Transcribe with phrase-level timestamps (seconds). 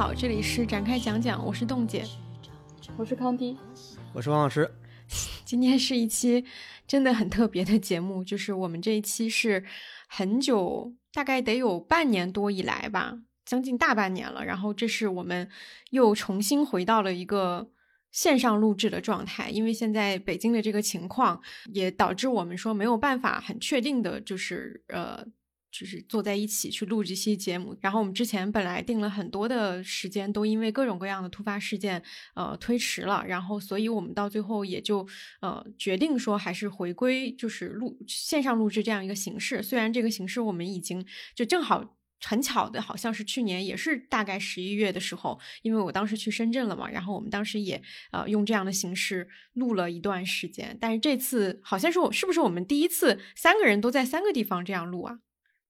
[0.00, 2.06] 好，这里是展开讲讲，我是冻姐，
[2.96, 3.54] 我是康迪，
[4.14, 4.66] 我是王老师。
[5.44, 6.42] 今天是一期
[6.86, 9.62] 真的很特别的节目，就是我们这一期是
[10.08, 14.42] 很久，大概得有半年多以来吧，将近大半年了。
[14.42, 15.46] 然后这是我们
[15.90, 17.68] 又重新回到了一个
[18.10, 21.38] 线上录制的状态，因为现在北京的这个情况
[21.74, 25.26] 也导致我们说没有办法很确定的，就是呃。
[25.70, 32.02] 就是坐在一起去录这期节目，然后我们之前本来定了很多的时间，都因为各种各样的突发事件，
[32.34, 33.24] 呃，推迟了。
[33.26, 35.06] 然后，所以我们到最后也就
[35.40, 39.62] 呃决定说，还是回归就是录线上录制这样一个形式。
[39.62, 50.76] 虽然这个形式我们已经就正好很巧的，好像是去年也是大概十一月的时候，因为我当时去深圳了嘛，然后我们当时也呃用这样的形式录了一段时间。
[50.80, 55.20] 但是这次好像是我是不是我们第一次三个人都在三个地方这样录啊？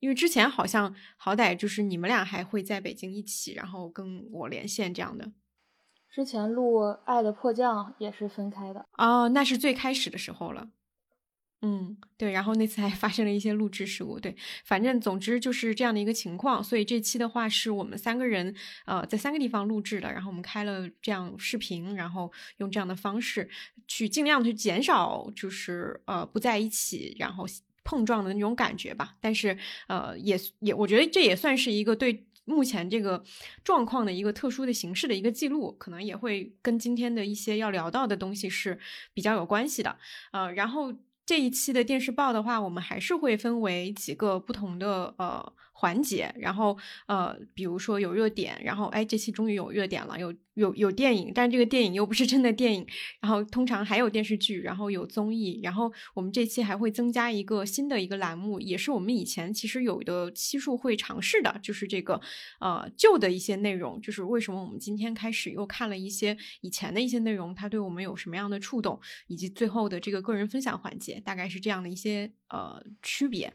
[0.01, 5.31] 因为之前好像好歹就是你们俩还会在北京一起，然后跟我连线这样的。
[6.11, 10.71] 之前录《爱的迫降》也是分开的哦，那是最开始的时候了。
[11.63, 14.19] 嗯，对，然后那次还发生了一些录制事故。
[14.19, 14.35] 对，
[14.65, 16.65] 反正总之就是这样的一个情况。
[16.65, 18.53] 所以这期的话是我们三个人
[18.87, 23.49] 呃在三个地方录制的，然后我们开了这样视频，然后用这样的方式
[23.87, 27.47] 去尽量去减少就是呃不在一起，然后。
[27.85, 29.57] 碰撞的那种感觉吧，但是
[29.89, 33.23] 呃，也也，我觉得这也算是一个对目前这个
[33.63, 38.79] 状况的一个特殊的形式的一个记录，可能也会跟今天的一些要聊到的东西是
[39.15, 39.97] 比较有关系的。
[40.33, 45.53] 呃，然后这一期的电视报的话，我们还是会分为几个不同的呃。
[45.81, 46.77] 环节，然后
[47.07, 52.87] 呃，比如说有热点，然后哎，这期终于有热点了，有有有电影，但这个电影又不是真的电影，
[53.23, 62.21] 然后通常还有电视剧，然后有综艺，然后我们这期还会增加一个新的一个栏目，也是我们以前其实有的期数会尝试的，就是这个
[62.61, 73.55] 呃旧的一些内容，就是为什么我们今天开始又看了一些以前的一些内容，它对我们有什么样的触动，以及最后的这个个人分享环节，大概是这样的一些呃区别，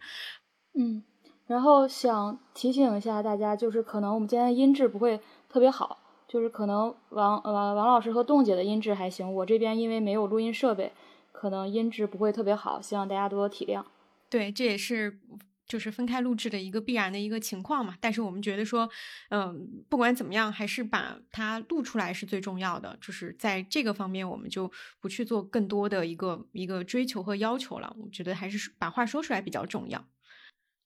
[0.74, 1.03] 嗯。
[1.47, 10.91] 然后想提醒一下大家，就是可能我们今天音质不会特别好，就是可能王呃王老师和冻姐的音质还行，我这边因为没有录音设备，
[11.31, 13.84] 可能音质不会特别好，希望大家多多体谅。
[14.28, 15.19] 对，这也是
[15.67, 17.95] 就是分开录制的一个必然的一个情况嘛。
[18.01, 18.89] 但是我们觉得说，
[19.29, 22.97] 嗯，不管怎么样，还是把它录出来是最重要的。
[23.00, 24.69] 就是在这个方面，我们就
[25.00, 27.95] 不去做更多的一个一个追求和要求了。
[28.01, 30.03] 我觉得还是把话说出来比较重要。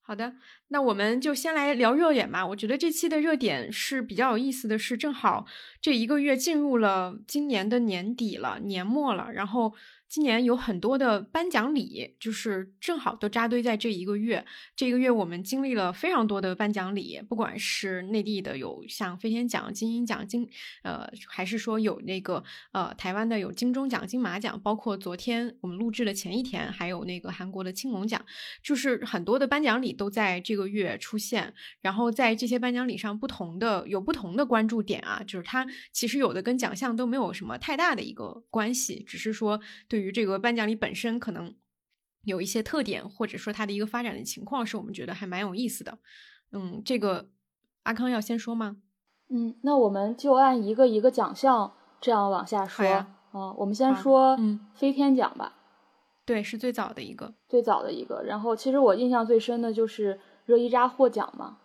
[0.10, 0.34] 好的，
[0.70, 2.44] 那我们就先来聊热点吧。
[2.44, 5.46] 我觉得这期的热点是比较有意思的是，正好
[5.80, 9.76] 这一个月进入了今年的年底了，年末了，然后。
[10.10, 14.44] 今年有很多的颁奖礼，就是正好都扎堆在这一个月。
[14.76, 20.50] 这一个月我们经历了非常多的颁奖礼，不管是内地的有像飞天奖、金鹰奖、金
[20.82, 28.26] 呃，还是说有那个呃台湾的有金钟奖、金马奖，包括昨天我们录制的前一天还有那个韩国的青龙奖，
[28.64, 31.54] 就是很多的颁奖礼都在这个月出现。
[31.82, 39.99] 然后在这些颁奖礼上，不同的有不同的关注点啊，就是它其实有的跟奖项都没有什么太大的一个关系，只是说对。
[40.00, 41.54] 对于这个颁奖礼本身，可能
[42.24, 45.98] 有一些特点，或者说它的一个发展的情况，是我们觉得还蛮有意思的。
[46.54, 47.28] 嗯，这个
[47.84, 48.78] 阿康要先说吗？
[49.28, 52.86] 嗯，那我们就按一个一个奖项这样往下说。
[53.34, 54.40] 嗯，我们先说
[54.74, 55.58] 飞天奖吧。
[56.26, 58.24] 对，是最早的一个，最早的一个。
[58.24, 61.58] 然后，其实我印象最深的就是热依扎获奖嘛。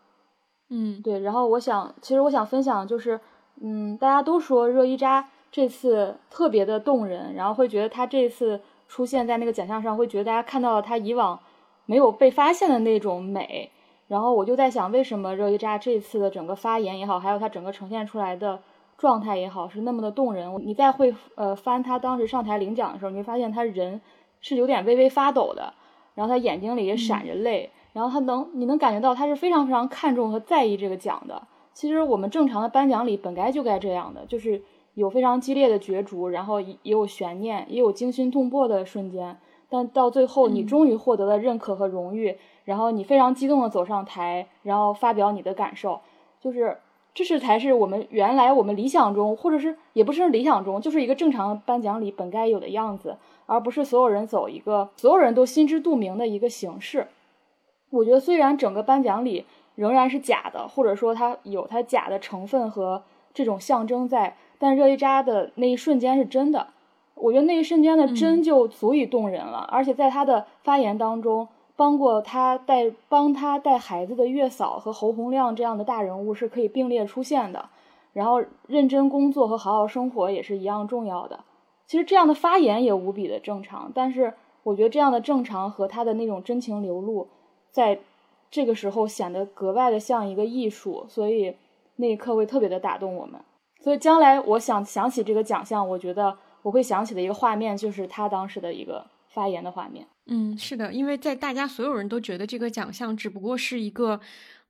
[0.71, 1.21] 嗯，对。
[1.21, 3.21] 然后，我想，其实我想分享就是，
[3.63, 5.31] 嗯，大家都说热依扎。
[5.55, 11.39] 这次特别的动人，然后会觉得他这次出现在那个奖项上，会觉得大家看到了他以往
[11.87, 13.71] 没有被发现的那种美。
[14.09, 18.61] 然后我就在想，为什么热依扎这次的整个发言也好，还有他整个呈现出来的
[18.99, 20.53] 状态也好，是那么的动人？
[20.67, 24.01] 你再会呃翻他当时上台领奖的时候，你会发现他人
[24.41, 25.73] 是有点微微发抖的，
[26.17, 31.47] 然后他眼睛里也闪着泪，然后他能你能感觉到他是非常非常看重和在意这个奖的。
[31.73, 34.61] 其实我们正常的颁奖礼本该就该这样的，就是。
[34.95, 39.37] 有非常激烈的角逐，然后也有悬念，也有惊心动魄的瞬间，
[39.69, 46.01] 但到最后你终于获得了认可和荣誉，然后你非常激动的走上台，然后发表你的感受，
[46.41, 46.79] 就是
[47.13, 57.09] 这是才是我们原来我们理想中，或者是也不是理想中，就是一个正常颁奖礼本该有的样子，而不是所有人走一个所有人都心知肚明的一个形式。
[57.91, 59.45] 我觉得虽然整个颁奖礼
[59.75, 63.03] 仍然是假的，或者说它有它假的成分和
[63.33, 64.37] 这种象征在。
[64.59, 66.69] 但热依扎的那一瞬间是真的，
[67.15, 69.59] 我觉得那一瞬间的真就足以动人了。
[69.71, 77.69] 而且在他的发言当中，帮过他带帮他带孩子的月嫂和侯洪亮这样的大人物是可以并列出现的。
[78.13, 81.41] 然后认真工作和好好生活也是一样重要的。
[81.87, 87.27] 其实这样的发言也无比的正常，但是我觉得这样的正常和他的那种真情流露，
[87.71, 87.99] 在
[88.53, 91.57] 这个时候显得格外的像一个艺术，所以
[91.97, 93.41] 那一刻会特别的打动我们。
[93.85, 100.07] 所以将来我想想起这个奖项，我觉得我会想起的一个画面就是他当时的一个发言的画面。
[100.27, 104.21] 嗯，是的，因为在大家所有人都觉得这个奖项只不过是一个。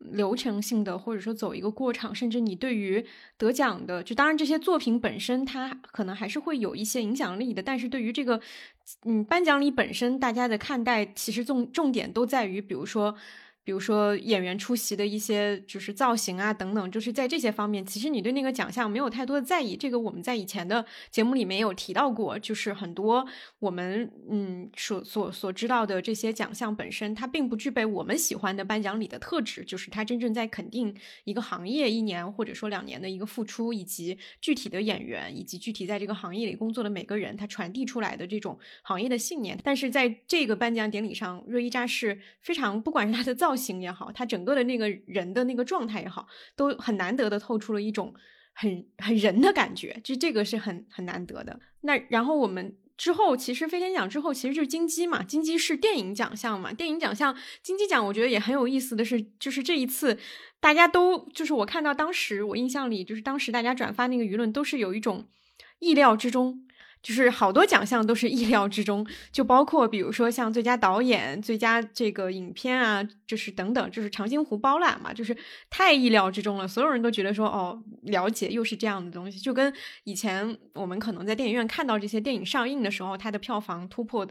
[0.01, 3.03] 流程性的，或者说走一个过场，甚至你对于
[3.39, 7.63] 得奖的，就当然这些作品本身，它可能还是会有一些影响力的。
[7.63, 8.39] 但是对于这个，
[9.05, 13.15] 嗯，颁奖礼本身，大家的看待其实重重点都在于，比如说。
[13.65, 19.75] 比如说演员出席的一些就是造型啊等等，就是在这些方面，其实你对那个奖项没有太多的在意。
[19.75, 23.27] 这个我们在以前的节目里面有提到过，就是很多
[23.61, 30.95] 我们嗯所所所知道的这些奖项本身，它并不具备我们喜欢的颁奖礼的特质，就是它真正在肯定
[31.25, 39.59] 一个行业一年或者说两年的一个付出，以及具体的演员以及具体在这个行业里工作的每个人，他传递出来的这种行业的信念。
[39.65, 43.54] 但是在这个颁奖典礼上，瑞伊扎是非常不管是他的造。
[43.55, 48.13] 造型也好，他整个的那个人的那个状态也好，都很难得的透出了一种
[48.53, 51.61] 很很人的感觉，就这个是很很难得的。
[51.83, 60.19] 那然后我们之后其实飞天奖之后其实就是金鸡嘛，金鸡是电影奖项嘛，电影奖项金鸡奖我觉得也很有意思的是，就是这一次
[60.59, 65.29] 大家都就是我看到当时我印象里就是当时大家转发那个舆论都是有一种
[65.79, 66.67] 意料之中。
[67.05, 75.37] 就是好多奖项都是意料之中，就包括比如说像最佳导演、最佳这个影片啊，就是等等，就是长津湖包揽嘛，就是
[75.69, 76.67] 太意料之中了。
[76.67, 79.71] 所有人都觉得说，哦，了解又是这样的东西，就跟
[80.05, 84.27] 以前我们可能在电影院看到这些电影上映的时候，它的票房突破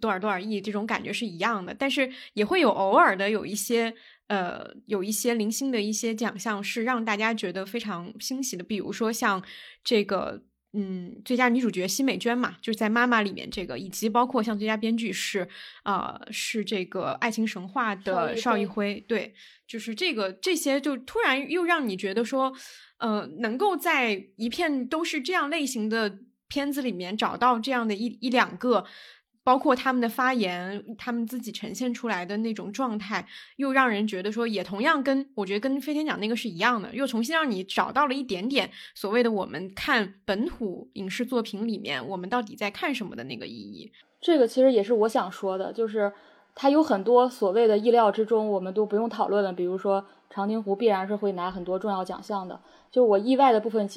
[0.00, 1.74] 多少多少亿这种感觉是一样的。
[1.74, 3.92] 但是也会有偶尔的有一些
[4.28, 9.42] 呃，有一些零星的一些奖项是让大家觉得非常欣喜的，比如说像
[9.82, 10.44] 这个。
[10.74, 15.46] 嗯，最佳女主角奚美娟嘛，就是在《妈妈》里面这个，以及包括像最佳编剧是，
[15.84, 19.34] 呃，是这个《爱情神话》的邵艺辉，对，
[19.66, 22.52] 就是这个这些，就突然又让你觉得说，
[22.98, 28.86] 呃，能够在一片都是这样类型的片子里面找到这样的一一两个。
[29.44, 43.90] 包括他们的发言，他们自己呈现出来的那种状态，又让人觉得说，也同样跟我觉得跟飞天奖那个是一样的，又重新让你找到了一点点所谓的我们看本土影视作品里面，我们到底在看什么的那个意义。
[44.20, 46.12] 这个其实也是我想说的，就是
[46.54, 49.52] 它有很多所谓的意料之中，我们都不用讨论了。
[49.52, 52.60] 比如说长津湖必然是会拿很多重要奖项的，
[52.92, 53.90] 就我意外的部分，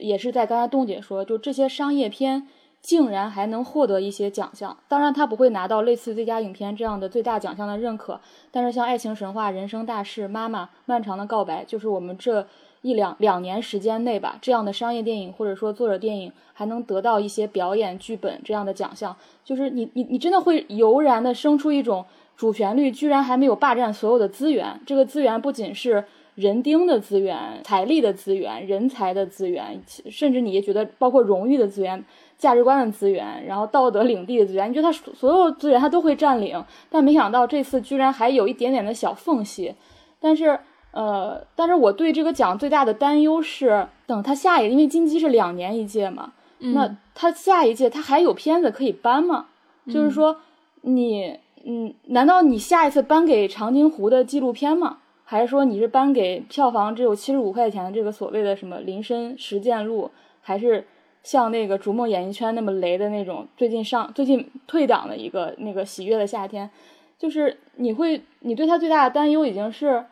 [0.00, 2.48] 也是在刚才冻姐说，就这些商业片。
[2.82, 8.18] 竟然还能获得一些奖项，当然他不会拿到类似最佳影片这样的最大奖项的认可，
[8.50, 12.46] 但是像《爱情神话》《人生大事》《妈妈》《漫长的告白》，就是我们这
[12.80, 22.02] 一两两年时间内吧，这样的商业电影或者说作者电影还能得到一些表演、剧本这样的奖项，就是你你你真的会油然的生出一种
[22.34, 26.02] 主旋律居然还没有霸占所有的资源，这个资源不仅是
[26.36, 32.02] 人丁的资源、财力的资源、人才的资源，甚至你也觉得包括荣誉的资源。
[32.40, 39.74] 价值观的资源，然后道德领地的资源，你觉得他所有资源他都会占领，但没想到这次居然还有一点点的小缝隙。
[40.18, 40.58] 但是，
[40.92, 49.48] 呃，但是我对这个奖最大的担忧是，等他下一，因为金鸡是两年一届嘛，那他下一届他还有片子可以颁吗？
[49.86, 50.38] 就是说，
[50.80, 54.96] 你，嗯，难道你下一次颁给长津湖的纪录片吗？
[55.24, 60.10] 还是说你是颁给票房只有七十五块钱的这个所谓的什么林深实践录？
[60.40, 60.86] 还是？
[61.22, 66.70] 像那个逐梦演艺圈那么雷的那种，最近上最近退档的一个那个喜悦的夏天，
[67.18, 70.06] 就是你会你对他最大的担忧已经是，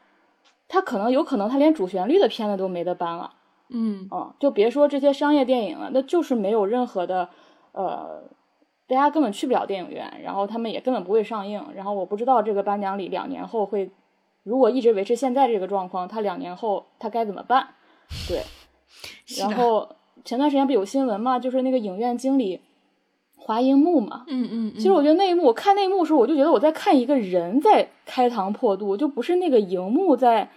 [0.68, 3.32] 他可能有可能他连主旋律的片子都没得搬了，
[3.70, 7.30] 嗯嗯，就别说这些商业电影了，那就是没有任何的，
[7.72, 8.22] 呃，
[8.86, 13.90] 大家根本去不了电影院，然后他们也根本不会上映，然后我不知道这个颁奖礼两年后会，
[14.42, 17.68] 如果一直维持现在这个状况，他两年后他该怎么办？
[18.28, 18.42] 对，
[19.40, 19.88] 然后。
[20.24, 22.60] 前段时间不有新闻嘛，就是那个影院经理
[23.36, 30.50] 华银幕嘛，嗯嗯，其实我觉得那一幕，我看那一幕的时候，我就觉得我在看一个人在开膛破肚，就不是那个荧幕在，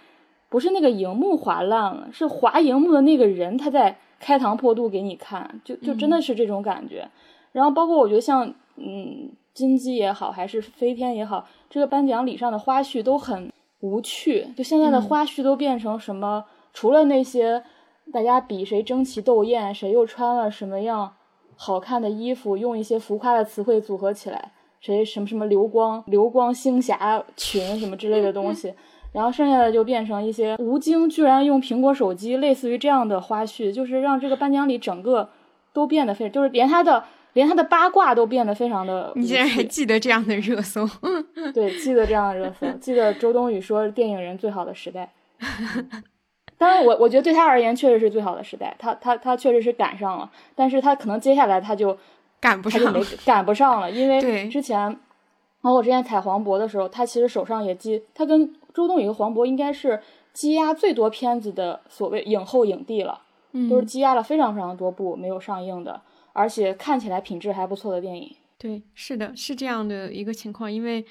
[0.50, 7.08] 不是那个荧幕划烂了，是划荧幕的那个人他在开膛破肚给你看，就就真的是这种感觉。
[7.52, 13.50] 然后包括我觉得像嗯金鸡也好，还是飞天也好，这个颁奖礼上的花絮都很
[13.80, 17.62] 无趣，就现在的花絮都变成什么，除了那些。
[18.12, 21.14] 大家比谁争奇斗艳，谁又穿了什么样
[21.56, 28.74] 好看的衣服，用一些浮夸的词汇组合起来，谁什么什么流光流光星霞裙什么之类的东西，
[29.12, 35.30] 然后剩下的就变成一些吴京居然用苹果手机，类似于这样的花絮，就是让这个颁奖礼整个
[35.72, 39.12] 都变得非，就是连他的连他的八卦都变得非常的。
[39.16, 40.86] 你竟然还记得这样的热搜？
[41.54, 45.12] 对，记得这样的热搜，记得周冬雨说电影人最好的时代。
[46.62, 51.98] 当然，我我觉得对他而言确实是最好的时代，他他他确实是赶上了，但是他可能接下来他就
[52.40, 54.96] 赶不上，他就没赶不上了，因为之前，
[55.60, 60.00] 包括之前采黄渤的时候，他其实手上也积，他跟周冬雨和黄渤应该是
[60.32, 63.20] 积压最多片子的所谓影后影帝了，
[63.68, 66.00] 都是积压了非常非常多部没有上映的，
[66.32, 68.36] 而且看起来品质还不错的电影。
[68.56, 71.04] 对，是的，是这样的一个情况，因为。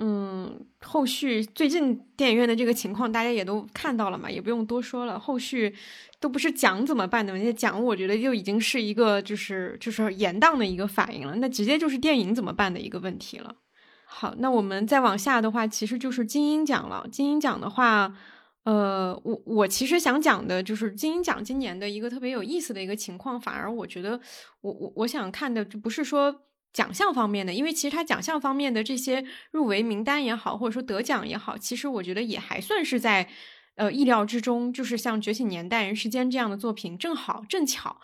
[0.00, 5.18] 嗯，后续最近电影院的这个情况，大家也都看到了嘛，也不用多说了。
[5.18, 5.74] 后续
[6.20, 13.56] 都不是讲怎么办的问题，讲我觉得就已经是一个就是就是严当的一个反应了，那直接就是电影怎么办的一个问题了。
[14.04, 17.04] 好，那我们再往下的话，其实就是金鹰奖了。
[17.10, 18.14] 金鹰奖的话，
[18.62, 24.20] 呃，我我其实想讲的就是金鹰奖今年的一个特别有意思的一个情况，反而我觉得
[24.60, 26.42] 我我我想看的就不是说。
[26.72, 33.28] 奖项方面的，因为其实他奖项方面的这些入围名单也好，或者说得奖也好，其实我觉得也还算是在
[33.74, 34.72] 呃意料之中。
[34.72, 38.00] 就是像《觉醒年代》《人世间》这样的作品，正好正巧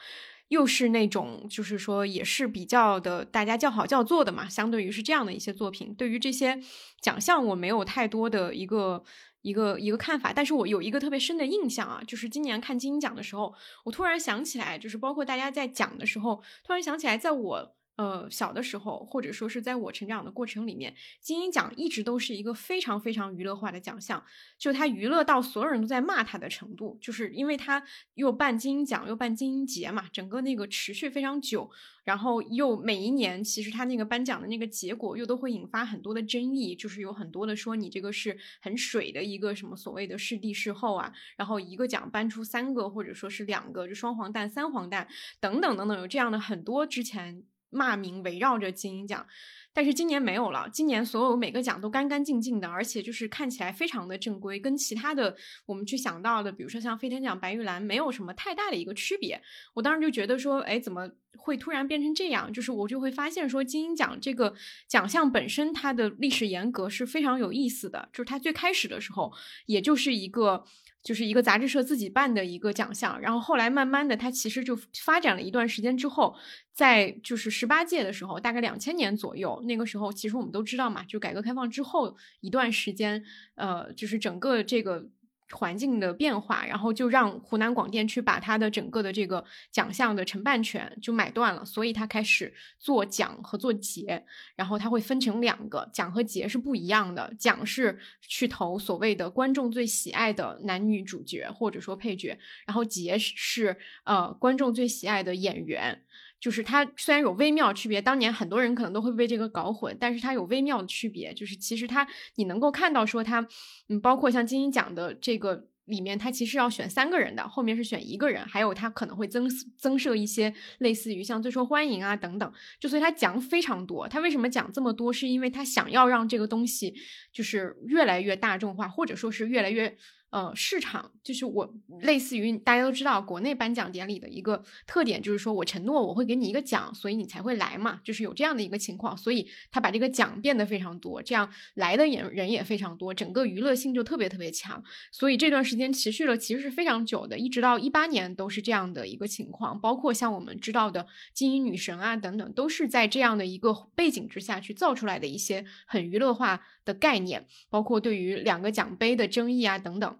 [0.48, 4.48] 又是那种就是说也是比较的大家叫好叫座的嘛。
[4.48, 6.58] 相对于是这样的一些作品，对于这些
[7.00, 9.04] 奖项我没有太多的一个
[9.42, 10.32] 一个一个看法。
[10.32, 13.54] 但是我有一个特别深的印象啊，就是今年看金鹰奖的时候，
[13.84, 17.74] 我突然想起来，就是包括大家在讲的时候，突然想起来，在我。
[17.96, 24.24] 呃，小的时候，或者说是在我成长的过程里面，金鹰奖一直都是一个非常非常娱乐化的奖项，
[24.58, 27.84] 就它娱乐到所有人都在骂它的程度，就是因为它
[28.14, 31.70] 又办金鹰奖又办金鹰节嘛，整个那个持续非常久，
[32.02, 45.06] 然后又每一年其实它那个颁奖的那个结果又都会引发很多的争议，就是有很多的说你这个是很水的一个什么所谓的视帝视后啊，然后一个奖颁出三个或者说是两个就双黄蛋三黄蛋
[45.38, 47.44] 等等等等，有这样的很多之前。
[47.74, 49.26] 骂名围绕着金鹰奖，
[49.72, 50.68] 但是今年没有了。
[50.72, 59.42] 今年所有每个奖都干干净净的，而且就是看起来非常的正规，跟其他的我们去想到的，比如说像飞天奖、白玉兰，没有什么太大的一个区别。
[59.74, 62.52] 我当时就觉得说，哎，怎么会突然变成这样？
[62.52, 64.54] 就是我就会发现说，金鹰奖这个
[64.86, 69.32] 奖项本身它的历史沿革是非常有意思的，就是它最开始的时候，
[69.66, 70.64] 也就是一个。
[71.04, 76.34] 就是一个杂志社自己办的一个奖项，然后后来慢慢的，它其实就发展了一段时间之后，
[76.72, 83.22] 在就是十八届的时候，大概两千年左右，那个时候其实我们都知道嘛，就改革开放之后一段时间，
[83.54, 85.06] 呃，就是整个这个。
[85.50, 94.24] 环境的变化，然后就让湖南广电去把它的整个的这个奖项的承办权就买断了，所以他开始做奖和做节，
[94.56, 106.02] 然后他会分成两个奖和节是不一样的，奖是去投所谓的观众最喜爱的男女主角或者说配角，然后节是呃观众最喜爱的演员。
[106.44, 111.32] 就是它虽然有微妙区别，当年很多人可能都会被这个搞混，但是它有微妙的区别。
[111.32, 113.48] 就是其实它你能够看到说它，
[113.88, 119.48] 嗯，包括像金鹰奖的这个里面，它其实要选三个人的，后面是选一个人，还有它可能会增
[119.78, 122.52] 增设一些类似于像最受欢迎啊等等。
[122.78, 125.10] 就所以它奖非常多，它为什么奖这么多？
[125.10, 126.94] 是因为它想要让这个东西
[127.32, 129.96] 就是越来越大众化，或者说是越来越。
[130.34, 160.18] 呃，市场就是我类似于大家都知道，国内颁奖典礼的一个特点就是说我承诺我会给你一个奖，所以你才会来嘛，就是有这样的一个情况，所以他把这个奖变得非常多，这样来的人人也非常多，整个娱乐性就特别特别强，所以这段时间持续了其实是非常久的，一直到一八年都是这样的一个情况，包括像我们知道的金鹰女神啊等等，都是在这样的一个背景之下去造出来的一些很娱乐化的概念，包括对于两个奖杯的争议啊等等。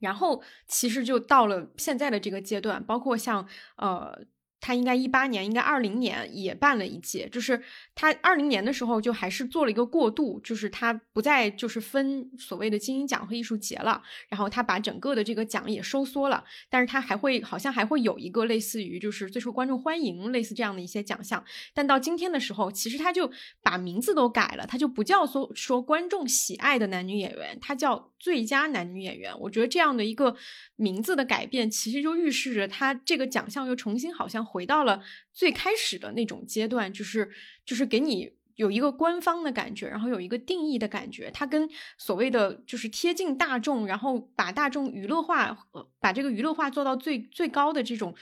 [0.00, 4.26] 然后其实就到了现在的这个阶段，包括像呃。
[4.60, 7.62] 他应该一八年，应该二零年也办了一届，就是
[7.94, 23.30] 他二零年的时候就还是做了一个过渡，就是他不再就是分所谓的金鹰奖和艺术节了，然后他把整个的这个奖也收缩了，但是他还会好像还会有一个类似于就是最受观众欢迎类似这样的一些奖项，但到今天的时候，其实他就
[23.62, 29.32] 把名字都改了，他就不叫说说观众喜爱的男女演员，他叫最佳男女演员。
[29.38, 30.34] 我觉得这样的一个
[30.76, 34.38] 名字的改变，其实就预示着他这个奖项又重新好像。
[34.48, 37.30] 回到了最开始的那种阶段，就是
[37.66, 41.30] 就是给你有一个官方的感觉，然后有一个定义的感觉。
[41.32, 45.66] 它跟所谓的就是贴近大众，然后把大众娱乐化，
[46.00, 48.14] 把这个娱乐化做到最最高的这种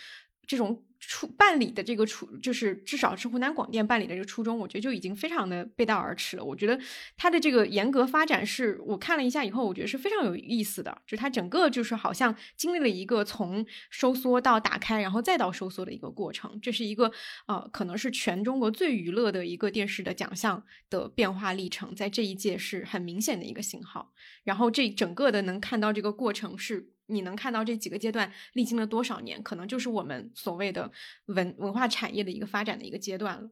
[0.47, 6.45] 这种初办理的这个初，就是至少是湖南广电办理的这个初衷，我觉得就已经非常的背道而驰了。
[6.45, 6.79] 我觉得
[7.17, 11.03] 它的这个严格发展是，我看了一下以后，我觉得是非常有意思的。
[11.07, 16.59] 就它整个就是好像经历了一个从收缩到打开，然后再到收缩的一个过程。
[16.61, 17.13] 这是一个
[17.47, 24.13] 呃，可能是全中国最娱乐的一个电视的奖项的变化历程，在这一届是很明显的一个信号。
[24.45, 26.91] 然后这整个的能看到这个过程是。
[27.07, 30.91] 你能看到这几个阶段历经了多少年，可能就是我们所谓的
[31.27, 33.51] 文文化产业的一个发展的一个阶段了。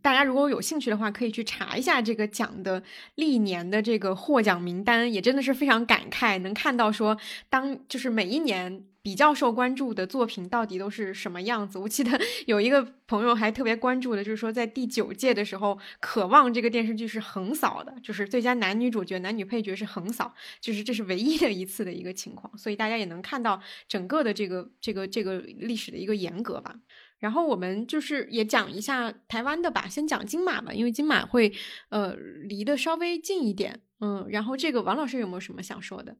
[0.00, 2.82] 大家如果有兴趣的话，可以去查一下这个奖的
[3.16, 8.86] 历年的这个获奖名单，也真的是非常感慨，能看到说当就是每一年。
[9.02, 11.76] 比较受关注的作品到底都是什么样子？
[11.76, 22.56] 我记得 有一个朋友还特别关注的，就是说在第九届的时候，《渴望》这个电视剧是横扫的，就是最佳男女主角、男女配角是横扫，就是这是唯一的一次的一个情况。
[22.56, 26.76] 所以大家也能看到整个的这个这个这个历史的一个严格吧。
[27.18, 31.52] 然后我们就是也讲一下台湾的吧，先讲金马吧，因为金马会
[31.88, 33.80] 呃离得稍微近一点。
[34.00, 36.16] 嗯，然后这个王老师有没有什么想说的？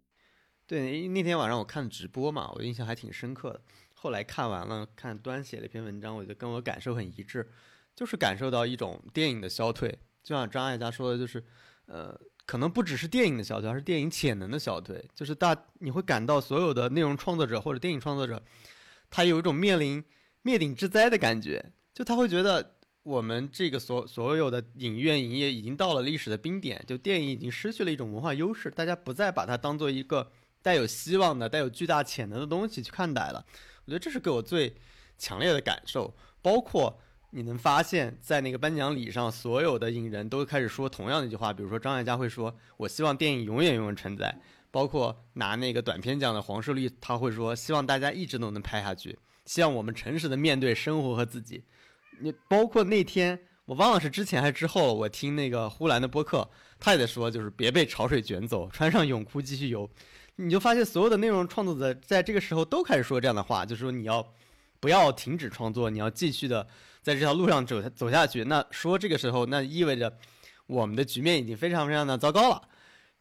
[0.72, 3.60] 对，那天晚上我看直播嘛，我印象还挺深刻的。
[3.92, 7.46] 后来看完了，看端写了一篇文章，我觉得跟我感受很一致，
[7.94, 9.90] 就是感受到一种电影的消退。
[10.22, 11.44] 就像张艾嘉说的，就是，
[11.84, 15.04] 呃，可能不只是电影的消退，而是电影潜能的消退。
[15.14, 18.42] 就是大你会感到所有的内容创作者或者电影创作者，
[19.10, 20.02] 他有一种面临
[20.40, 21.62] 灭顶之灾的感觉。
[21.92, 30.32] 就他会觉得我们这个所所有的影院营业已经到了历史的冰点，就电影已经失去了一种文化优势，大家不再把它当做一个。
[30.62, 33.44] 带有希望的、带有巨大潜能的东西去看待了，
[33.84, 34.74] 我觉得这是给我最
[35.18, 36.14] 强烈的感受。
[36.40, 51.64] 包括你能发现，在那个颁奖礼上，所有的影人都开始说同样的一句话，比如说张艾嘉会说：“我希望电影永远永远存在。”包括拿那个短片奖的黄胜利，他会说：“希望大家一直都能拍下去，希望我们诚实的面对生活和自己。”
[52.20, 56.48] 你包括那天我忘了是之前还是之后，我听那个呼兰的播客，
[56.80, 59.88] 他也在说，就是别被潮水卷走，穿上泳裤继续游。
[60.36, 64.26] 你就发现所有的内容创作者在这个时候都开始说这样的话，就是说你要
[64.80, 66.66] 不要停止创作，你要继续的
[67.02, 68.42] 在这条路上走走下去。
[68.44, 70.12] 那说这个时候，那意味着
[70.66, 72.62] 我们的局面已经非常非常的糟糕了。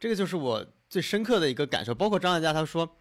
[0.00, 1.94] 这个就是我最深刻的一个感受。
[1.94, 2.96] 包括张艾嘉他说，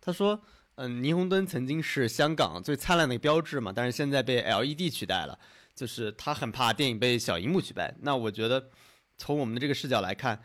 [0.00, 0.40] 他说，
[0.76, 5.36] 嗯，霓虹灯曾经是香港最灿烂的标志嘛，但是现在被 LED 取代了，
[5.74, 7.92] 就是他很怕电影被小荧幕取代。
[8.00, 8.70] 那我觉得
[9.18, 10.40] 从我们的这个视角来看。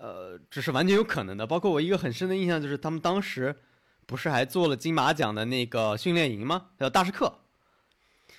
[0.00, 1.46] 呃，这是完全有可能的。
[1.46, 3.54] 包括我一个很深的印象，就是他们当时
[4.06, 6.68] 不是还做了金马奖的那个训练营吗？
[6.78, 7.40] 叫大师课。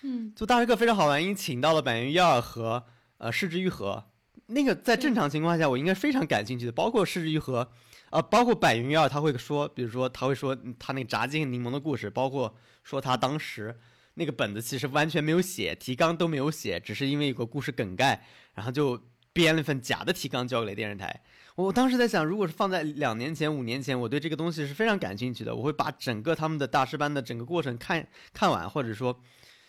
[0.02, 2.84] 嗯，做大师课非常好玩，因为请到了板垣一二和
[3.19, 4.06] 呃市之愈合。
[4.47, 6.71] 那个在正常情况下，我应该非常感兴趣的。
[6.71, 7.71] 包括市之愈合，
[8.10, 13.80] 呃，包括板垣一二，他会说，比如说他会说他那个炸鸡和柠檬的故事，包括说他当时
[14.15, 19.00] 那个本子其实完全没有写，提纲都没有写，只是因为有个故事梗概，然后就
[19.32, 21.21] 编了份假的提纲交给了电视台。
[21.62, 25.56] 我当时在想，如果是放在两年前、五年前，我对这个东西是非常感兴趣的。
[25.56, 29.19] 我会把整个他们的大师班的整个过程看看完，或者说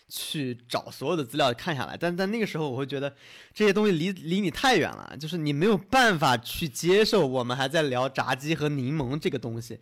[0.09, 1.97] 去找所有的资料看下来。
[1.97, 3.15] 但在那个时候，我会觉得
[3.53, 9.81] 这些东西离离你太远了，就是你没有办法去接受我们还在聊炸鸡和柠檬这个东西。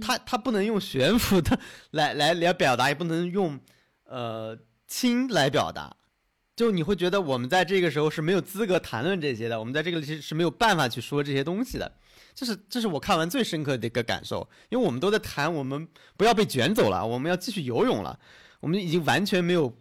[0.00, 1.58] 它它不能用悬浮的
[1.92, 3.60] 来来来表达，也不能用
[4.04, 5.96] 呃轻来表达。
[6.56, 11.92] 就你会觉得我们在这个时候是没有资格谈论这些的，我们在这个里是没有办法去说这些东西的，
[12.34, 18.18] 这是这是我看完最深刻的一个感受，因为我们都在谈我们不要被卷走了，我们要继续游泳了，
[18.60, 19.76] 我们已经完全没有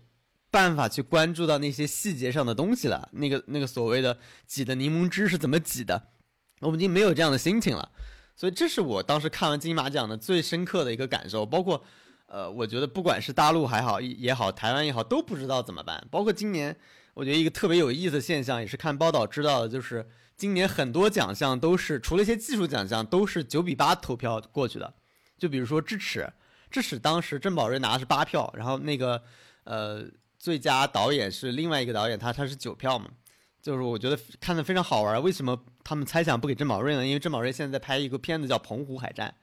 [0.51, 6.09] 办法去关注到那些细节上的东西了，那个那个所谓的挤的柠檬汁是怎么挤的，
[6.59, 7.89] 我们已经没有这样的心情了，
[8.35, 11.81] 所以这是我当时看完金马奖的最深刻的一个感受，包括。
[12.27, 16.05] 呃，我觉得不管是大陆还好也好，台湾也好，都不知道怎么办。
[16.09, 16.75] 包括今年，
[17.13, 24.93] 我觉得一个特别有意思的现象，也是看报道知道的，就是今年很多奖项都是除了一些技术奖项，都是九比八投票过去的。
[25.37, 26.19] 就比如说《智齿》，
[26.71, 29.21] 《智齿》当时郑宝瑞拿的是八票，然后那个
[29.65, 30.03] 呃
[30.39, 33.09] 最佳导演是另外一个导演，他他是九票嘛。
[33.61, 35.21] 就是我觉得看的非常好玩。
[35.23, 37.05] 为什么他们猜想不给郑宝瑞呢？
[37.05, 39.33] 因为郑宝瑞现在在拍一个片子叫《澎湖海战》。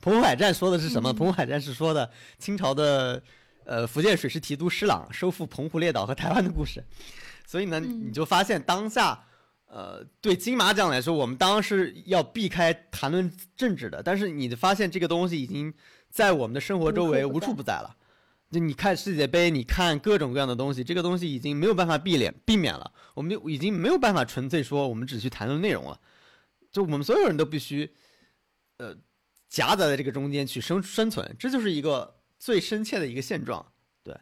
[0.00, 1.12] 澎湖海战说的是什么？
[1.12, 2.08] 澎湖海战是说的
[2.38, 3.20] 清朝的，
[3.64, 6.82] 呃，福建水师提督施琅收复澎湖列岛和台湾的故事。
[7.44, 9.24] 所以呢，你就发现当下，
[9.66, 14.02] 呃，对金马奖来说，我们当然是要避开谈论政治的。
[14.02, 15.74] 但是你发现这个东西已经
[16.10, 17.96] 在我们的生活周围无处不在了。
[18.50, 22.92] 就你看世界杯，你看各种各样的东西，这个东西已经没有办法避免避免了。
[23.14, 25.98] 我们就已经没有办法纯粹说我们只去谈论内容了。
[26.70, 27.90] 就我们所有人都必须，
[28.76, 28.96] 呃。
[29.48, 33.64] 夹杂在这个中间去生生存，这就是一个最深切的一个现状。
[34.04, 34.14] 对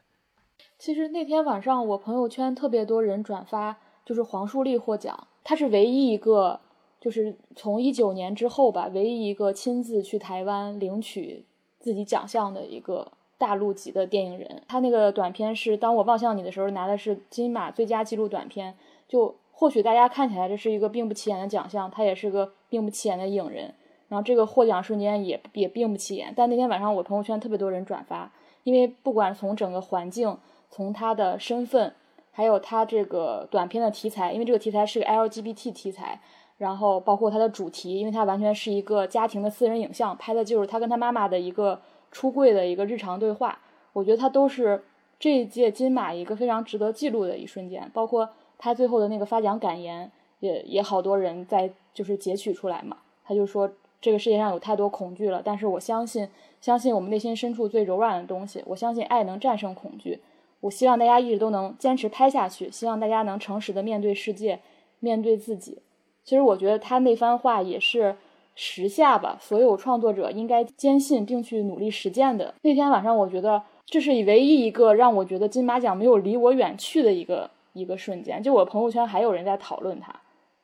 [0.79, 6.61] 其实那天晚上我朋友圈特别多人转发，就是黄树立获奖，他是唯一一个，
[7.01, 11.45] 就是从一九年之后吧，唯一一个亲自去台湾领取
[11.81, 14.63] 自己奖项的一个大陆籍的电影人。
[14.69, 18.77] 他那个短片是《当我望向你》的时候拿的是金马最佳纪录短片，
[19.09, 23.75] 就或许大家看起来这是一个并不起眼的奖项，他也是个并不起眼的影人。
[24.09, 28.33] 然后这个获奖瞬间也也并不起眼，但那天晚上我朋友圈特别多人转发，
[28.65, 30.37] 因为不管从整个环境。
[30.69, 31.95] 从他的身份，
[32.33, 36.21] 还有他这个短片的题材，因为这个题材是个 LGBT 题材，
[36.59, 43.59] 然后包括它的主题，因为它完全是一个家庭的私人影像，拍的就是他跟他妈妈的一个出柜的一个日常对话。
[43.93, 44.85] 我觉得他都是
[45.19, 52.99] 这一届金马一个非常值得记录的一瞬间，包括他最后的那个发奖感言，也也好多人在就是截取出来嘛。
[53.25, 53.71] 他就说
[54.07, 56.29] 这个世界上有太多恐惧了，但是我相信，
[56.61, 60.21] 相信我们内心深处最柔软的东西，我相信爱能战胜恐惧。
[60.61, 64.61] 我希望大家一直都能坚持拍下去，希望大家能诚实的面对世界，
[65.01, 65.83] 面对自己。
[66.23, 68.15] 其实我觉得他那番话也是
[68.55, 72.55] 时下吧，所有创作者应该坚信并去努力实践的。
[72.63, 78.41] 那天晚上，我觉得这是唯一一个让我觉得金马奖没有离我远去的一个一个瞬间。
[78.41, 80.15] 就我朋友圈还有人在讨论他，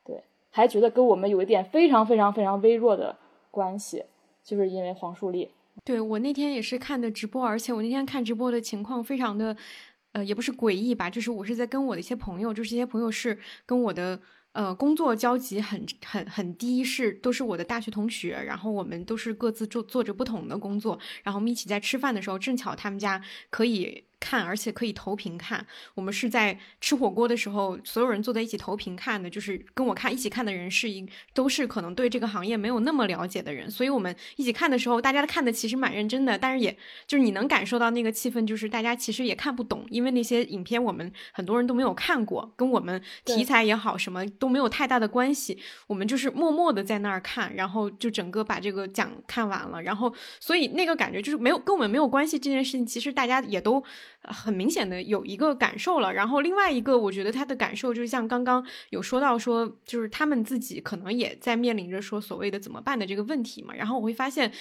[0.05, 3.17] 对，还觉得跟我们有一点非常非常非常微弱的
[3.53, 4.03] 关系，
[4.43, 5.51] 就是因为黄树立。
[5.85, 9.57] 对我那天也是看的直播，而且我那天看直播的情况非常的，
[10.11, 14.21] 呃，也不是诡异吧，就是我是在跟我的一些朋友，就是一些朋友是跟我的
[14.53, 24.05] 呃工作交集很很很低，是都是我的大学同学，然后我们都是各自做做着不同的工作，然后我们一起在吃饭的时候，正巧他们家可以。
[24.23, 25.67] 看，而且可以投屏看。
[25.97, 29.29] 我们是在吃火锅的时候，所有人坐在一起投屏看的。
[29.29, 33.69] 就是跟我看一起看的人是一，都是可能对这个行业没有那么了解的人。
[33.71, 36.71] 所以我们一起看的时候，大家看的其实蛮认真的，但是也
[37.07, 45.59] 就是你能感受到那个气氛，就是大家其实也看不懂，因为那些影片我们很多人都没有看过，跟我们题材也好什么都没有太大的关系。
[45.87, 49.83] 我们就是默默的在那儿看，然后就整个把这个奖看完了。
[49.83, 53.83] 然后所以那个感觉就是没有跟我们没有关系这件事情，其实大家也都。
[54.21, 64.53] 很明显的有一个感受了，然后另外一个，我觉得他的感受就是像刚刚有说到说，就是他们自己可能也在面临着说所谓的怎么办的这个问题嘛，然后我会发现。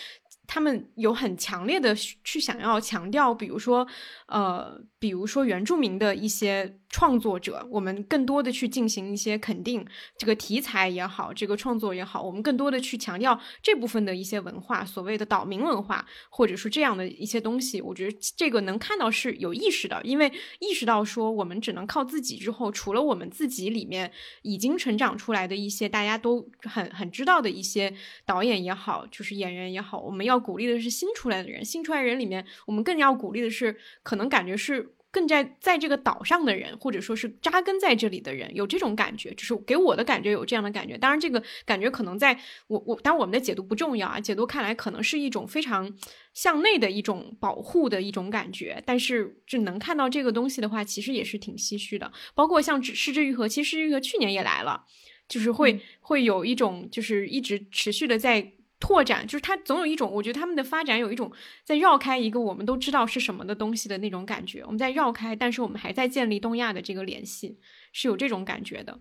[0.47, 3.87] 他们有很强烈的去想要强调，比如说，
[4.27, 9.83] 呃，比如说原住民的一些创作者，我们更多的去进行一些肯定，
[10.17, 27.93] 这个题材也好，这个创作也好，我们更多的去强调这部分的一些文化，所谓的岛民文化，或者说这样的一些东西，我觉得这个能看到是有意识的，因为意识到说我们只能靠自己之后，除了我们自己里面已经成长出来的一些大家都很很知道的一些
[28.25, 30.41] 导演也好，就是演员也好，我们要。
[30.41, 40.97] 鼓励的是新出来的人，新出来人里面，我们更要鼓励的是，可能感觉是更在在这个岛上的人，或者说是扎根在这里的人，有这种感觉，就是给我的感觉有这样的感觉。
[40.97, 45.93] 当然，这个感觉可能在我我，当然我们的解读不重要啊，解读看来可能是一种非常
[46.33, 48.81] 向内的一种保护的一种感觉。
[48.85, 52.11] 但是，就能看到这个东西的话，其实也是挺唏嘘的。
[52.33, 54.85] 包括像失之愈合，其实愈合去年也来了，
[55.27, 58.53] 就是会会有一种就是一直持续的在。
[58.81, 61.31] 拓展就是它总有一种，我觉得他们的发展有一种
[61.63, 64.63] 在绕开一个我们都知道是什么的东西的那种感觉。
[64.65, 67.59] 我们在绕开，但是我们还在建立东亚的这个联系，
[67.93, 68.99] 是有这种感觉的。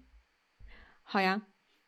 [1.02, 1.42] 好呀，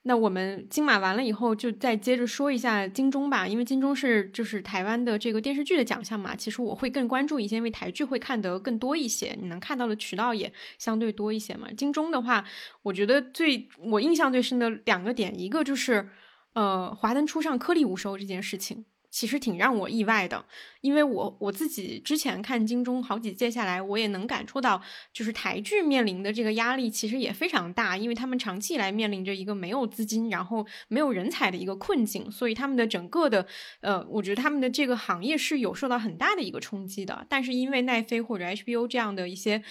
[0.05, 6.35] 那我们金马完了以后，就再接着说一下金钟吧，因为金钟是就是台湾的这个电视剧的奖项嘛。
[6.35, 11.69] 其实我会更关注一些，因为台剧会看得更多一些，你能看到的渠道也相对多一些嘛。
[11.77, 12.45] 金钟的话，
[12.85, 16.09] 我觉得最我印象最深的两个点，一个就是。
[16.55, 20.45] 呃，华灯初上颗粒无收这件事情，其实挺让我意外的，
[20.81, 33.47] 因为我我自己之前看金钟好几届下来，我也能感触到，就是台剧面临的这个压力其实也非常大，因为他们长期以来面临着一个没有资金，然后没有人才的一个困境，所以他们的整个的，
[33.81, 37.27] 呃，我觉得他们的这个行业是有受到很大的一个冲击的。
[37.29, 39.63] 但是因为奈飞或者 HBO 这样的一些，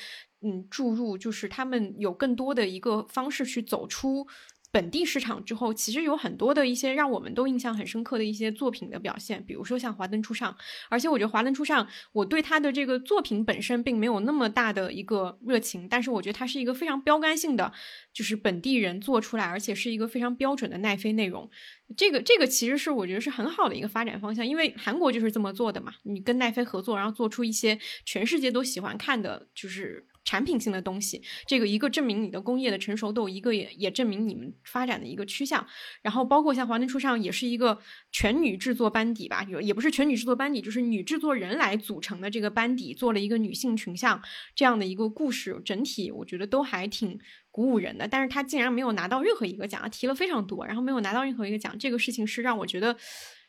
[0.42, 4.28] 嗯，注入，就是他们有更多的一个方式去走出。
[4.72, 10.52] 本地市场之后，其实有很多的一些让我们都印象很深刻的一些作品的表现，比如说像《华灯初上》，
[10.90, 17.74] 而且我觉得《华灯初上》，我对他的这个作品本身并没有那么大的一个热情，但是我觉得它是一个非常标杆性的，
[18.14, 21.50] 就是本地人做出来，而且是一个非常标准的奈飞内容。
[21.98, 30.08] 这个这个其实是我觉得是很好的一个发展方向，因为韩国就是这么做的嘛，你跟奈飞合作，然后做出一些全世界都喜欢看的，就是。
[30.32, 31.22] 产品性的东西。
[31.46, 35.68] 这个一个证明你的工业的成熟度，一个也也证明你们发展的一个趋向。
[36.02, 37.78] 然后包括像《华灯初上》也是一个
[38.14, 44.22] 全女制作班底吧，也不是全女制作班底，就是女制作人来组成的这个班底，做了一个女性群像
[44.56, 47.20] 这样的一个故事，整体我觉得都还挺。
[47.54, 52.96] 鼓舞人的，但是他竟然没有拿到任何一个奖，提了非常多，然后没有拿到任何一个奖，这个事情是让我觉得，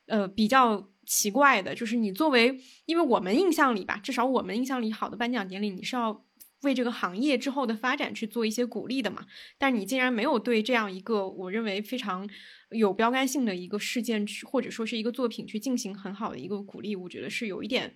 [0.07, 1.73] 呃，比较奇怪的。
[1.73, 6.25] 就是你作为，因为我们印象里吧，至少我们印象里好的颁奖典礼，你是要
[6.63, 9.27] 为这个行业之后的发展去做一些鼓励的嘛。
[9.59, 12.29] 但你竟然没有对这样一个我认为非常
[12.71, 17.95] 有标杆性的一个事件去，或者说是一个作品去进行很好的一个鼓励，我觉得是有一点。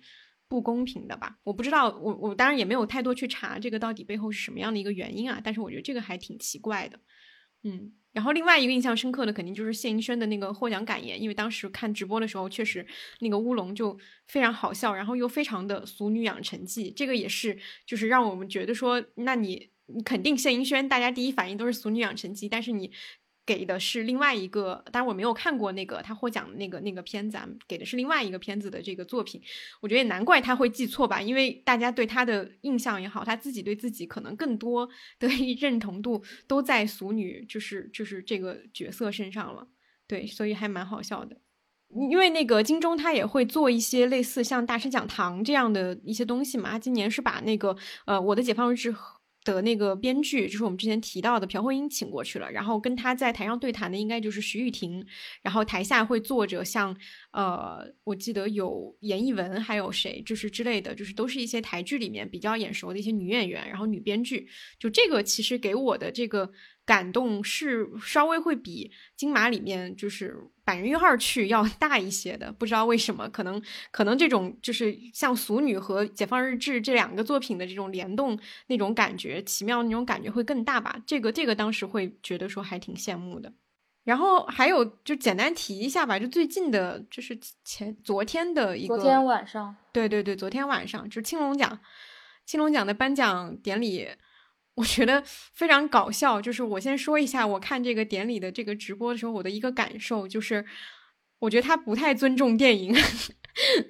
[0.49, 1.37] 不公平的吧？
[1.43, 5.41] 我不知道，我我当然也没有太多去查这个到底背后是什么样的一个原因啊。
[5.43, 6.97] 但是我觉得这个还挺奇怪的，
[7.63, 7.91] 嗯。
[8.17, 12.83] 然后另外一个印象深刻的肯定就是谢盈萱的那个获奖感言，因为当时看直播的时候，确实
[13.19, 22.91] 那个乌龙就非常好笑，然后又非常的俗女养成记，这个也是就是让我们觉得说，那你你肯定谢盈萱，大家第一反应都是俗女养成记，但是你。
[23.47, 29.41] 给的是另外一个，当然我没有看过那个他获奖的那个那个片子，给的是另外一个片子的这个作品。
[29.79, 35.29] 我觉得也难怪他会记错吧，因为大家对他的印象也好，他自己对自己可能更多的
[35.61, 39.65] 认同度都在俗女，就是就是这个角色身上了。
[40.05, 41.37] 对，所以还蛮好笑的。
[42.11, 47.73] 因为那个金钟他也会做一些类似像大师讲堂这样的一些东西嘛，他今年是把那个
[48.05, 48.93] 呃我的解放日志。
[49.53, 55.05] 的那个编剧就是我们之前提到的朴慧英请过去了，然后跟他在台上对谈的应该就是徐玉婷，
[55.41, 56.95] 然后台下会坐着像
[57.31, 64.47] 呃，我记得有严艺文，还有谁就是之类的，就是都是一些台剧里面比较眼熟的一些女演员，然后女编剧，
[64.79, 66.51] 就这个其实给我的这个。
[66.87, 80.95] 感动是稍微会比金马里面就是百人一号去要 大一些的，不知道为什么，可能可能这种就是像《俗女》和《解放日志》这两个作品的这种联动那种感觉，奇妙那种感觉会更大吧。
[81.05, 83.51] 这个这个当时会觉得说还挺羡慕的。
[84.05, 91.77] 然后还有就简单提一下吧，就最近的，就是前昨天的一个，昨天晚上，对对对，昨天晚上就是青龙奖，
[92.45, 94.07] 青龙奖的颁奖典礼。
[94.77, 100.63] 我觉得非常搞笑，就是我先说一下，我看这个典礼的这个直播的时候，我的一个感受就是，
[101.39, 102.95] 我觉得他不太尊重电影。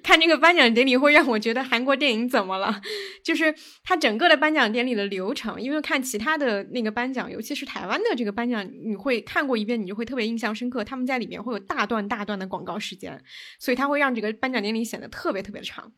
[0.02, 2.80] 看这个颁奖典礼会让我觉得韩国电影怎么了？
[3.22, 10.82] 就是他整个的颁奖典礼的流程，因为看其他的那个颁奖，尤其是台湾的这个颁奖，你会看过一遍，你就会特别印象深刻。
[10.82, 13.22] 他们在里面会有大段大段的广告时间，
[13.60, 15.92] 所以他会让这个颁奖典礼显得特别特别长。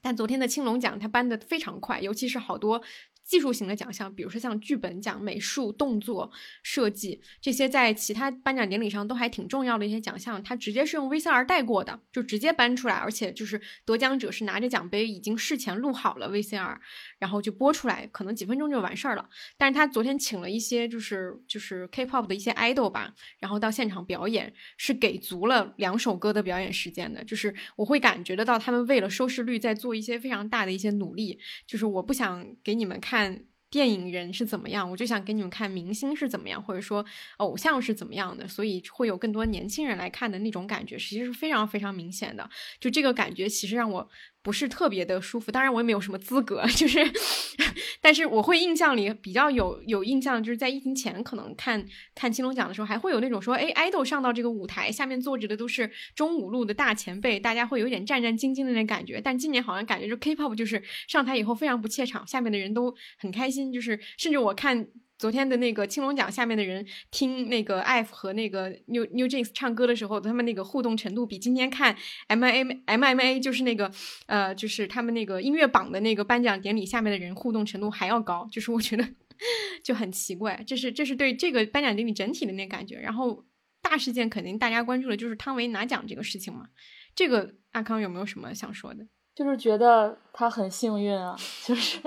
[0.00, 2.80] 但昨天的青龙奖，他颁的非常快，尤其是好多。
[3.24, 6.30] 技术型的奖项，比如说像剧本奖、美术、动作
[6.62, 16.78] 设计这些，在其他颁奖典礼上都还挺重要的一些奖项，它直接是用 VCR 带过的，就直接搬出来，而且就是得奖者是拿着奖杯，已经事前录好了 VCR，
[17.24, 19.26] 然后就播出来，可能几分钟就完事儿了。
[19.56, 33.44] 但是他昨天请了一些就是就是 K-pop 的一些 idol 吧，然后到现场表演，是给足了两首歌的表演时间的，就是我会感觉得到他们为了收视率在做一些非常大的一些努力，就是我不想给你们看。
[33.70, 37.04] 电影人是怎么样，我就想给你们看明星是怎么样，或者说
[37.38, 42.48] 偶像是怎么样的，所以会有更多年轻人来看的那种感觉，实际是非常非常明显的。
[42.78, 44.08] 就这个感觉，其实让我。
[44.44, 47.00] 不是特别的舒服，当然我也没有什么资格，就是，
[48.02, 51.82] 但是我会印象里比较有有印象，就是在疫情前可能看
[52.14, 59.18] 看青龙奖的时候，还会有那种说，哎，idol 上到这个舞台，下面坐着的都是中五路的大前辈，大家会有点战战兢兢的那感觉。
[59.18, 64.86] 但今年好像感觉就 K-pop 就是上台以后非常不怯场，下面的人都很开心，就是甚至我看。
[65.24, 73.90] 昨天的那个青龙奖下面的人听那个 F 和那个 New New Jeans 唱歌的时候，他们那个互动程度比今天看 M I M M M A 就是那个
[74.26, 78.46] 呃，就是他们那个音乐榜的那个颁奖典礼下面的人互动程度还要高。
[78.52, 79.08] 就是我觉得
[79.82, 82.96] 就很奇怪，这是这是对这个颁奖典礼整体的那感觉。
[82.96, 83.42] 然后
[83.80, 86.66] 大事件肯定大家关注的就是汤唯拿奖这个事情嘛。
[87.14, 89.06] 这个阿康有没有什么想说的？
[89.34, 91.34] 就是觉得他很幸运啊，
[91.64, 91.98] 就是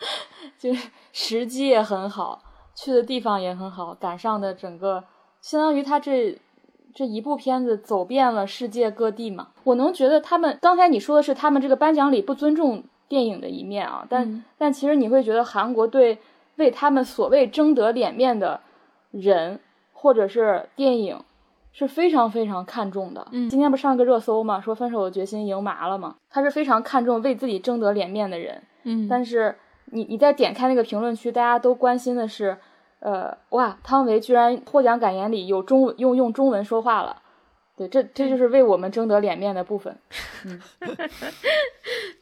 [0.60, 2.44] 就是时机也很好。
[2.80, 5.02] 去的地方也很好，赶上的整个
[5.40, 6.38] 相当于他这
[6.94, 9.48] 这一部片子走遍了世界各地嘛。
[9.64, 16.18] 我能觉得他们刚才你说的是他们这个颁奖礼不尊重电影的一面啊，但但其实你会觉得韩国对
[16.56, 18.60] 为他们所谓争得脸面的
[19.10, 19.60] 人
[19.92, 21.20] 或者是电影
[21.72, 23.26] 是非常非常看重的。
[23.32, 28.62] 嗯，今天不上个热搜嘛，说分手的决心赢麻了嘛，他是非常看重为自己争得脸面的人。
[28.84, 29.56] 嗯，但是
[29.92, 32.58] 你你再点开那个评论区，大家都关心的是。
[33.00, 37.22] 呃，哇，汤唯居然获奖感言里有中文用用中文说话了，
[37.76, 39.96] 对，这这就是为我们争得脸面的部分。
[40.44, 40.60] 嗯，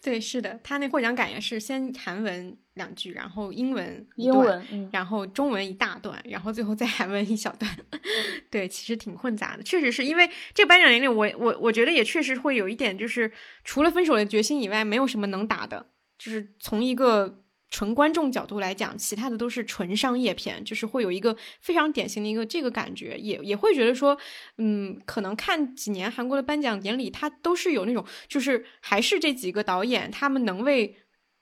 [0.05, 7.75] 对，是的，他那获奖感言是先韩文两句，然后英文英文，嗯，然后中文一大段，然后最后再韩文一小段。
[8.53, 13.33] 对，其实挺混杂的，确实是因为这个颁奖典礼，我我我觉得也确实会有一点，就是
[13.65, 15.87] 除了分手的决心以外，没有什么能打的，
[16.19, 17.39] 就是从一个。
[17.77, 24.17] 纯观众角度来讲，其他的都是纯商业片，就是会有一个非常典型的一个这个感觉，也也会觉得说，
[24.57, 30.97] 嗯，可能看几年韩国的颁奖典礼，它都是有那种，就是还是这几个导演他们能为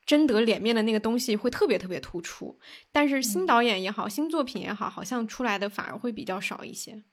[0.04, 2.58] 争得脸面的那个东西会特别特别突出，
[2.90, 7.04] 但是新导演也好，新作品也好，好像出来的反而会比较少一些。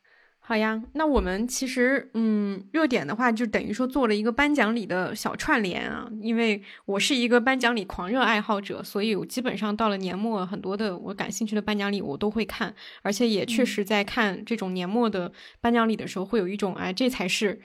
[0.51, 6.11] 好呀，那我们其实，嗯，热点的话就等于说做了一个颁奖礼的小串联啊。
[6.19, 17.61] 因为我是一个颁奖礼狂热爱好者，所以我基本上到了年末，很多的我感兴趣的颁奖礼我都会看，而且也确实在看这种年末的颁奖礼的时候，会有一种哎，这才是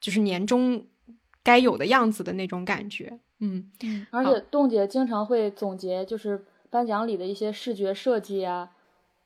[0.00, 0.84] 就是年终
[1.44, 3.20] 该有的样子的那种感觉。
[3.38, 8.70] 嗯嗯，而且冻姐经常会总结，就是颁奖礼的一些视觉设计啊，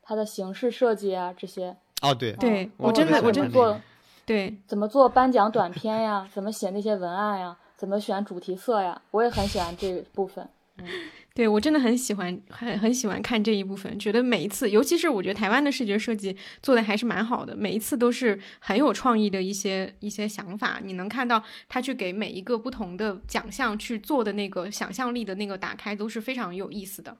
[0.02, 1.78] 它的形式设计啊这些。
[2.02, 3.80] 哦，对对，我真的我真做，
[4.24, 6.28] 对，怎么做颁奖短片呀？
[6.32, 7.56] 怎么写那些文案呀？
[7.76, 9.00] 怎么选主题色呀？
[9.10, 10.48] 我也很喜欢这部分。
[10.78, 10.86] 嗯，
[11.34, 13.98] 对我真的很喜欢，很很喜欢看这一部分。
[13.98, 20.78] 觉得每一次，尤其是我觉得台湾的视觉设计做的还是蛮好的，每一次都是很有创意的一些一些想法。
[20.82, 27.16] 你能看到他去给每一个不同的奖项去做的那个想象力的那个打开，都是非常有意思的。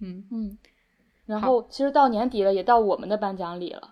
[0.00, 0.58] 嗯嗯，
[1.24, 3.91] 然后其实到年底了，也到我们的颁奖礼了。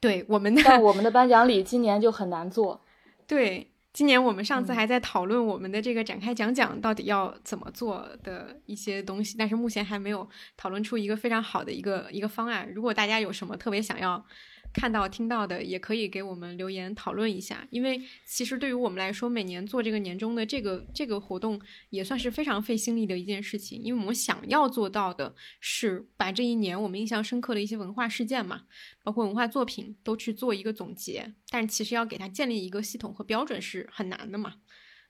[0.00, 2.80] 对我们的，但我们的颁奖礼今年就很难做。
[3.26, 12.72] 对，今年我们上次还在讨论我们的这个展开讲讲到底要怎么做的一些东西，但是目前还没有讨论出一个非常好的一个一个方案。
[12.74, 14.24] 如果大家有什么特别想要。
[14.72, 28.64] 看到、听到的也可以给我们留言讨论一下，因为其实对于我们来说，每年做这个年终的这个这个活动也算是非常费心力的一件事情，因为我们想要做到的是把这一年我们印象深刻的一些文化事件嘛，
[29.02, 34.56] 包括文化作品都去做一个总结，但其实要给它建立一个系统和标准是很难的嘛。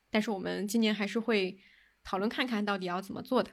[0.09, 1.59] 但是我们今年还是会
[2.05, 3.51] 讨论看看到底要怎么做的。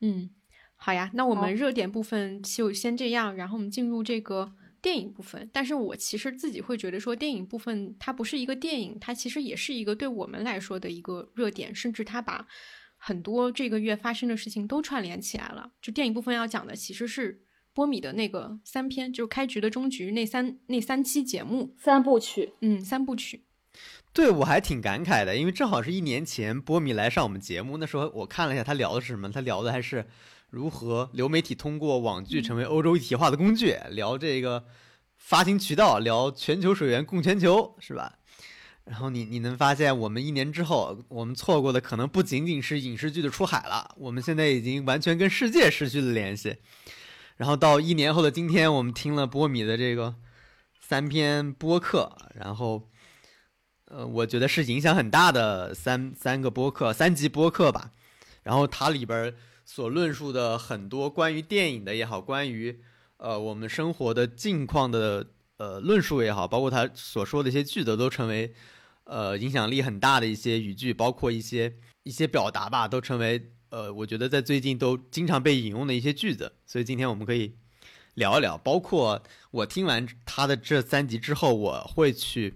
[0.00, 0.30] 嗯，
[0.76, 4.52] 好呀，那我们热点部分就先这样，然后我们进入这个。
[4.80, 12.46] 电影部分，但是我其实自己会觉得说，电影部分它不是一个电影，它其实也是一个对我们来说的一个热点，甚至它把
[12.96, 15.72] 很多这个月发生的事情都串联起来了。
[15.82, 17.42] 就电影部分要讲的其实是
[17.74, 23.44] 波米的那个三篇，就是开局的终局那三那三期节目三部曲，嗯，三部曲。
[24.12, 30.06] 对我还挺感慨的，因为正好是一年前波米来上我们节目，那时候我看了一下他聊的是什么，他聊的还是。
[30.50, 33.76] 如何流媒体通过网剧成为欧洲一体化的工具？
[33.90, 34.64] 聊这个
[35.18, 38.14] 发行渠道，聊全球水源供全球，是吧？
[38.84, 46.56] 然后你你能发现，我们一年之后，我们错过的可能不仅仅是影视剧的出海了，我们现在已经完全跟世界失去了联系。
[47.36, 50.14] 然后到一年后的今天，我们听了波米的这个
[50.80, 52.88] 三篇播客，然后，
[53.84, 57.90] 呃，我觉得是影响很大的三三个播客，三集播客吧。
[58.42, 59.34] 然后它里边。
[59.68, 62.80] 所论述的很多关于电影的也好，关于
[63.18, 65.26] 呃我们生活的近况的
[65.58, 68.54] 呃论述也好，包括他所说的一些句子，都成为
[69.04, 76.50] 呃影响力很大的一些语句，包括一些一些表达吧，都成为呃我觉得在最近都经常被引用的一些句子。
[76.64, 77.54] 所以今天我们可以
[78.14, 82.54] 聊一聊，包括我听完他的这三集之后，我会去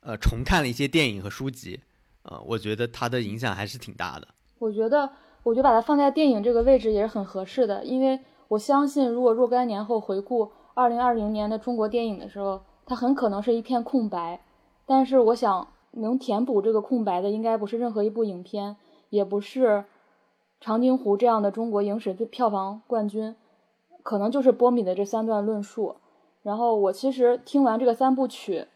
[0.00, 1.78] 呃重看了一些电影和书籍，
[2.22, 4.26] 呃，我觉得他的影响还是挺大的。
[4.58, 5.08] 我觉得。
[5.42, 14.42] 我就把它放在电影这个位置也是很合适的，因为我相信，如果若干年后回顾二零二零年的中国电影的时候，它很可能是一片空白。
[14.86, 18.76] 但是我想，能填补这个空白的，应该不是任何一部影片，
[19.08, 19.66] 也不是
[20.60, 23.34] 《长津湖》这样的中国影史票房冠军，
[24.02, 25.96] 可能就是波米的这三段论述。
[26.42, 28.66] 然后我其实听完这个三部曲，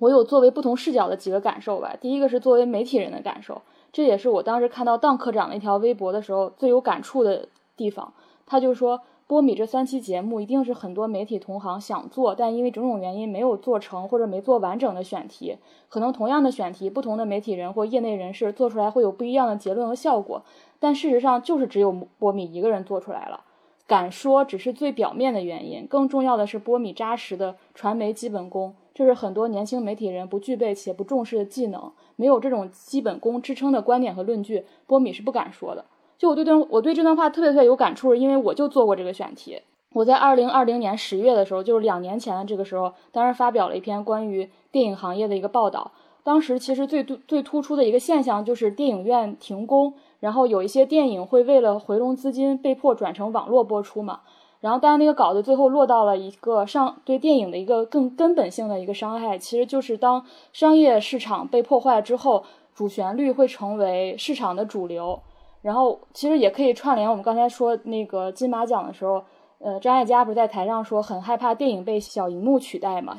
[0.00, 1.96] 我有作为不同视角的几个感受吧。
[2.00, 3.62] 第一个是作为媒体人的感受。
[3.92, 8.12] 这也是我当时看到邓科长那条微博的时候最有感触的地方。
[8.46, 15.56] 他就说，波米这三期节目一定是很多媒体同行想做，但因为种种原因没有做成或者没做完整的选题。
[15.90, 20.42] 可能同样的选题，不同的媒体人或业内人士做出来会有不一样的结论和效果。
[20.78, 23.44] 但事实上，就是只有波米一个人做出来了。
[23.86, 28.74] 敢说只是最表面的原因，更重要的是波米扎实的传媒基本功。
[28.98, 35.84] 这是很多年轻媒体人不具备且不重视的技能，没有这种基本功支撑的观点和论据，波米是不敢说的。
[36.18, 39.62] 就我对段我对这段话特别特别有感触，因为我就做过这个选题。
[39.92, 45.92] 我在二零二零年十月的时候，就是两年前的这个时候，当时发表了一篇关于电影行业的一个报道。
[46.24, 54.22] 当时其实最最突出的一个现象就是电影院停工，然后有一些电影会为了回笼资金被迫转成网络播出嘛。
[54.60, 62.44] 然后当然那个稿子最后落到了一个上对电影的一个更根本性的一个伤害，其实就是当商业市场被破坏之后，
[62.74, 65.20] 主旋律会成为市场的主流。
[65.62, 69.22] 然后其实也可以串联我们刚才说那个金马奖的时候，
[69.58, 73.16] 呃，张艾嘉不是在台上说很害怕电影被小荧幕取代嘛？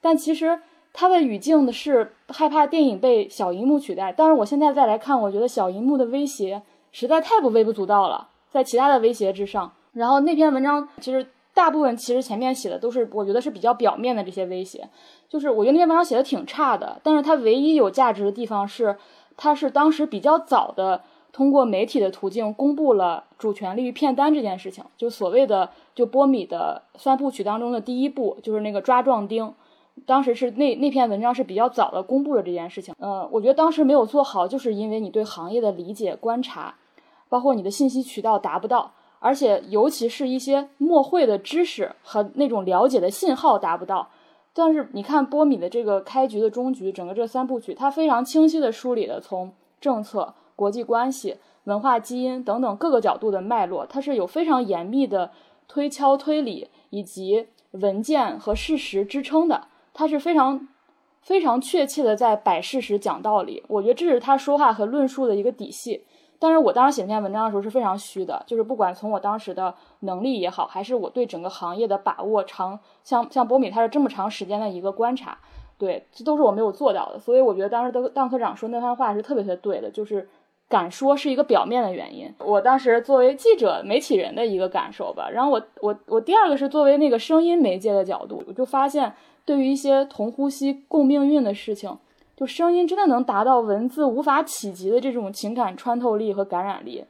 [0.00, 0.60] 但其实。
[0.92, 6.60] 他的语境的是害怕电影被小荧幕取代，但是我现在再来看，我觉得小荧幕的威胁
[6.90, 9.70] 实在太不微不足道了，在其他的威胁之上。
[9.92, 14.88] 然后那篇文章其实大部分其实前面写的都是我觉得是比较表面的这些威胁，
[15.28, 18.96] 就是我觉得那篇文章写的挺差的，但是它唯一有价值的地方是，
[19.36, 29.52] 它是当时比较早的通过媒体的途径公布了主旋律片单这件事情，就所谓的就波米的三部曲当中的第一部，就是那个抓壮丁。
[30.06, 36.76] 当时是那那篇文章是比较早的公布了这件事情，呃，我觉得当时没有做好，就是因为你对行业的理解、观察，
[37.28, 44.08] 包括你的信息渠道达不到，而且尤其是一些默会的知识和那种了解的信号达不到。
[44.52, 55.30] 但是你看波米的这个开局的终局，整个这三部曲，它非常清晰的梳理了从政策、国际关系、文化基因等等各个角度的脉络，它是有非常严密的
[55.68, 59.68] 推敲推理以及文件和事实支撑的。
[59.92, 60.68] 他是非常
[61.20, 66.04] 非常确切的在摆事实讲道理，我觉得这是他说话和论述的一个底细。
[66.40, 75.38] 但是我当时写那篇文章的时候是非常虚的，就是不管从我当时的能力也好，还是我对整个行业的把握，长像像波米他是这么长时间的一个观察，
[75.78, 77.18] 对，这都是我没有做到的。
[77.18, 80.28] 所以我觉得当时的当科长说那番话是特别特别对的，就是
[80.68, 82.34] 敢说是一个表面的原因。
[82.38, 85.28] 我当时作为记者、媒体人的一个感受吧。
[85.30, 89.12] 然后我我我第二个是作为那个声音媒介的角度，我就发现。
[89.46, 91.98] 对于一些同呼吸共命运的事情，
[92.40, 97.04] 就声音真的能达到文字无法企及的这种情感穿透力和感染力。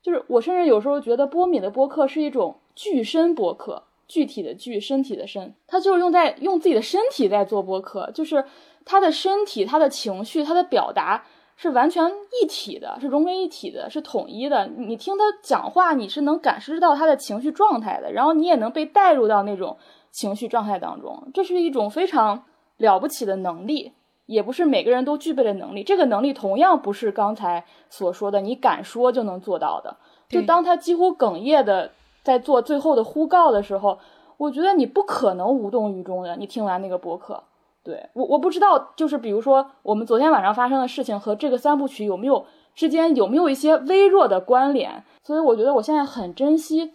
[0.00, 8.42] 就是我甚至有时候觉得波米的播客是一种具身播客，具体的具，身体的身，他就是用在用自己的身体在做播客，就是
[8.86, 11.22] 他的身体、他的情绪、他的表达
[11.56, 12.10] 是完全
[12.42, 14.66] 一体的，是融为一体的，是统一的。
[14.66, 19.76] 你听他讲话，你是能感知到他的情绪状态的，然后你也能被带入到那种。
[20.12, 22.42] 情绪状态当中，这是一种非常
[22.78, 23.92] 了不起的能力，
[24.30, 25.82] 也不是每个人都具备的能力。
[25.82, 29.96] 这个能力同样不是刚才所说的你敢说就能做到的。
[30.28, 31.90] 就当他几乎哽咽的
[32.22, 33.98] 在做最后的呼告的时候，
[34.36, 36.36] 我觉得你不可能无动于衷的。
[36.36, 37.42] 你听完那个博客，
[37.82, 45.02] 对我我不知道，就是比如说我们昨天晚上发生的事情和这个三部曲有没有之间有没有一些微弱的关联？
[45.22, 46.92] 所以我觉得我现在很珍惜。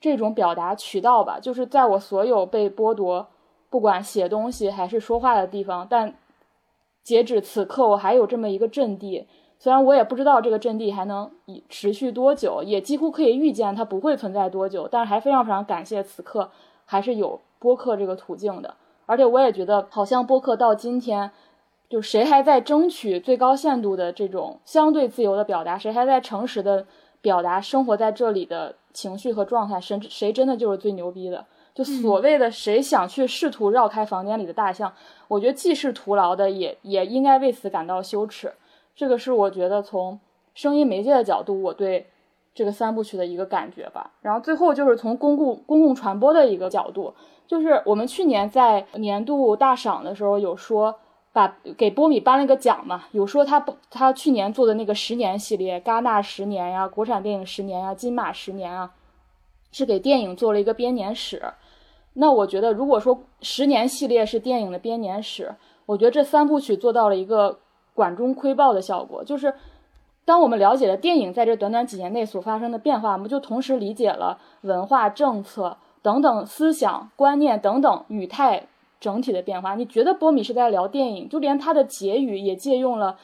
[0.00, 3.26] 这种表达渠道吧，就是在我所有被剥夺，
[3.68, 6.14] 不管写东西还是说话的地方，但
[7.08, 9.26] 截止此刻，我还有这么一个阵地。
[9.58, 11.30] 虽然我也不知道这个阵地还能
[11.70, 16.50] 持续多久，也几乎可以预见它不会存在多久，但是还非常非常感谢此刻
[16.84, 18.74] 还是有播客这个途径的。
[19.06, 21.30] 而且我也觉得，好像播客到今天，
[21.88, 26.84] 就谁还在争取最高限度的这种相对自由的表达，谁还在诚实的
[27.22, 28.74] 表达生活在这里的。
[28.90, 31.46] 情绪和状态，谁谁真的就是最牛逼的？
[31.78, 34.92] 就所谓的谁想去试图绕开房间里的大象，
[35.28, 38.52] 我觉得既是徒劳的，也也应该为此感到羞耻。
[38.96, 40.18] 这个是我觉得从
[40.56, 42.08] 声音媒介的角度，我对
[42.52, 44.10] 这个三部曲的一个感觉吧。
[44.22, 47.14] 然后最后就是从公共公共传播的一个角度，
[47.46, 50.98] 就是我们去年在年度大赏的时候有说。
[51.30, 58.90] 把给波米颁了个奖嘛，有说他不，他去年做的那个十年系列，戛纳十年呀，国产电影十年呀，金马十年啊，
[59.70, 61.40] 是给电影做了一个编年史。
[62.20, 65.54] 那我觉得，如果说十年系列是电影的编年史，
[65.86, 67.58] 我觉得这三部曲做到了一个
[67.94, 69.54] 管中窥豹的效果，就是
[70.24, 78.66] 当我们了解了电影在这短短几年内所发生的变化，我们就同时理解了文化政策等等思想观念等等语态。
[79.00, 83.12] 整体的变化，你觉得波米是在聊电影，就连他的结语也借用了《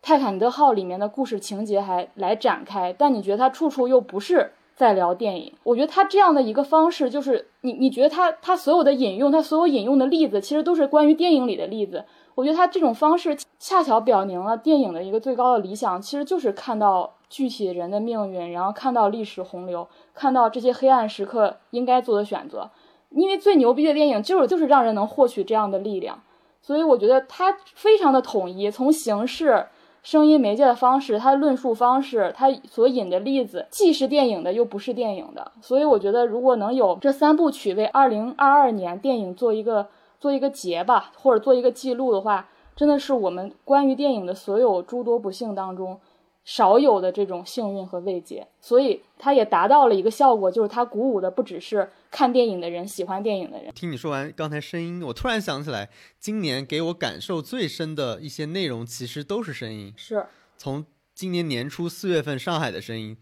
[0.00, 5.52] 泰坦尼克号》里面的故事情节还来展开，但你觉得他处处又不是在聊电影？
[5.64, 12.04] 我觉得他这样的一个方式，就是你你觉得他他所有的引用，他所有引用的例子，其实都是关于电影里的例子。
[12.36, 22.70] 我觉得他这种方式恰巧表明了电影的一个最高的理想，其实就是看到具体人的命运，然后看到历史洪流，看到这些黑暗时刻应该做的选择。
[23.10, 26.22] 因为最牛逼的电影就是就是让人能获取这样的力量，
[26.62, 29.66] 所以我觉得它非常的统一，从形式、
[30.08, 35.52] 声音媒介的方式，它论述方式，它所引的例子，既是电影的，又不是电影的。
[35.60, 39.86] 所以我觉得，如果能有这三部曲为二零二二年电影做一个
[40.18, 46.00] 做一个结吧，或者做一个记录的话，真的是我们关于电影的所有诸多不幸当中
[46.48, 48.46] 少有的这种幸运和慰藉。
[48.58, 53.70] 所以它也达到了一个效果，就是它鼓舞的不只是看电影的人、喜欢电影的人。
[53.74, 59.92] 听你说完刚才声音，我突然想起来，今年给我感受最深的一些内容，其实都是声音。
[59.94, 60.24] 是
[60.56, 63.18] 从今年年初四月份上海的声音。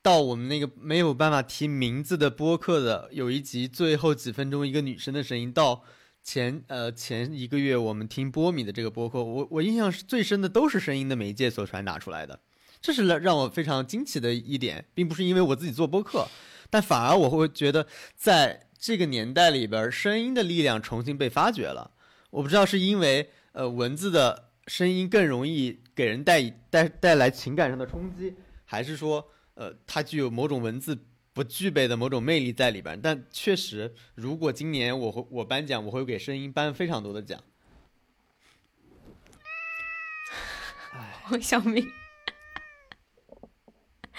[0.00, 5.82] 到我们那个没有办法提名字的播客的有一集最后几分钟一个女生的声音，到
[6.22, 12.38] 前呃前一个月我们听波米的这个播客，我我印象是最深的都是声音的媒介所传达出来的，
[12.88, 16.26] 这是让让我非常惊奇的一点，并不是因为我自己做播客，
[16.70, 17.86] 但反而我会觉得
[18.16, 21.90] 在这个年代里边，声音的力量重新被发掘了。
[22.30, 28.34] 我不知道是因为呃文字的声音更容易给人带带带来情感上的冲击，
[28.64, 29.32] 还是说？
[29.52, 30.96] 呃，它具有某种文字
[31.34, 37.38] 不具备的某种魅力在里边，但确实，如果今年我会我颁奖，我会给声音颁非常多的奖。
[41.30, 41.86] 王小明，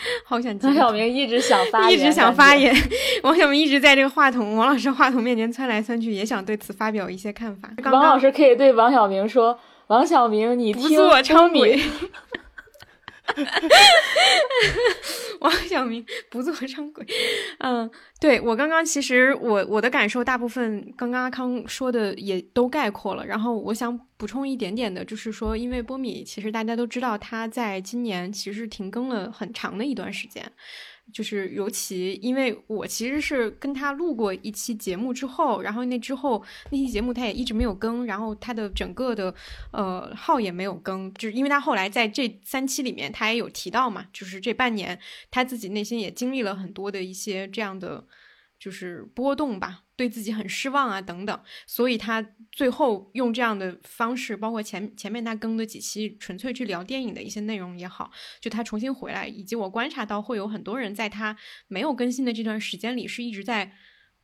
[0.25, 2.73] 好想王小明一直想发言，一直想发言。
[3.23, 7.69] 王小明一直在这个话筒，王老师话筒面前窜来窜去，也想对此发表一些看法。
[7.91, 11.81] 王老师可以对王小明说：“王小明，你听称米。”
[15.39, 17.05] 王小明不做唱鬼，
[17.59, 30.51] 嗯，对我刚刚其实我我的感受大部分刚刚阿康说的也都概括了，然后我想补充一点点的，就是说，因为波米其实大家都知道他在今年其实停更了很长的一段时间。
[31.13, 39.33] 就是尤其，因为我其实是跟他录过一期节目之后，然后那之后那期节目他也一直没有更，然后他的整个的
[39.71, 44.97] 呃号也没有更，就是因为他后来在这三期里面他也有提到嘛，就是这半年
[45.31, 48.05] 他自己内心也经历了很多的一些这样的。
[48.59, 61.35] 就是波动吧，对自己很失望啊，等等，所以他最后用这样的方式，包括前前面他更的几期纯粹去聊电影的一些内容也好，就他重新回来，以及我观察到会有很多人在他
[61.67, 63.71] 没有更新的这段时间里是一直在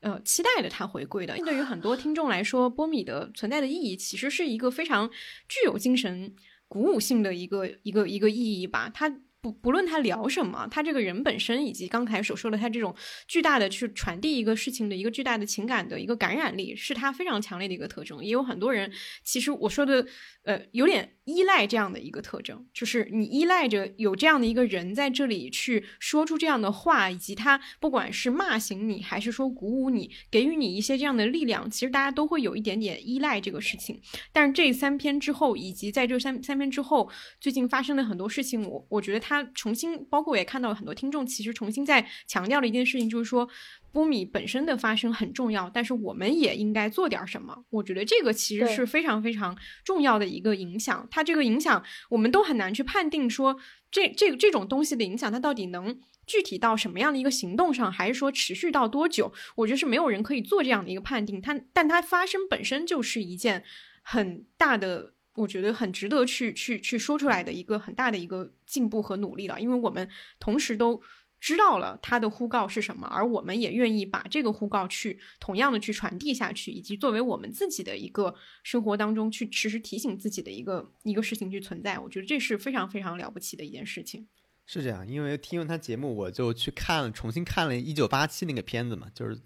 [0.02, 1.38] 呃期待着他回归的。
[1.38, 5.10] 对于很多听众来说，波米的存在的意义其实是一个非常
[5.48, 6.36] 具有精神
[6.68, 9.22] 鼓舞性的一个一个一个意义吧，他。
[9.46, 12.96] 不不论他聊什么，他这个人本身以及刚才所说的他这种
[13.28, 18.26] 巨大的去传递一个事情的一个巨大的情感的一个感染力，是他非常强烈的一个特征。
[18.26, 18.92] 也有很多人，
[19.24, 20.08] 其实我说的，
[20.46, 21.15] 呃，有点。
[21.26, 34.00] 依赖这样的一个特征，就是你依赖着有这样的一个人在这里去说出这样的话，以及他不管是骂醒你，还是说鼓舞你，给予你一些这样的力量，其实大家都会有一点点依赖这个事情。
[34.32, 37.10] 但是这三篇之后，以及在这三三篇之后，
[37.42, 43.50] 最近发生的很多事情，我我觉得他重新，包括我也看到了很多听众，其实重新在强调了一件事情，就是说。
[43.96, 47.64] 波米本身的发生很重要，但是我们也应该做点什么。
[47.70, 51.08] 我觉得这个其实是非常非常重要的一个影响。
[51.10, 53.58] 它这个影响，我们都很难去判定说
[53.90, 59.32] 这这这种东西的影响，它到底能具体到什么样的一个行动上，还是说持续到多久？
[59.56, 61.40] 我觉得是没有人可以做这样的一个判定。
[61.40, 63.64] 它，但它发生本身就是一件
[64.02, 71.02] 很大的，我觉得很值得去去去说出来的一个很大的一个进步和努力了，因为我们同时都。
[71.46, 78.34] 知道了他的呼告是什么，而我们也愿意把这个呼告去同样的去传递下去，以及作为我们自己的一个
[78.64, 82.00] 生活当中去时时提醒自己的一个一个事情去存在。
[82.00, 84.28] 我觉得这是非常非常了不起的一件事情。
[84.66, 89.40] 是这样，因为听完他节目，我就去看了，重新看了一九八七那个片子嘛，就是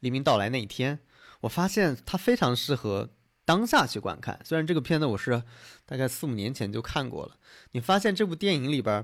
[0.00, 0.98] 黎明到来那一天，
[1.40, 3.08] 我发现它非常适合
[3.46, 4.38] 当下去观看。
[4.44, 5.42] 虽然这个片子我是
[5.86, 7.38] 大概四五年前就看过了，
[7.72, 9.02] 你发现这部电影里边。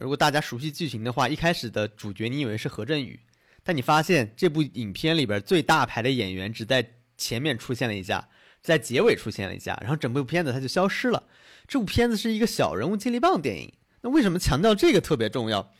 [0.00, 3.20] 如果大家熟悉剧情的话，一开始的主角你以为是何振宇，
[3.62, 8.26] 但你发现这部影片里边最大牌的演员只在前面出现了一下，
[8.62, 11.22] 在结尾出现了一下，然后整部片子他就消失了。
[11.68, 15.70] 这部片子是一个小人物接力棒电影，那为什么强调这个特别重要？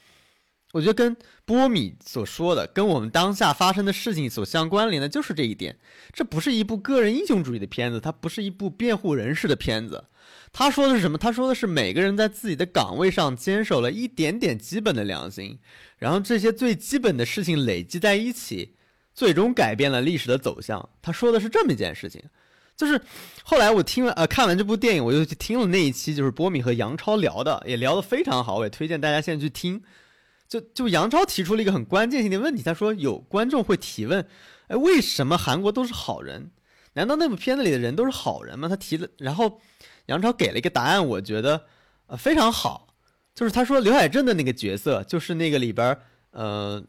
[0.73, 5.77] 我觉得跟波米所说的，跟我们当下发生的事情所相关联的就是这一点。
[6.12, 10.05] 这不是一部个人英雄主义的片子，它不是一部辩护人士的片子。
[10.53, 11.17] 他说的是什么？
[11.17, 15.59] 他说的是每个人在自己的岗位上坚守了一点点基本的良心，
[15.97, 18.75] 然后这些最基本的事情累积在一起，
[19.15, 20.89] 最终改变了历史的走向。
[21.01, 22.21] 他说的是这么一件事情，
[22.77, 23.01] 就是
[23.45, 29.81] 后来我听了呃看完这部电影，我又去听了那一期，就是波米和杨超聊的，也聊得非常好，我也推荐大家现在去听。
[30.49, 34.27] 就就杨超提出了一个很关键性的问题，他说有观众会提问，
[34.67, 36.51] 哎，为什么韩国都是好人？
[36.95, 38.69] 难道那部片子里的人都是好人吗？
[38.69, 39.61] 他提了，然后。
[40.07, 41.65] 杨超给了一个答案，我觉得
[42.07, 42.95] 呃非常好，
[43.35, 45.97] 就是他说刘海镇的那个角色就是那个里边
[46.33, 46.83] 呃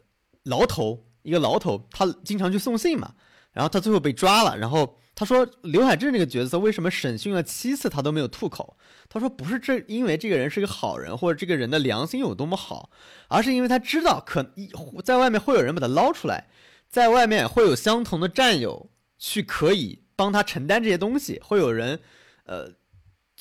[0.43, 3.13] 牢头一个牢头，他经常去送信嘛，
[3.51, 8.75] 然后他最后被抓了，然后他说刘海镇这个角色为什么审讯了七次他都没有吐口？
[9.07, 12.89] 他说不是这因为这个人是个好人或者这个人的良心有多么好，
[13.27, 14.69] 而是因为他知道可一
[15.03, 16.47] 在外面会有人把他捞出来，
[16.87, 18.89] 在外面会有相同的战友
[19.19, 21.99] 去可以帮他承担这些东西，会有人
[22.45, 22.71] 呃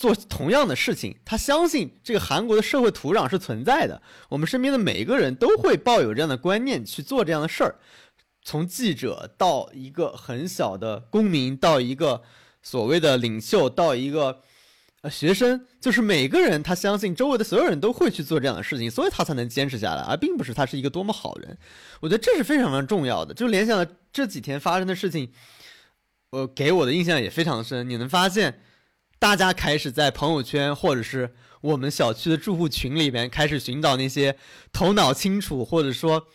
[0.01, 1.14] 做同样的事情。
[1.26, 7.74] 他相信这个韩国的社会土壤是存在的，我们身边的每一个人都会抱有这样的观念去做这样的事儿。
[8.42, 12.22] 从记者到一个很小的公民，到一个
[12.62, 14.40] 所谓的领袖，到一个
[15.03, 21.59] 呃学生，就是每个人他相信周围的所有人都会去做这样的事情，所以他才能坚持下来，而并不是他是一个多么好人。
[22.01, 23.34] 我觉得这是非常非常重要的。
[23.34, 25.30] 就联想到这几天发生的事情，
[26.30, 27.86] 呃，给我的印象也非常深。
[27.90, 28.62] 你能发现，
[29.21, 34.35] 大家开始在朋友圈或者是我们小区的住户群里边开始寻找那些
[34.73, 36.27] 头脑清楚或者说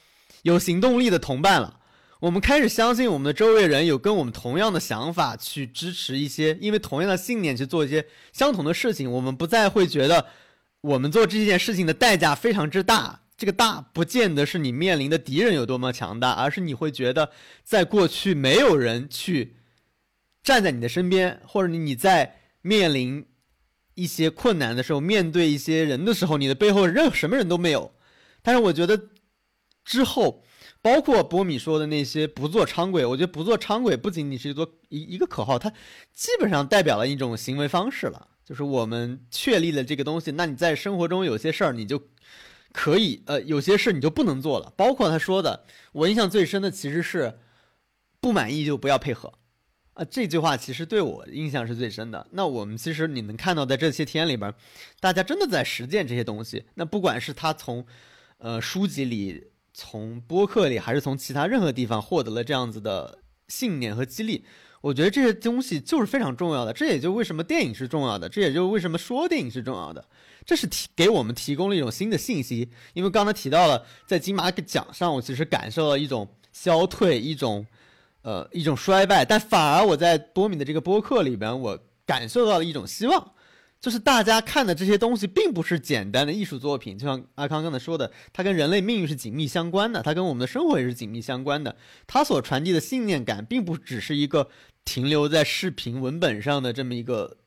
[0.44, 1.80] 有行动力的同伴了。
[2.20, 9.12] 我们开始相信我们的周围人有跟我们同样的想法，去支持一些因为同样的信念去做一些相同的事情。
[9.12, 10.28] 我们不再会觉得
[10.82, 13.22] 我们做这件事情的代价非常之大。
[13.36, 17.32] 这个大不见得是你面临的敌人有多么强大，而是你会觉得
[17.64, 19.56] 在过去没有人去
[20.44, 23.26] 站在你的身边，或者你你在面临
[23.94, 27.94] 一些困难的时候，面对一些人的时候，你的背后任什么人都没有。
[28.42, 29.10] 但是我觉得
[29.84, 30.42] 之后。
[30.82, 35.68] 包括波米说的那些不做昌鬼，我觉得不做昌鬼不仅仅是一座一一个口号，它
[36.14, 38.28] 基本上代表了一种行为方式了。
[38.46, 42.00] 就是我们确立了这个东西，那你在生活中有些事儿你就
[42.72, 44.72] 可以，呃，有些事你就不能做了。
[44.78, 47.40] 包括他说的，我印象最深的其实是
[48.22, 49.34] 不满意就不要配合
[49.96, 52.26] 啊，这句话其实对我印象是最深的。
[52.32, 54.54] 那我们其实你能看到在这些天里边，
[55.00, 56.64] 大家真的在实践这些东西。
[56.76, 57.86] 那不管是他从
[58.38, 59.48] 呃书籍里。
[59.78, 63.20] 从播客里还是从其他任何地方获得了这样子的
[63.50, 64.46] 信念和激励，
[64.80, 66.72] 我觉得这些东西就是非常重要的。
[66.72, 70.08] 这也就为什么电影是重要的，这也就为什么说电影是重要的。
[70.46, 72.70] 这是提给我们提供了一种新的信息。
[72.94, 77.68] 因为刚才提到了，在金马奖上，我其实感受到一种消退，一种
[78.26, 83.34] 呃一种衰败，但反而我在多米的这个播客里边，我感受到了一种希望。
[83.80, 91.76] 就是大家看的这些东西，并不是简单的艺术作品，就像阿康刚才说的，它跟人类命运是紧密相关的，它跟我们的生活也是紧密相关的。
[92.08, 94.50] 它所传递的信念感，并不只是一个
[94.84, 97.38] 停留在视频文本上的这么一个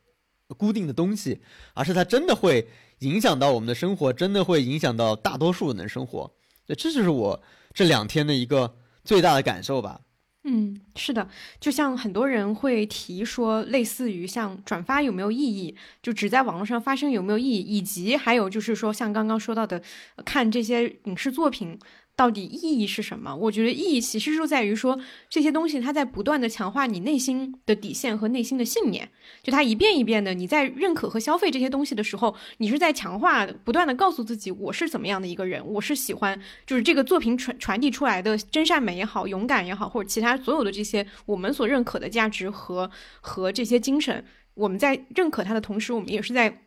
[0.56, 1.40] 固定的东西，
[1.74, 2.68] 而是它真的会
[3.00, 6.32] 影响到我们的生活，真的会影响到大多数人的生活。
[6.68, 7.42] 这就是我
[7.74, 10.02] 这两天的一个最大的感受吧。
[10.44, 11.28] 嗯，是的，
[11.60, 19.82] 就像很多人会提说，类似于像转发有没有意义，就只在网络上发生有没有意义，以及还有就是说，像刚刚说到的，
[20.24, 21.78] 看这些影视作品。
[22.18, 23.32] 到底意义是什么？
[23.36, 24.98] 我觉得意义其实就在于说，
[25.28, 29.08] 这些东西它在不断的强化你内心的底线和内心的信念。
[29.40, 42.90] 就它一遍一遍的，你在认可和消费这些东西的时候，你是在强化，不断的告诉自己，我是怎么样的一个人，我是喜欢，就是这个作品传传递出来的真善美也好，勇敢也好，或者其他所有的这些我们所认可的价值和
[43.20, 46.62] 和这些精神，我们在认可它的同时，我们也是在。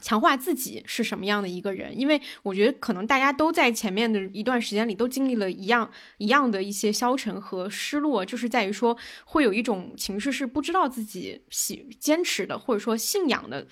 [0.00, 1.98] 强化自己是什么样的一个人？
[1.98, 13.66] 因为我觉得可能大家都在前面的一段时间里都经历了一样一样的一些消沉和失落，就是在于说会有一种情绪是不知道自己喜坚持的或者说信仰的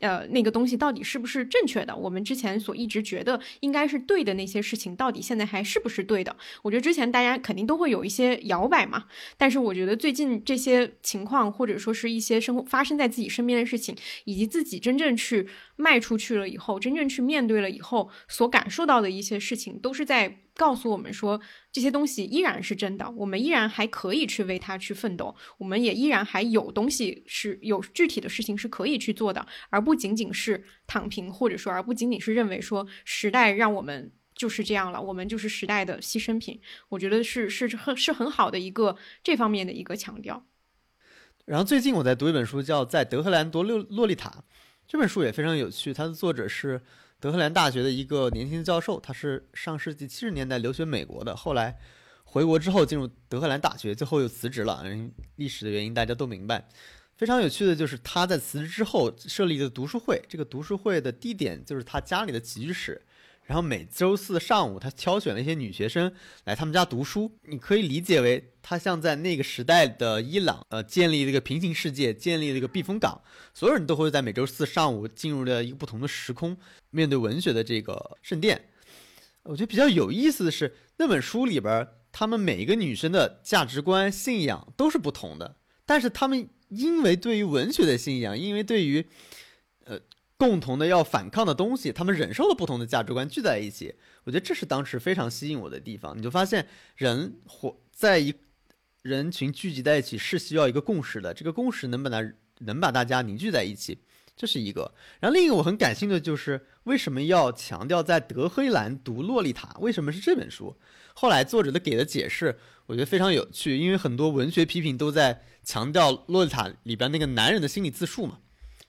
[0.00, 1.96] 呃那个东西到底是不是正确的。
[1.96, 6.36] 我们之前所一直觉得应该是对的那些事情，到底现在还是不是对的？
[6.62, 9.06] 我觉得之前大家肯定都会有一些摇摆嘛，
[9.36, 15.48] 但是我觉得最近这些情况或者说是一些生活发生在自己身边的事情，以及自己真正去。
[15.82, 21.40] 迈出去了以后，真正去面对了以后，所感受到的一些事情，都是在告诉我们说，
[21.72, 36.60] 这些东西依然是真的，我们依然还可以去为它去奋斗，我们也依然还有东西是有具体的事情是可以去做的，而不仅仅是躺平，或者说，而不仅仅是认为说时代让我们就是这样了，我们就是时代的牺牲品。
[36.90, 40.46] 我觉得是是很是很好的一个这方面的一个强调。
[41.44, 44.30] 然后最近我在读一本书，叫《在德黑兰多洛洛丽塔》。
[44.86, 46.80] 这本书也非常有趣，它的作者是
[47.18, 51.78] 德黑兰大学的一个年轻教授，他是上世纪七十年代留学美国的，后来
[52.24, 54.84] 回国之后进入德黑兰大学，最后又辞职了。
[55.36, 56.68] 历史的原因大家都明白。
[57.14, 63.00] 非常有趣的就是他在辞职之后设立的读书会，这个读书会的地点就是他家里的起居室。
[63.44, 66.12] 然后每周四上午，他挑选了一些女学生
[66.44, 67.30] 来他们家读书。
[67.42, 73.20] 你可以理解为，他像在那个时代的伊朗，呃，建立了一个平行世界，建立了一个避风港。
[73.52, 76.56] 所有人都会在每周四上午进入了一个不同的时空，
[76.90, 78.68] 面对文学的这个圣殿。
[79.42, 85.56] 我觉得比较有意思的是，那本书里边，他们每一个女生的价值观、信仰都是不同的。
[85.84, 89.04] 但是他们因为对于文学的信仰，因为对于
[89.84, 89.98] 呃
[90.36, 93.94] 共同的要反抗的东西，他们忍受了不同的价值观聚在一起。
[94.24, 96.16] 我觉得这是当时非常吸引我的地方。
[96.18, 96.66] 你就发现
[96.96, 98.34] 人活在一
[99.02, 103.98] 人群聚集在一起是需要一个共识的，这个共识能把它能把大家凝聚在一起，
[104.36, 104.94] 这是一个。
[105.20, 109.68] 然后另一个我很感兴趣的就是为什么要强调在德黑兰读《洛丽塔》？
[109.80, 110.76] 为什么是这本书？
[111.14, 118.38] 后来作者的给的解释，我觉得非常有趣，因为很多文学批评都在强调《洛丽塔》里边那个男人的心理自述嘛。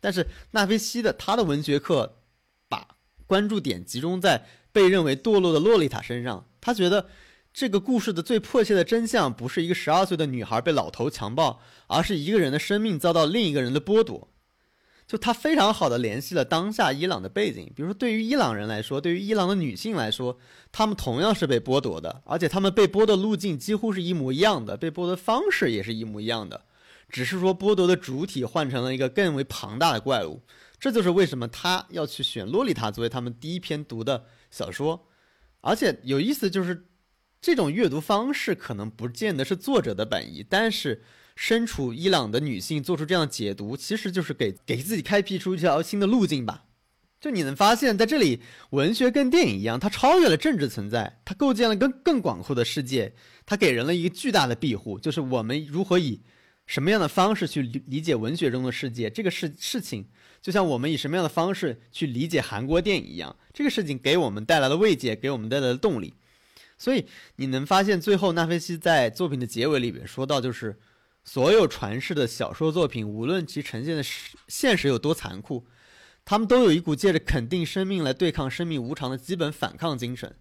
[0.03, 2.17] 但是纳菲西的他的文学课
[2.67, 2.85] 把
[3.25, 7.07] 关注点集中在被认为堕落的洛丽塔身上，他觉得。
[7.55, 14.27] 这个故事的最迫切的真相，不是一个十二岁的女孩被老头强暴，而是一个人的生命遭到另一个人的剥夺。
[15.05, 20.39] 就他非常好的联系了当下伊朗的背景，比如说对于伊朗人来说，对于伊朗的女性来说，
[20.71, 26.65] 她们同样是被剥夺的，而且她们被剥夺路径几乎是一模一样的，被剥夺方式也是一模一样的，
[27.13, 30.41] 只是说剥夺的主体换成了一个更为庞大的怪物。
[30.77, 35.07] 这就是为什么他要去选《洛丽塔》作为他们第一篇读的小说，
[35.61, 36.87] 而且有意思就是。
[37.45, 41.03] 这种阅读方式可能不见得是作者的本意，但是
[41.35, 46.63] 身处伊朗的女性做出这样解读，其实就是给给自己开辟出一条新的路径吧。
[47.19, 48.39] 就你能发现，在这里，
[48.69, 53.13] 文学跟电影一样，它超越了政治存在，它构建了更更广阔的世界，
[53.45, 56.21] 它给人了一个巨大的庇护，就是我们如何以
[56.65, 60.07] 什么样的方式去理理解文学中的世界，这个事事情，
[60.41, 66.13] 就像我们以什么样的方式去理解韩国电影一样，这个事情给我们带来了慰藉，给我们带来了动力。
[66.77, 67.05] 所以
[67.35, 70.77] 你能发现，最后纳菲西在作品的结尾里边说到，就是
[71.23, 74.03] 所有传世的小说作品，无论其呈现的
[74.47, 75.65] 现实有多残酷，
[76.25, 80.35] 他们都有一股借着肯定生命来对抗生命无常的基本反抗精神。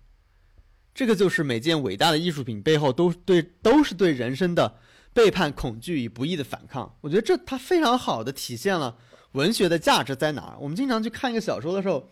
[0.94, 4.78] 这个就是每件伟大的艺术品背后都对都是对人生的
[5.12, 6.96] 背叛、恐惧与不义的反抗。
[7.00, 8.96] 我觉得这它非常好的体现了
[9.32, 10.56] 文学的价值在哪儿。
[10.60, 12.08] 我们经常去看一个小说的时候。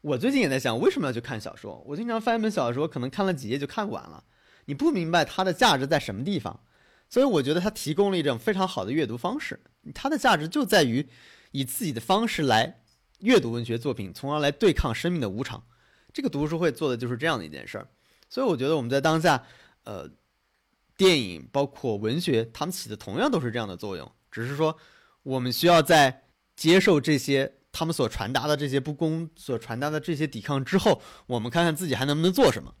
[0.00, 1.82] 我最近也在想，为什么要去看小说？
[1.84, 4.22] 我经常翻一本小说，可能看了几页就看完了。
[4.66, 6.60] 你不明白它的价值在什么地方，
[7.10, 9.58] 所以我觉得它提供了一种非常好的阅读方式。
[9.92, 11.08] 它的价值就在于
[11.50, 12.80] 以自己的方式来
[13.18, 15.64] 阅读文学作品，从而来对抗生命的无常。
[16.12, 17.88] 这个读书会做的就是这样的一件事儿。
[18.30, 19.42] 所以我觉得我们在当下，
[19.82, 20.08] 呃，
[20.98, 24.76] 电影包括文学，他们起的同样都是这样的作用，只是说
[25.22, 26.24] 我们需要在
[26.54, 27.54] 接受这些。
[27.70, 32.74] 他们所传达的这些不公，所传达的这些抵抗之后，我们看看自己还能不能做什么。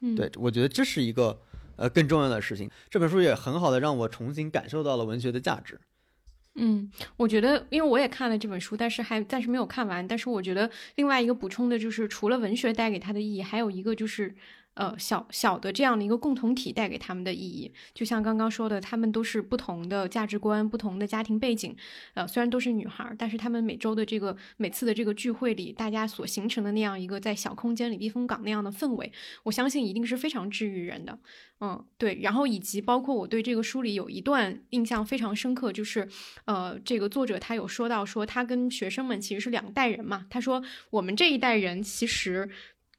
[0.00, 1.40] 嗯，对我觉得这是一个
[1.76, 2.68] 呃更重要的事情。
[2.90, 5.80] 这本书也很好的让我重新感受到了文学的价值。
[6.56, 10.06] 嗯，我觉得，因为我也看了这本书，但是还暂时没有看完。
[10.06, 14.34] 但是我觉得另外一个补充的就是，除了文学带给他的意义，还有一个就是。
[14.74, 21.76] 呃，小小的这样的一个共同体带给他们的意义，就像刚刚说的，他们都是不同的价值观、不同的家庭背景。
[22.14, 29.12] 呃，虽然都是女孩，但是他们每周的这个每次的这个聚会里，大家所形成的那样一个在小空间里避风港那样的氛围，
[29.42, 31.18] 我相信一定是非常治愈人的。
[31.60, 32.18] 嗯，对。
[32.22, 36.08] 然后以及包括我对这个书里有一段印象非常深刻，就是
[36.46, 40.26] 呃，这个作者他有说到说他跟学生们其实是两代人嘛。
[40.30, 42.48] 他说我们这一代人其实。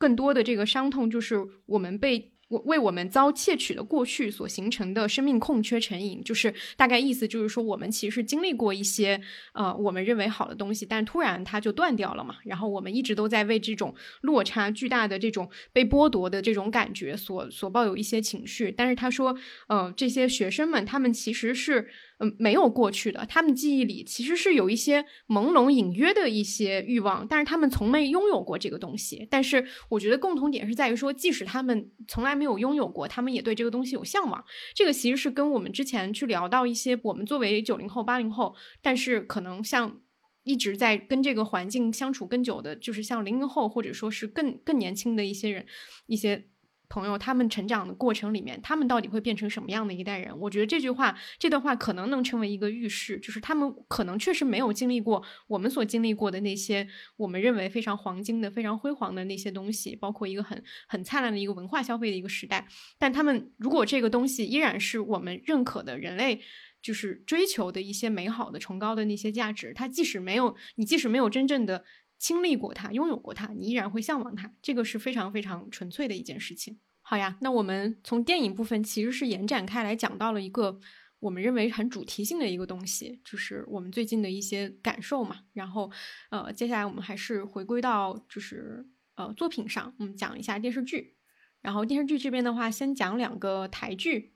[0.04, 1.36] 更多的这个伤痛，就是
[1.66, 2.10] 我们被
[2.50, 2.60] 我。
[2.66, 9.20] 为我们遭窃取的过去所形成的生命空缺成瘾，就是大概意思就是说，我们其实经历过一些
[9.54, 12.36] 呃，我们认为好的东西，但突然它就断掉了嘛。
[12.44, 18.72] 然后我们一直都在为这种落差巨大的这种被剥夺的这种感觉所所抱有一些情绪。
[18.72, 19.36] 但是他说，
[19.68, 21.90] 呃，这些学生们他们其实是
[22.20, 29.28] 嗯没有过去的，他们记忆里其实是有一些朦胧隐约的一些欲望，但是他们从没拥有过这个东西。
[29.30, 34.44] 但是我觉得共同点是在于说，即使他们从来没有拥有过，他们也对这个东西有向往。
[34.76, 40.00] 这个其实是跟我们之前去聊到一些，我们作为九零后、八零后，但是可能像
[40.44, 45.66] 一直在跟这个环境相处更久的，就是像零零后，或者说是更更年轻的一些人，
[46.06, 46.48] 一些。
[46.94, 50.40] 朋友，他们成长的过程里面，他们到底会变成什么样的一代人？
[50.40, 56.88] 我觉得这句话，这段话可能能成为一个预示，就是他们可能确实没有经历过我们所经历过的那些
[57.18, 62.68] 我们认为非常黄金的、非常辉煌的那些东西，包括一个很很灿烂的一个文化消费的一个时代。
[63.00, 66.42] 但他们如果这个东西依然是我们认可的人类
[66.84, 71.84] 就是追求的一些美好的、崇高的那些价值，它即使没有你，即使没有真正的。
[72.24, 76.80] 经历过它，拥有过它，你依然会向往它，这个是非常非常纯粹的一件事情。
[77.02, 80.80] 好呀，那我们从电影部分其实是延展开来讲到了一个
[81.20, 85.42] 我们认为很主题性的一个东西，就是我们最近的一些感受嘛。
[85.52, 85.92] 然后，
[86.30, 91.18] 呃，接下来我们还是回归到就是呃作品上，我们讲一下电视剧。
[91.60, 94.34] 然后电视剧这边的话，先讲两个台剧，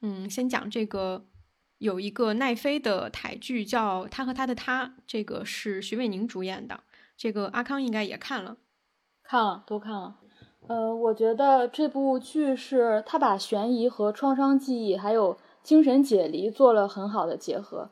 [0.00, 1.28] 嗯，先讲这个。
[1.78, 6.84] 有一个奈飞的台剧叫《他和他的他》，这个是徐伟宁主演的，
[7.16, 8.56] 这个阿康应该也看了，
[9.22, 10.16] 看了都看了。
[10.68, 17.90] 呃，我觉得这部剧是他把悬疑和创伤记忆还有精神解离做了很好的结合。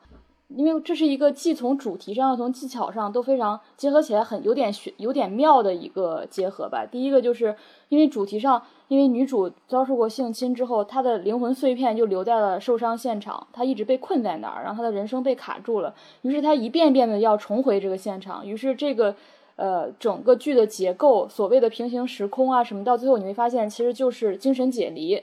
[0.56, 6.84] 因为这是一个既从主题上、又从技巧上都非常结合起来，很有点学、有点妙的一个结合吧。
[6.84, 7.54] 第一个就是
[7.88, 15.94] 因为主题上，因为女主遭受过性侵之后，她的灵魂碎片就留在了受伤现场，她一直被困在那儿，然后她的人生被卡住了。
[16.22, 18.44] 于是她一遍遍的要重回这个现场。
[18.44, 19.14] 于是这个，
[19.54, 25.22] 呃，整个剧的结构，所谓的平行时空啊什么，到最后你会发现其实就是精神解离。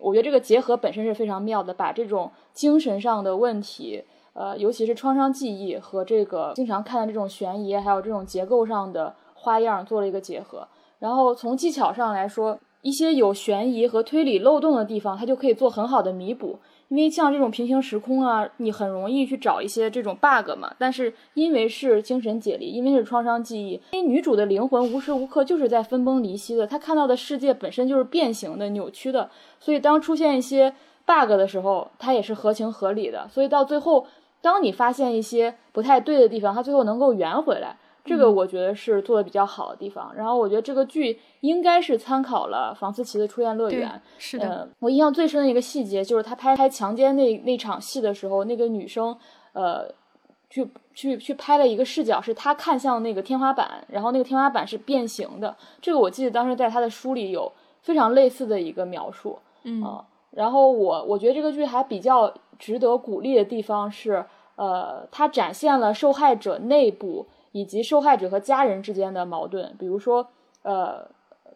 [0.00, 4.04] 我觉得这个结合本身是非常妙的，把这种精神上的问题。
[4.34, 10.66] 呃，尤其是创伤记忆和这个经常看的这种悬疑，还有这种结构上的花样做了一个结合。
[10.98, 16.58] 然后从技巧上来说，一些有悬疑和推理漏洞的地方，它就可以做很好的弥补。
[16.88, 20.74] 因为像这种平行时空啊，你很容易去找一些这种 bug 嘛。
[20.78, 29.28] 但是因为是精神解离，因为是创伤记忆，因为女主的灵魂无时无刻就是在分崩离析的，她看到的世界本身就是变形的、扭曲的。
[29.58, 30.74] 所以当出现一些
[31.06, 33.28] bug 的时候，它也是合情合理的。
[33.28, 34.06] 所以到最后。
[34.42, 40.12] 当你发现一些不太对的地方，它最后能够圆回来，这个我觉得是做的比较好的地方。
[40.16, 43.88] 然后我觉得这个剧应该是参考了房思琪的《初恋乐园》。
[44.18, 49.16] 是的，我印象最深的一个细节就是他拍拍强奸那那场戏的时候，那个女生
[49.52, 49.86] 呃
[50.50, 55.56] 去去去拍了一个视角，是她看向那个天花板，然后那个天花板是变形的。
[55.80, 59.38] 这个我记得当时在他的书里有非常类似的一个描述。
[59.62, 62.34] 嗯，然后我我觉得这个剧还比较。
[62.58, 64.24] 值得鼓励的地方是，
[64.56, 69.74] 呃，它展现了受害者内部以及受害者和家人之间的矛盾。
[69.78, 70.28] 比如说，
[70.62, 71.08] 呃，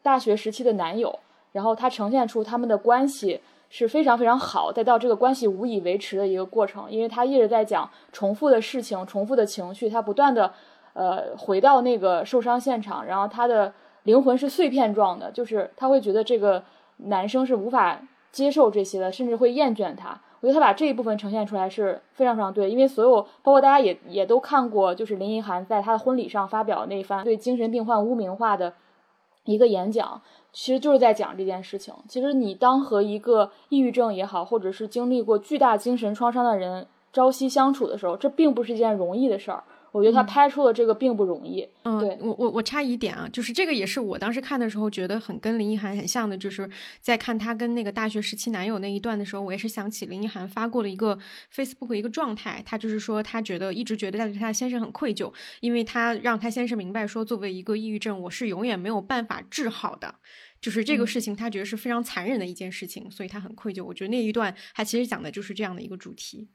[0.03, 1.19] 大学时期的男友，
[1.53, 10.53] 然后他呈现出他们的关系是非常非常好，再到这个关系无以维持的一个过程，因为他一直在讲重复的事情、重复的情绪，他不断的，
[10.93, 13.73] 呃，回到那个受伤现场，然后他的
[14.05, 16.63] 灵魂是碎片状的，就是他会觉得这个
[16.99, 20.21] 男生是无法接受这些的，甚至会厌倦他。
[20.47, 28.73] 我觉得他把这一部分呈现出来是非常非常对，因为所有包括大家也也都看过，就是林奕涵在他的婚礼上发表那一番对精神病患污名化的
[29.45, 30.23] 一个演讲，
[30.53, 31.93] 其实就是在讲这件事情。
[32.09, 39.65] 其实你当和一个抑郁症也好，或者是经历过巨大精神创伤的人朝夕相处的时候，这并不是一件容易的事儿。
[39.93, 41.67] 我觉得他拍出了这个并不容易。
[41.85, 46.69] 嗯，对我我我插一点啊，就是这个也是我当时看的时候觉得很跟林奕涵很像的，就是
[47.01, 51.19] 在看他跟那个大学时期男友那一段的时候，我也是想起林奕涵发过了一个
[51.55, 60.17] Facebook 一个状态，他就是说他觉得一直觉得他对他先生很愧疚，因为他让他先生明白说，作为一个抑郁症，我是永远没有办法治好的，
[60.61, 63.85] 就是这个事情他觉得是非常残忍的一件事情，所以他很愧疚。
[63.85, 66.49] 我觉得那一段他其实讲的就是这样的一个主题。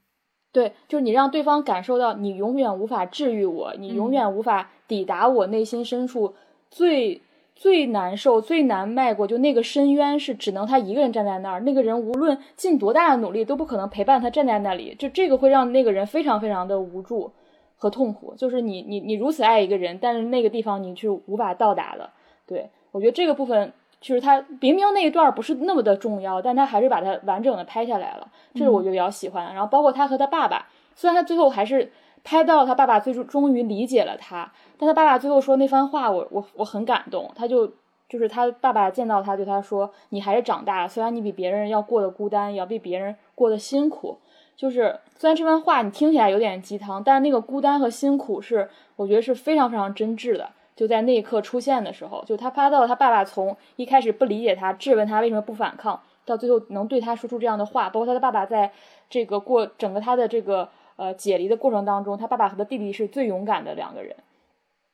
[0.52, 6.34] 对，就是你让对方感受到你永远无法治愈我，你永远无法抵达我内心深处
[6.70, 7.22] 最
[7.56, 17.32] 最难受、最难迈过，就那个深渊是只能他一个人站在那儿，那个人无论尽多大的努力都不可能陪伴他站在那里，就这个会让那个人非常非常的无助
[17.76, 18.34] 和痛苦。
[18.36, 22.10] 就是你你你如此爱一个人，但是那个地方你是无法到达的。
[22.46, 23.72] 对我觉得这个部分。
[24.02, 29.54] 就是他明明那一段不是那么的重要，但他还是把它完整的拍下来了，这是我就比较喜欢。
[29.54, 31.90] 然后包括他和他爸爸，虽然他最后还是
[32.24, 37.30] 拍到了他爸爸最终终于理解了他，但他爸爸最后说那番话，我我我很感动。
[37.34, 37.66] 他就
[38.08, 44.18] 就是他爸爸见到他对他说：“你还是长大了，虽然你比别人要过得孤单，也要比别人过得辛苦。”
[44.54, 50.50] 就是虽然这番话你听起来有点鸡汤，但是那个孤单和辛苦是我觉得是非常非常真挚的。
[50.82, 58.72] 就在那一刻出现的时候，就他发到他爸爸从一开始不理解他，质问他为什么不反抗，到最后能对他说出这样的话，包括他的爸爸在
[59.08, 64.16] 这个过整个他的这个呃解离的过程当中，他爸爸和他弟弟是最勇敢的两个人。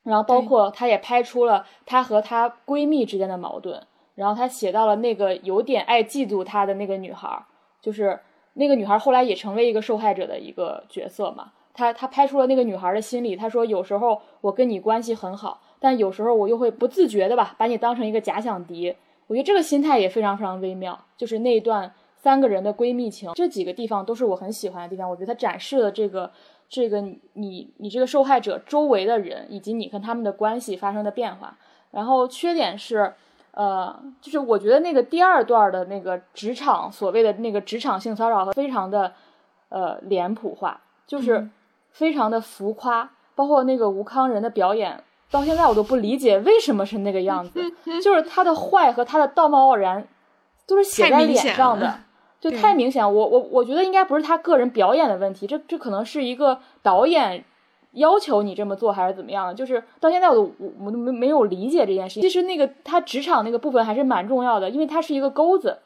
[0.02, 3.82] 然后包括他也拍出了他和他闺蜜之间的矛盾，
[4.14, 7.46] 然后他写到了那个有点爱嫉妒他的那个女孩，
[7.80, 8.20] 就是
[8.52, 11.52] 那个女孩后来也成为一个受害者的一个角色嘛。
[11.78, 15.60] 他他拍出了那个女孩的心理，他说有时候我跟你关系很好。
[15.78, 18.92] 但有时候我又会不自觉的吧，把你当成一个假想敌。
[19.28, 20.98] 我觉得这个心态也非常非常微妙。
[21.16, 25.08] 就是那一段三个人的闺蜜情，这几个地方都是我很喜欢的地方。
[25.08, 26.28] 我觉得他展示了这个
[26.68, 27.00] 这个
[27.34, 31.56] 你你这个受害者周围的人以及你跟他们的关系发生的变化。
[31.92, 33.14] 然后缺点是，
[33.52, 39.12] 呃，就是我觉得那个第二段的那个职场所谓的那个职场性骚扰非常的
[39.68, 41.48] 呃脸谱化，就是
[41.90, 45.02] 非常的浮夸，包括那个吴康仁的表演。
[45.30, 47.60] 到现在我都不理解为什么是那个样子，
[48.02, 50.08] 就是他的坏和他的道貌岸然，
[50.66, 52.00] 都是写在脸上的。
[52.40, 53.04] 就太明显。
[53.04, 57.44] 我我我觉得应该不是他个人表演的问题，这这可能是一个导演
[57.92, 59.52] 要求你这么做还是怎么样的。
[59.52, 62.22] 就是到现在我都我我都没没有理解这件事情。
[62.22, 65.80] 其实那个他职场那个部分还是蛮重要的，因为它是一个钩子，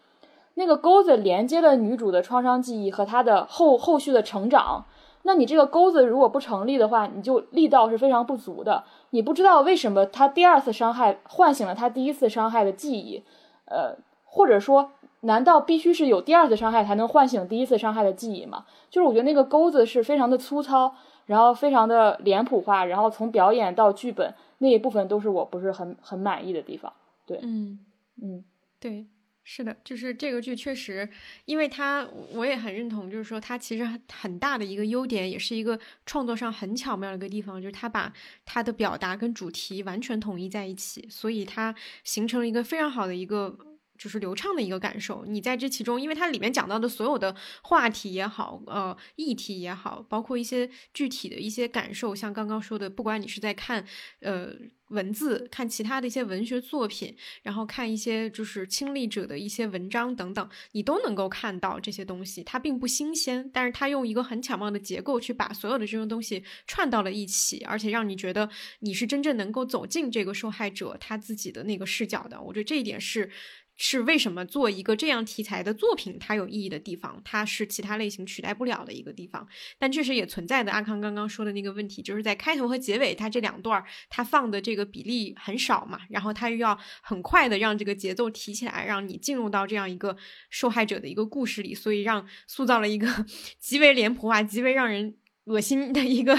[0.55, 4.85] 那个钩子连接了女主的创伤记忆和她的后后续的成长。
[5.25, 8.85] 那你这个钩子如果不成立的话，你就力道是非常不足的。
[9.11, 13.23] 你不知道为什么他第二次伤害唤醒了他第一次伤害的记忆，
[13.67, 18.65] 呃，或者说，难道必须是有第二次伤害才能唤醒第一次伤害的记忆吗？
[18.91, 20.95] 就是我觉得那个钩子是非常的粗糙，
[21.27, 26.93] 然后非常的脸谱化，然后从表演到剧本那一部分都是我不是很很满意的地方。
[27.25, 27.79] 对，嗯
[28.21, 28.45] 嗯，
[28.81, 29.07] 对。
[29.45, 31.09] 是的，就是这个剧确实，
[31.45, 38.13] 因为它我也很认同，就是说它其实很大的一个优点，也是一个创作上很巧妙的一个地方，就是它把
[38.45, 41.75] 它的表达跟主题完全统一在一起，所以它
[42.05, 43.59] 形成了一个非常好的一个。
[44.03, 53.87] 就是流畅的一个感受，你在这其中，因为它里面讲到的所有的话题也好，呃，议题也好，包括一些具体的一些感受，像刚刚说的，不管你是在看
[54.19, 54.53] 呃
[54.89, 62.43] 文字，看其他的一些文学作品，然后看一些就是亲历者的一些文章等等，你都能够看到这些东西。
[62.43, 68.51] 它并不新鲜，但是它用一个很巧妙的结构去把所有的这种东西串到了一起，而且让你觉得
[68.81, 72.43] 你是真正能够走进这个受害者他自己的那个视角的。
[72.43, 73.31] 我觉得这一点是。
[73.77, 79.47] 是为什么做一个这样题材的作品，它有意义的地方，它是其他类型取代不了的一个地方。
[79.79, 90.17] 但确实也存在的阿康刚刚说的那个问题，就是在开头和结尾，它这两段它放的这个比例很少嘛，然后它又要很快的让这个节奏提起来，让你进入到这样一个
[90.51, 93.27] 受害者的一个故事里，所以让塑造了一个
[93.59, 95.17] 极为脸谱化、极为让人。
[95.45, 96.37] 恶心的一个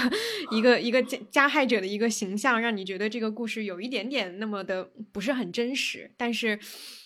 [0.50, 6.10] 一个一个加加害者的一个形象，让你觉得这个故事有一点点那么的不是很真实。
[6.16, 6.58] 但是，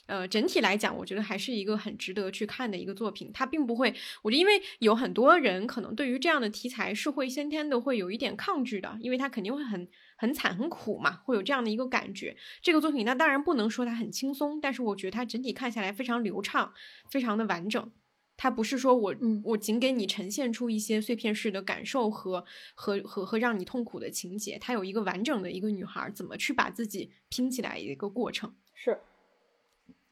[0.06, 3.30] 呃，整体来讲，我觉得还是一个很值得去看的一个作品。
[3.34, 3.92] 它并不会，
[4.22, 12.36] 我觉得，因为有很多人可能对于这样的题材是会先天的会有一点抗拒的，因为它肯定会很很惨很苦嘛，会有这样的一个感觉。
[12.62, 16.72] 这个作品，那当然不能说它很轻松，但是我觉得它整体看下来非常流畅，
[17.10, 17.90] 非常的完整。
[18.38, 28.54] 它不是说我我仅给你呈现出一些碎片式的感受和和和和让你痛苦的情节，它有一个完整的一个女孩怎么去把自己拼起来一个过程。
[28.72, 28.96] 是，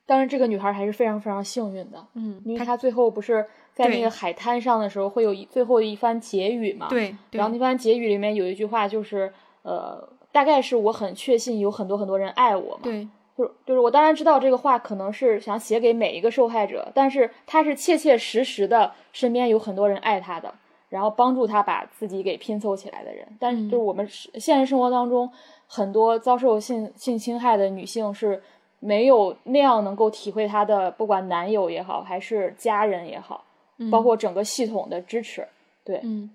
[0.05, 6.89] 但是这个女孩还是非常非常幸运的，嗯，因为她最后不是在那个海滩上的时候会有最后一番结语嘛？
[6.89, 12.83] 对，然后那番结语里面有一句话就是呃，大概是我很确信有很多很多人爱我嘛。
[12.83, 13.09] 对。
[13.37, 20.55] 就就是我当然知道这个话可能是想写给每一个受害者，但是他是切切实实的，身边有很多人爱他的，
[20.89, 23.27] 然后帮助他把自己给拼凑起来的人。
[23.39, 25.31] 但是就是我们现实生活当中
[25.67, 28.43] 很多遭受性性侵害的女性是
[28.81, 33.45] 没有那样能够体会她的，不管男友也好，还是家人也好，
[33.91, 35.47] 包括整个系统的支持。
[35.85, 36.31] 对，嗯，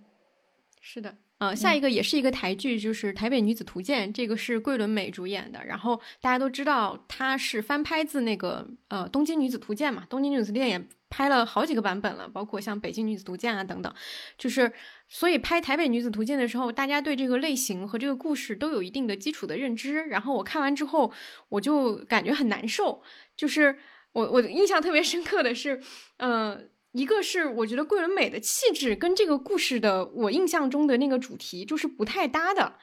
[0.80, 1.14] 是的。
[1.42, 5.66] 呃，下一个也是一个台剧，就是《台北女子图鉴》，这个是桂纶镁主演的。
[5.66, 13.92] 然后大家都知道，她是翻拍自那个呃《东京女子图鉴》嘛，《东京女子图鉴》也拍了好几个版本了，包括像《北京女子图鉴》啊等等。
[14.38, 14.72] 就是
[15.10, 19.96] 所以拍《台北女子图鉴》的时候，大家对这个类型和这个故事都有一定的基础的认知。
[20.10, 21.12] 然后我看完之后，
[21.50, 23.02] 我就感觉很难受。
[23.36, 23.80] 就是
[24.12, 25.82] 我我印象特别深刻的是，
[26.18, 26.70] 嗯。
[26.94, 32.76] 一个是我觉得桂纶镁的气质跟这个故事的我印象中的那个主题就是不太搭的。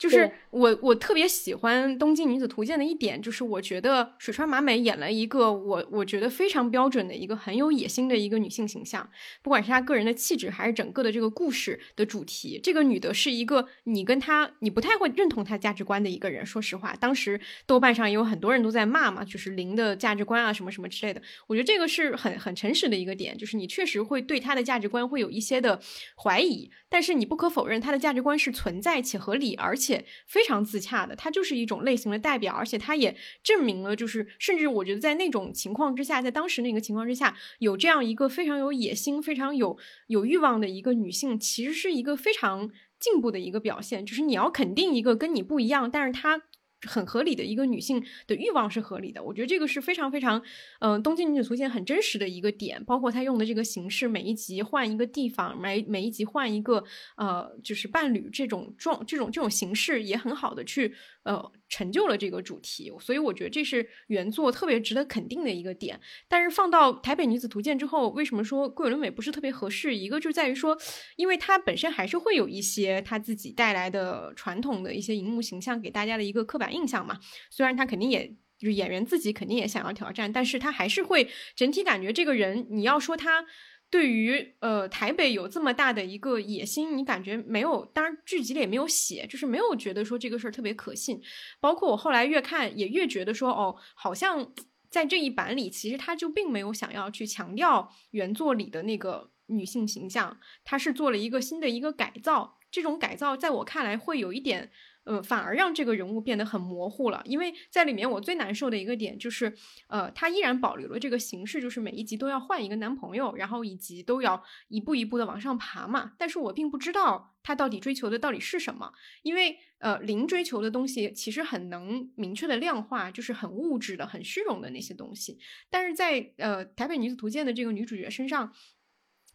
[0.00, 9.06] 就是我，我特别喜欢《东京女子图鉴》的一点，就是我觉得水川麻美演了一个我我觉得非常标准的一个很有野心的一个女性形象，
[9.42, 12.58] 不管是她个人的气质，还是整个的这个故事的主题。
[12.62, 16.46] 这个女的是一个你跟她你不太会认同她价值观的一个人。
[16.46, 21.20] 说实话，当时豆瓣上也有很多人都在骂嘛，就是零的价值观啊，什么什么之类的。
[21.46, 25.78] 我觉得这个是很很诚实的一个点，就是你确实会对她的价值观会有一些的
[26.16, 29.89] 怀疑，但是你不可否认她的价值观是存在且合理，而且。
[29.90, 39.76] 且非常自洽的，她就是一种类型的代表，而且她也证明了，就是甚至我觉得在那种情况之下，在当时那个情况之下，有这样一个非常有野心、非常有
[40.06, 44.06] 有欲望的一个女性，其实是一个非常进步的一个表现。
[44.06, 46.42] 就是你要肯定一个跟你不一样，但是她。
[46.86, 50.42] 很合理的一个女性的欲望是合理的，我觉得这个是非常非常，
[50.80, 56.82] 嗯，《东京女子图鉴》很真实的一个点，包括她用的这个形式，每一集换一个地方，每每一集换一个，
[57.16, 60.94] 呃，就是伴侣这种状，这种这种形式也很好的去。
[61.22, 66.00] 呃，成就了这个主题，所以我觉得这是原作特别值得肯定的一个点。
[66.28, 69.94] 但是放到《台北女子图鉴》之后，为什么说桂纶镁不是特别合适？
[69.94, 70.78] 一个就在于说，
[71.16, 77.18] 因为她本身还是会有一些她自己带来的传统的一些荧幕形象给大家的一个刻板印象嘛。
[77.50, 78.26] 虽然她肯定也
[78.58, 83.44] 就是演员自己肯定也想要挑战，但是她还是会整体感觉这个人，你要说她
[83.90, 87.84] 对于呃台北有这么大的一个野心，你感觉没有？
[87.86, 91.20] 当然剧集里也没有写，就是没有觉得说这个事儿特别可信。
[91.60, 94.52] 包括我后来越看也越觉得说，哦，好像
[94.88, 102.58] 在这一版里，其实他就并没有想要去强调原作里的那个女性形象，他是做了一个新的一个改造。
[102.70, 104.70] 这种改造在我看来会有一点。
[105.04, 109.52] 呃，反而让这个人物变得很模糊了，因为在里面我最难受的一个点就是，
[109.88, 116.12] 呃，他依然保留了这个形式，就是每一集都要换一个男朋友，然后以及都要一步一步的往上爬嘛。
[116.18, 118.92] 但是我并不知道他到底追求的到底是什么，
[119.22, 125.38] 因为呃，零追求的东西其实很能明确的量化，就是很物质的、很虚荣的那些东西。
[125.70, 128.52] 但是在呃《台北女子图鉴》的这个女主角身上。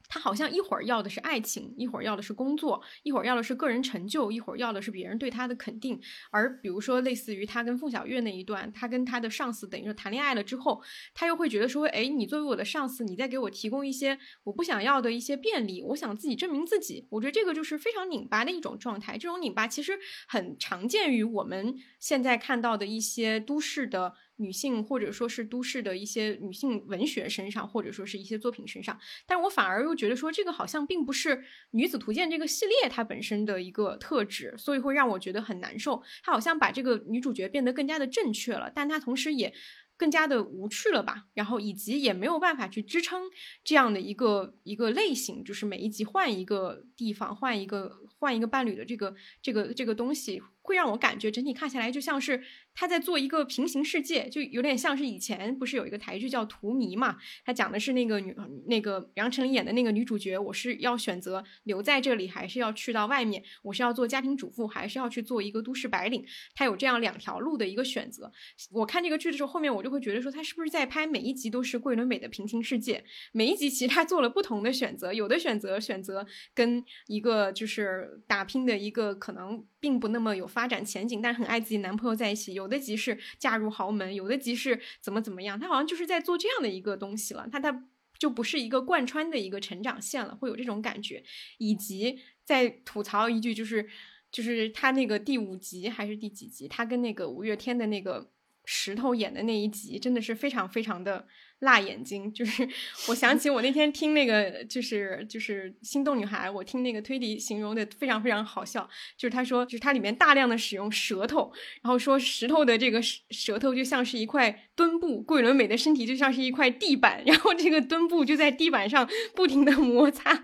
[0.07, 5.99] 他好像一会儿要的是爱情，一会儿要的是工作，一会儿要的是个人成就，一会儿要的是别人对他的肯定。
[6.31, 10.81] 而比如说，类似于他跟凤小岳那一段，他跟他的上司等于说谈恋爱了之后，
[11.13, 19.17] 他又会觉得说：“哎，你作为我的上司，你在给我提供一些我不想要的一些便利，我想自己证明自己。”我觉得这个就是非常拧巴的一种状态。
[19.17, 19.97] 这种拧巴其实
[20.27, 24.13] 很常见于我们现在看到的一些都市的。
[24.37, 31.37] 女性或者说是都市的一些女性文学身上，或者说是一些作品身上，但我反而又觉得说这个好像并不是
[31.71, 36.01] 《女子图鉴》这个系列它本身的一个特质，所以会让我觉得很难受。
[36.23, 39.53] 它好像把这个女主角变得更加的正确了，但它同时也
[39.97, 41.27] 更加的无趣了吧？
[41.33, 43.23] 然后以及也没有办法去支撑
[43.63, 52.43] 这样的一个一个类型，就是每一集换一个地方，换一个换一个伴侣的这个这个这个东西，会让我感觉整体看下来就像是。
[52.77, 57.15] 他在做一个平行世界，就有点像是以前不是有一个台剧叫《荼蘼》嘛？
[57.45, 58.35] 他讲的是那个女
[58.67, 63.41] 那个杨丞琳演的那个女主角，我是要选择留在这里，还是要去到外面？
[63.63, 66.25] 我是要做家庭主妇，还是要去做一个都市白领？
[66.53, 68.29] 他有这样两条路的一个选择。
[68.71, 73.05] 我看这个剧的时候，后面我就会觉得说，他是不是在拍每一集都是桂纶镁的平行世界？
[73.31, 82.67] 每一集其实他做了不同的选择，有的选择选择跟一个就是打拼的一个可能并不那么有发展前景，但是很爱自己男朋友在一起有。
[82.67, 91.23] 的集是嫁入豪门，有的集是怎么怎么样，他好像就是在做这样的一个东西了，他他就不是一个贯穿的一个成长线了，会有这种感觉。
[91.59, 93.87] 以及再吐槽一句，就是
[94.31, 98.31] 就是他那个第五集还是第几集，他跟那个五月天的那个
[98.65, 101.27] 石头演的那一集，真的是非常非常的。
[101.59, 102.67] 辣眼睛，就是
[103.07, 108.87] 我想起我那天听那个，就是就是心动女孩，我听那个推理形容的非常非常好笑，
[109.17, 111.51] 就是他说，就是它里面大量的使用舌头，
[111.81, 120.43] 然后说石头的这个舌头就像是一块墩布，桂纶镁的身体就像是一块地板，然后这个墩布就在地板上不停的摩擦。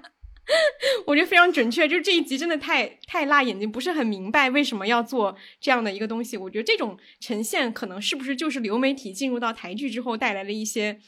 [1.06, 6.38] 我觉得非常准确，就是这一集真的太太辣眼睛，不是很明白为什么要做这样的一个东西。
[6.38, 11.00] 我觉得这种呈现可能是不是就是流媒体进入到台剧之后带来了一些，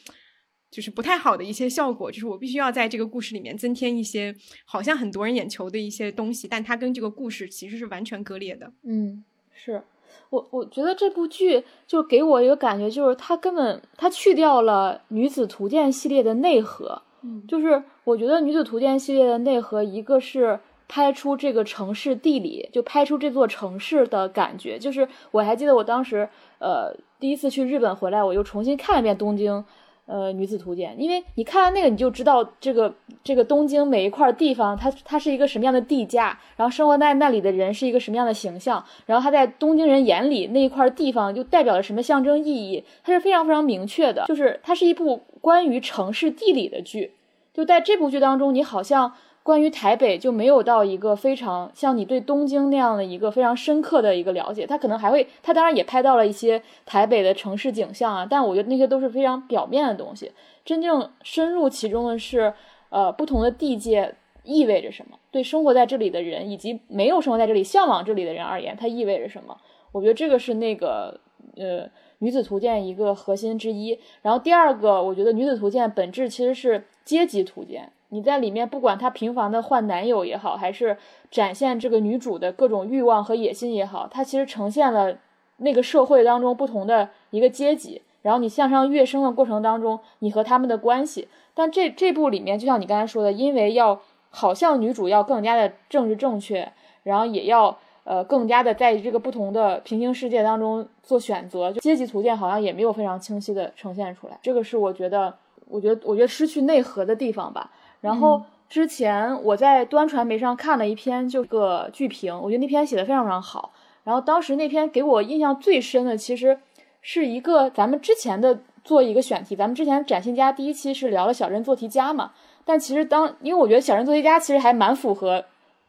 [0.71, 2.11] 就是不太好的一些效果。
[2.11, 4.35] 就是我必须要在这个故事里面增添一些
[4.65, 8.71] 好像很夺人眼球的一些东西，但它跟这个故事其实是完全割裂的。
[8.83, 9.23] 嗯，
[9.53, 9.83] 是
[10.29, 17.03] 我我觉得这部剧就给我一个感觉，就是它根本它去掉了女子图鉴系列的内核。
[17.47, 24.77] 就是我觉得《女子图鉴》系列的内核，一个是拍出这个城市地理，就拍出这座城市的感觉。
[24.77, 26.27] 就是我还记得我当时，
[26.59, 29.63] 呃，第一次去日本回来，我又重新看了一遍东京，
[30.05, 32.93] 呃，《女子图鉴》，因为你看完那个，你就知道这个
[33.23, 45.23] 这个东京每一块地方，它它是一个什么样的地价，然后生活在那里的人是一个什么样的形象，然后他在东京人眼里那一块地方就代表了什么象征意义，它是非常非常明确的，就是它是一部。
[45.43, 47.11] 关于城市地理的剧，
[47.53, 49.13] 就在这部剧当中，你好像
[49.43, 54.65] 关于台北就没有到一个非常像你对东京那样的一个非常深刻的一个了解。
[54.65, 60.31] 他可能还会，他当然也拍到了一些台北的城市景象啊，但我觉得那些都是非常表面的东西。
[60.63, 62.53] 真正深入其中的是，
[62.87, 64.15] 呃，不同的地界
[64.45, 69.57] 意味着什么，对生活在这里的人以及没有生活在这里、向往这里的人而言，它意味着什么？
[69.91, 71.19] 我觉得这个是那个，
[71.57, 71.89] 呃。
[72.23, 77.91] 女子图鉴一个核心之一，然后第二个，我觉得女子图鉴本质其实是阶级图鉴。
[78.07, 80.95] 你在里面，不管她频繁的换男友也好，还是
[81.29, 85.17] 展现这个女主的各种欲望和野心也好，它其实呈现了
[85.57, 88.01] 那个社会当中不同的一个阶级。
[88.21, 91.27] 然后你向上跃升的过程当中，你和他们的关系。
[91.53, 96.71] 但这这部里面，就像你刚才说的，因为要好像女主要更加的政治正确，
[97.03, 97.77] 然后也要。
[98.03, 105.33] 呃，更加的在这个不同的平行世界当中做选择，就阶级图鉴好像也没有非常清晰的呈现出来，这个是我觉得，
[105.67, 107.71] 我觉得，我觉得失去内核的地方吧。
[108.01, 113.71] 然后之前我在端传媒上看了一篇就个剧评，我觉得那篇写的非常非常好。
[114.03, 116.59] 然后当时那篇给我印象最深的，其实
[117.01, 122.31] 是一个咱们之前的做一个选题，咱们之前展新家第一期是聊了小镇做题家嘛，
[122.65, 125.45] 但其实当因为我觉得小镇做题家其实还蛮符合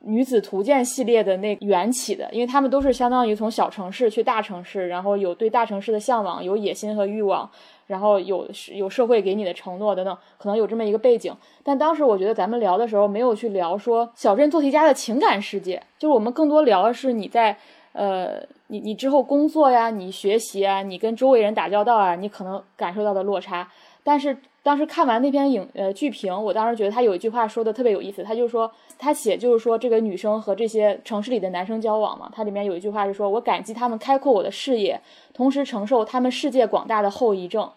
[0.06, 7.50] 女子图鉴系列的那缘起的，因为他们都是相当于从小城市去大城市，然后有对大城市的向往，有野心和欲望。
[7.86, 11.30] 然后有有社会给你的承诺等等，可能有这么一个背景。
[11.62, 17.54] 但当时我觉得咱们聊的时候没有去聊说小镇做题家的情感世界，就是我们更多聊的是你在
[17.92, 23.68] 呃你你之后工作呀，你学习啊，你跟周围人打交道啊，你可能感受到的落差。
[24.02, 28.70] 但是当时看完那篇影呃剧评，我当时觉得他有一句话说的特别有意思，他就说
[29.04, 34.98] 他写就是说这个女生和这些城市里的男生交往嘛，它里面有一句话是说我感激他们开阔我的视野。
[35.34, 37.70] 同时承受他们世界广大的后遗症，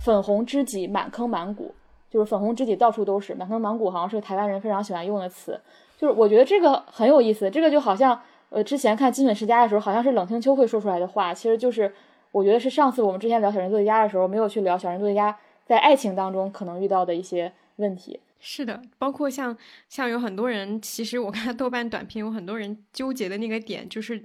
[0.00, 1.74] 粉红知己满坑满谷，
[2.08, 5.60] 就是粉红知己到处都是，满坑满谷好像是台湾人非常喜欢用的词，
[5.98, 8.20] 就是我觉得这个很有意思，这个就好像
[8.50, 11.92] 呃之前看金粉世家的时候，好像是冷清秋会说出来的话，其实就是
[12.30, 18.20] 我觉得是上次我们之前聊小人作家的时候没有去聊小人作家在爱情当中可能遇到的一些问题。
[18.38, 19.56] 是的，包括像
[19.88, 24.22] 像有很多人，其实我看豆瓣短片有很多人纠结的那个点就是。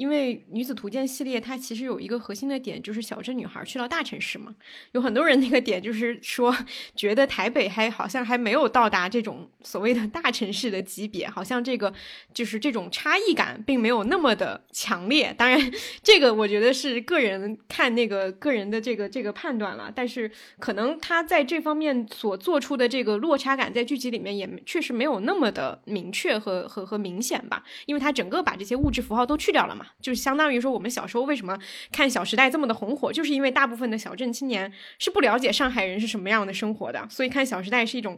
[0.00, 4.54] 因为女子图鉴系列，它其实有一个核心的点，就是小镇女孩去到大城市嘛。
[4.92, 6.56] 有很多人那个点就是说，
[6.96, 11.92] 觉得台北还好像还没有到达这种所谓的大城市的级别，好像这个
[12.32, 15.34] 就是这种差异感并没有那么的强烈。
[15.36, 15.60] 当然，
[16.02, 19.92] 这个我觉得是个人看那个个人的这个这个判断了。
[19.94, 29.88] 但是可能他在这方面所做出的这个落差感，在剧集里面也确实没有那么的明确和和和明显吧，因为他整个把这些物质符号都去掉了嘛。
[30.00, 31.58] 就相当于说，我们小时候为什么
[31.92, 38.16] 看《小时代》这么的红火，就是因为大部分的小镇青年是不了解上海人是什么样的生活的，所以看《小时代》是一种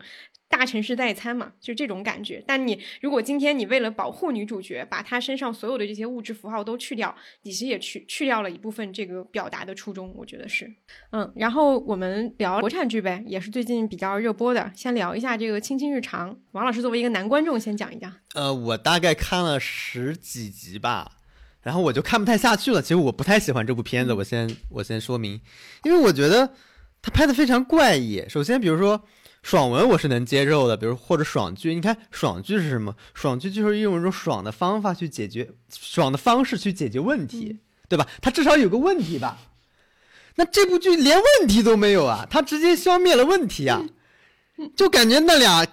[0.48, 2.42] 大城市代餐嘛，就这种感觉。
[2.46, 10.70] 但你如果今天你为了保护女主角，把她身上所有的这些物质符号都去掉，其实也去去掉了一部分这个表达的初衷，我觉得是。
[11.10, 16.34] 嗯，然后我们聊国产剧呗，也是最近比较热播的，先聊一下这个《卿卿日常》。
[16.52, 18.14] 王老师作为一个男观众，先讲一讲。
[18.34, 21.21] 呃，我大概看了十几集吧。
[21.62, 22.82] 然后我就看不太下去了。
[22.82, 25.40] 其实我不太喜欢这部片子，我先我先说明，
[25.84, 26.52] 因为我觉得
[27.00, 28.24] 他拍的非常怪异。
[28.28, 29.00] 首先，比如说
[29.42, 31.74] 爽文，我是能接受的，比如或者爽剧。
[31.74, 32.96] 你看爽剧是什么？
[33.14, 38.08] 爽剧就是用一种爽的方法去解决，爽的方式去解决问题，对吧？
[38.20, 39.38] 他至少有个问题吧？
[40.34, 43.84] 那这部剧连问题都没有啊，他直接消灭了问题啊，
[44.74, 45.66] 就感觉那俩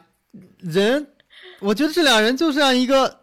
[0.58, 1.08] 人，
[1.60, 3.19] 我觉得这俩人就像一个。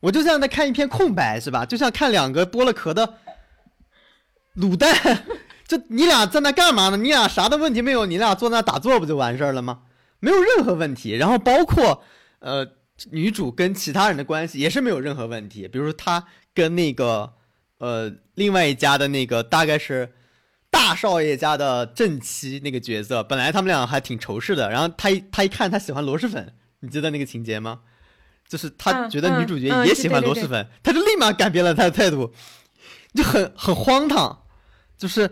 [0.00, 1.64] 我就像在看一片空白，是吧？
[1.64, 3.18] 就像看两个剥了壳的
[4.56, 4.94] 卤蛋，
[5.68, 6.96] 就你俩在那干嘛呢？
[6.96, 8.06] 你俩啥的问题没有？
[8.06, 9.82] 你俩坐那打坐不就完事儿了吗？
[10.18, 11.12] 没有任何问题。
[11.12, 12.02] 然后包括
[12.40, 12.66] 呃，
[13.10, 15.68] 女主跟其他人的关系也是没有任何问题。
[15.68, 17.32] 比如说她跟那个
[17.78, 20.12] 呃另外一家的那个大概是
[20.70, 24.70] 大少爷家的正妻那个角色，本来他们俩还挺仇视的。
[24.70, 27.80] 然后他一他一看他喜欢螺蛳粉，你记得那个情节吗？
[28.50, 32.32] 就是他觉得女主角也喜欢螺蛳粉，他就立马改变了他的态度，
[33.14, 34.42] 就很很荒唐。
[34.98, 35.30] 就是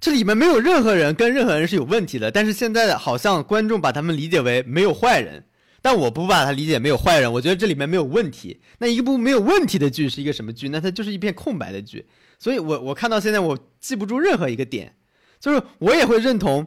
[0.00, 5.44] 这里面没有任何人跟任何人是有问题的，但是现在好像观众把他们理解为没有坏人，
[5.80, 8.60] 但我不把他理解没有坏人，我觉得这里面没有问题。
[8.78, 10.68] 那一部没有问题的剧是一个什么剧？
[10.70, 12.04] 那它就是一片空白的剧。
[12.40, 14.96] 所以我我看到现在我记不住任何一个点，
[15.38, 16.66] 就是我也会认同，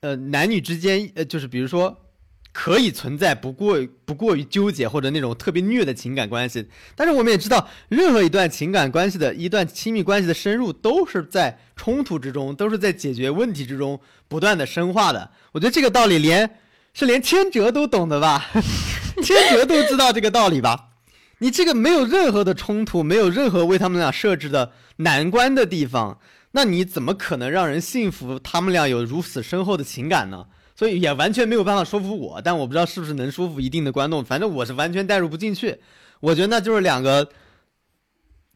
[0.00, 1.98] 呃，男女之间，呃，就是比如说。
[2.52, 13.98] 可以存在不过不过于纠结或者那种特别虐的情感关系，但是我们也知道，任何一段情感关系的一段亲密关系的深入，都是在冲突之中，都是在解决问题之中
[14.28, 15.30] 不断的深化的。
[15.52, 16.58] 我觉得这个道理连
[16.92, 18.50] 是连千哲都懂的吧，
[19.24, 20.90] 千哲都知道这个道理吧？
[21.38, 26.20] 你这个没有任何的冲突，没有任何为他们俩设置的难关的地方，
[26.52, 30.46] 那你怎么可能让人信服他们俩有如此深厚的情感呢？
[30.82, 34.24] 所以也完全没有办法说服我，但我不知道是不是能说服一定的观众。
[34.24, 35.78] 反正我是完全代入不进去。
[36.18, 37.28] 我觉得那就是两个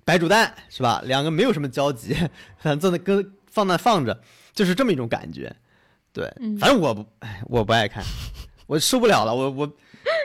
[0.05, 1.01] 白煮蛋，是吧？
[1.05, 2.17] 两个没有什么交集，
[2.59, 4.21] 反正在那跟放那放着，
[4.53, 5.55] 就是这么一种感觉。
[6.13, 6.25] 对，
[6.59, 7.07] 反正我不，
[7.45, 8.03] 我不爱看，
[8.67, 9.33] 我受不了了。
[9.33, 9.73] 我我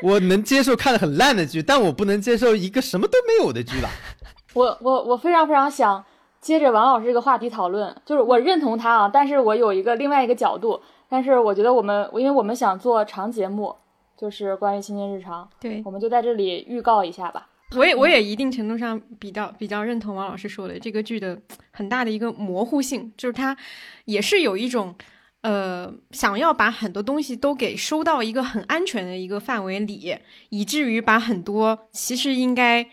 [0.02, 3.88] 我能接受看的很烂的剧，但我不能接受一个什么都没有的剧吧。
[4.56, 6.04] 我我我非常非常想
[6.42, 10.82] 接着王老师这个话题讨论，就是我认同他啊，但是我有一个另外一个角度。
[11.12, 13.76] 但是我觉得我们，因为我们想做长节目，
[14.16, 17.50] 就是关于《青青日常》，对，我们就在这里预告一下吧。
[17.76, 21.38] 我也我也一定程度上比较比较认同王老师说的这个剧的
[21.72, 23.58] 很大的一个模糊性，就是它
[24.06, 24.96] 也是有一种
[25.42, 30.18] 呃想要把很多东西都给收到一个很安全的一个范围里，
[30.48, 32.88] 以至于把很多其实应该。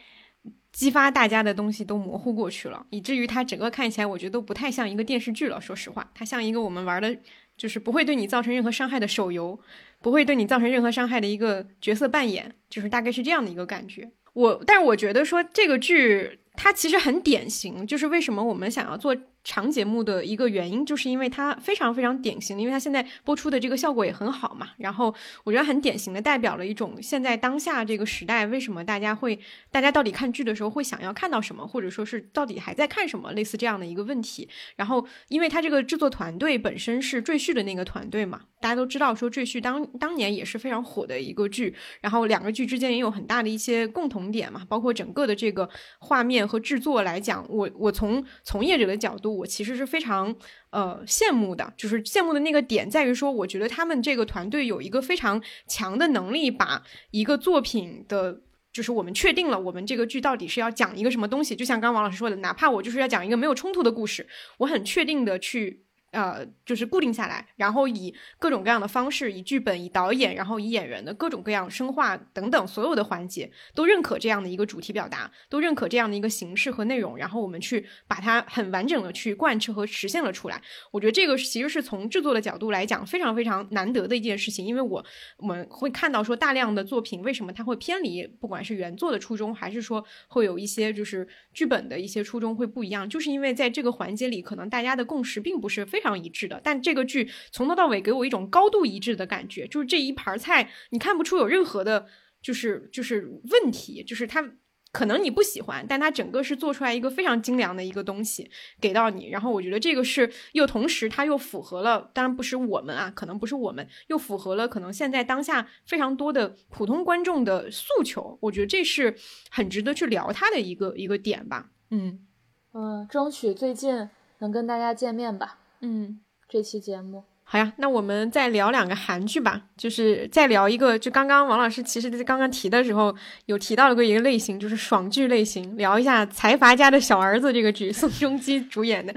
[0.70, 5.60] 激发大家的东西都模糊过去了，以至于它整个看起来，我觉得都不太像一个电视剧了。
[5.60, 7.16] 说实话，它像一个我们玩的，
[7.58, 9.60] 就是不会对你造成任何伤害的手游，
[10.00, 14.10] 不会对你造成任何伤害的一个角色扮演，就是大概是这样的一个感觉。
[14.32, 19.14] 我，但是我觉得说这个剧它其实很典型，就是为什么我们想要做。
[19.48, 24.68] 长节目的一个原因，就是因为它非常非常典型，因为它现在播出的这个效果也很好嘛。
[24.76, 25.12] 然后
[25.42, 34.46] 我觉得很典型的代表了一种现在当下这个时代，为什么大家会，大家到底看剧的时候会想要看到什么，或者说是到底还在看什么，类似这样的一个问题。
[34.76, 45.66] 然后，因为它这个制作团队本身是赘婿的那个团队嘛，大家都知道说赘婿当当年也是非常火的一个剧，然后两个剧之间也有很大的一些共同点嘛，包括整个的这个
[46.00, 49.37] 画面和制作来讲，我我从从业者的角度。
[49.38, 50.34] 我其实是非常
[50.70, 58.40] 呃羡慕的，就是羡慕的那个点在于说，我觉得他们这个团队有一个非常强的能力，把一个作品的，
[58.72, 64.26] 就是我们确定了我们这个剧到底是要讲一个什么东西，就像刚王老师说的，哪怕我就是要讲一个没有冲突的故事，
[64.58, 65.84] 我很确定的去。
[66.10, 80.58] 呃，就是固定下来，然后以各种各样的方式，以剧本、以导演，然后以演员的各种各样深化等等所有的环节，都认可这样的一个主题表达，都认可这样的一个形式和内容，然后我们去把它很完整的去贯彻和实现了出来。
[80.90, 85.04] 我觉得这个其实是从制作的角度来讲非常非常难得的一件事情，因为我
[85.36, 95.98] 我们会看到说大量的作品为什么它会偏离，不管是原作的初衷，还是说会有一些就是剧本的一些初衷会不一样，就是因为在这个环节里，可能大家的共识并不是非。
[95.98, 102.06] 常常一致的，但这个剧从头到尾给我一种高度一致的感觉，就是这一盘菜你看不出有任何的，
[102.42, 104.42] 就是就是问题，就是它
[104.90, 109.28] 可能你不喜欢，但它整个是做出来一个非常精良的一个东西给到你。
[109.28, 118.38] 然后我觉得这个是又同时它又符合了，当然不是我们啊，可能不是我们，又符合了可能现在当下非常多的普通观众的诉求。
[118.40, 119.14] 我觉得这是
[119.50, 121.70] 很值得去聊它的一个一个点吧。
[121.90, 122.26] 嗯
[122.72, 124.08] 嗯，争取最近
[124.38, 125.58] 能跟大家见面吧。
[125.80, 133.14] 嗯，这期节目好呀，那我们再聊两个韩剧吧，就是再聊一个，就刚刚王老师其实在刚刚提的时候
[133.46, 139.14] 有提到过一个类型，就是爽剧类型，聊一下《财阀家的小儿子》这个剧，宋仲基主演的。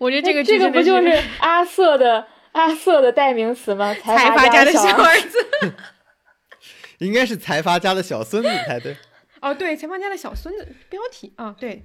[0.00, 3.92] 我觉得这个这个不就是阿瑟的阿瑟的代名词吗？
[4.02, 5.74] 财阀家的小儿子，
[7.04, 8.96] 应该是财阀家的小孙子才对。
[9.42, 11.84] 哦，对，财阀家的小孙子，标题啊，对，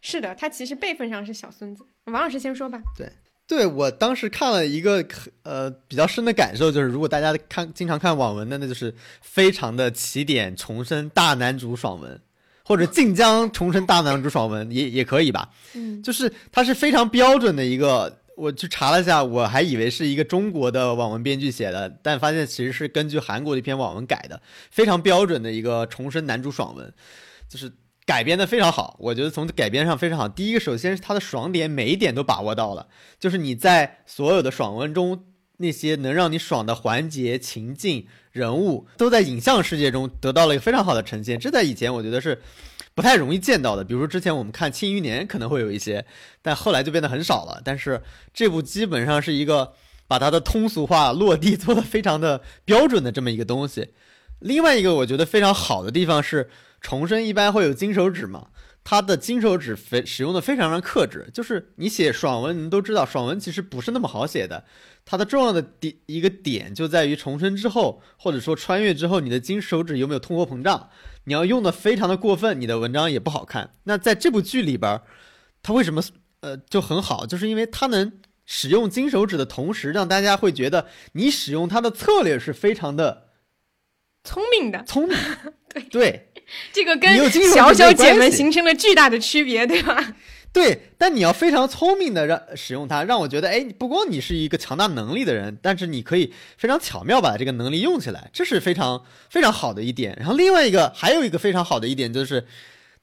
[0.00, 1.86] 是的，他其实辈分上是小孙子。
[2.06, 2.80] 王老师先说吧。
[2.98, 3.08] 对。
[3.50, 5.04] 对我当时看了一个
[5.42, 12.20] 呃比较深的感受，就是如果大家看经常看网文的，那就是非常的起点重生大男主爽文，
[12.62, 15.50] 或者晋江重生大男主爽文也也可以吧。
[15.74, 24.40] 嗯，就是它是非常标准的一个，我去查了一下，我还以为是一个中国的网文编剧写的，但发现其实是根据韩国的一篇网文改的，
[24.70, 26.94] 非常标准的一个重生男主爽文，
[27.48, 27.72] 就是。
[28.10, 30.28] 改编的非常好，我觉得从改编上非常好。
[30.28, 32.88] 第一个，首先是它的爽点，每一点都把握到了，
[33.20, 35.26] 就是你在所有的爽文中，
[35.58, 41.38] 那些能让你爽的环节、情境、人物，都在影像世界中得到了一个非常好的呈现。
[41.38, 42.42] 这在以前我觉得是
[42.96, 43.84] 不太容易见到的。
[43.84, 46.04] 比如说之前我们看《庆余年》可能会有一些，
[46.42, 47.62] 但后来就变得很少了。
[47.64, 48.02] 但是
[48.34, 49.72] 这部基本上是一个
[50.08, 53.90] 把它的通俗化落地做的非常的标准的这么一个东西。
[54.40, 56.50] 另外一个我觉得非常好的地方是。
[56.80, 58.48] 重生一般会有金手指嘛？
[58.82, 64.64] 他的金手指非使用的非常非常克制，就是你写爽文，你们都知道，爽文其实不是那么好写的。
[65.04, 70.88] 它的重要的点一个点就在于重生之后，或者说穿越之后，你的金手指有没有通货膨胀？
[71.24, 73.74] 你要用的非常的过分，你的文章也不好看。
[73.84, 75.02] 那在这部剧里边，
[75.62, 76.02] 它为什么
[76.40, 77.26] 呃就很好？
[77.26, 78.10] 就是因为它能
[78.46, 83.28] 使用金手指的同时，让大家会觉得你使用它的策略是非常的
[84.24, 85.16] 聪明的， 聪明，
[85.74, 86.29] 对对。
[86.72, 90.14] 这个跟小小姐们形成了巨大的区别，对吧？
[90.52, 100.16] 对，但你要非常聪明的让使用它，让我觉得，哎，不光你是一个强大能力的人，但是你可以非常巧妙把这个能力用起来，这是非常非常好的一点。
[100.18, 102.44] 然后另外一个还有一个非常好的一点就是，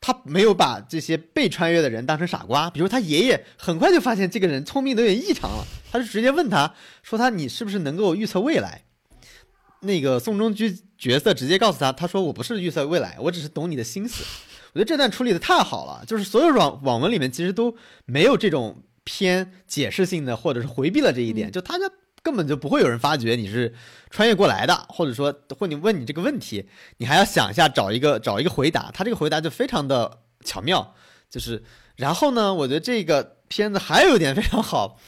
[0.01, 8.83] 他没有把这些被穿越的人当成傻瓜，比如他爷爷很快就发现这个人聪明的有点异常了，他就直接问他说他你是不是能够预测未来？
[9.79, 14.23] 那个宋仲基角色直接告诉他：“他说我不是预测未来，我只是懂你的心思。”
[14.73, 17.75] 我觉得这段处理的太好了，就是所有网网文里面其实都
[18.05, 21.83] 没有这种偏解释性的，或者是回避了这一点，就他就
[22.21, 23.73] 根本就不会有人发觉你是
[24.09, 26.67] 穿越过来的，或者说或你问你这个问题，
[26.97, 30.93] 你还要想一下找一个找一个回答，他这个回答就非常的巧妙。
[31.29, 31.63] 就是
[31.95, 34.99] 然后呢，我觉得这个片子还有一点非常好，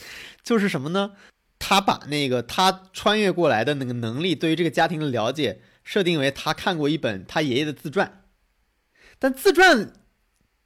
[0.43, 1.11] 就是什么呢？
[1.59, 8.21] 他把那个他穿越过来的那个能力，对于这个家庭的了解设定为他看过一本他爷爷的自传，
[9.17, 9.91] 但自传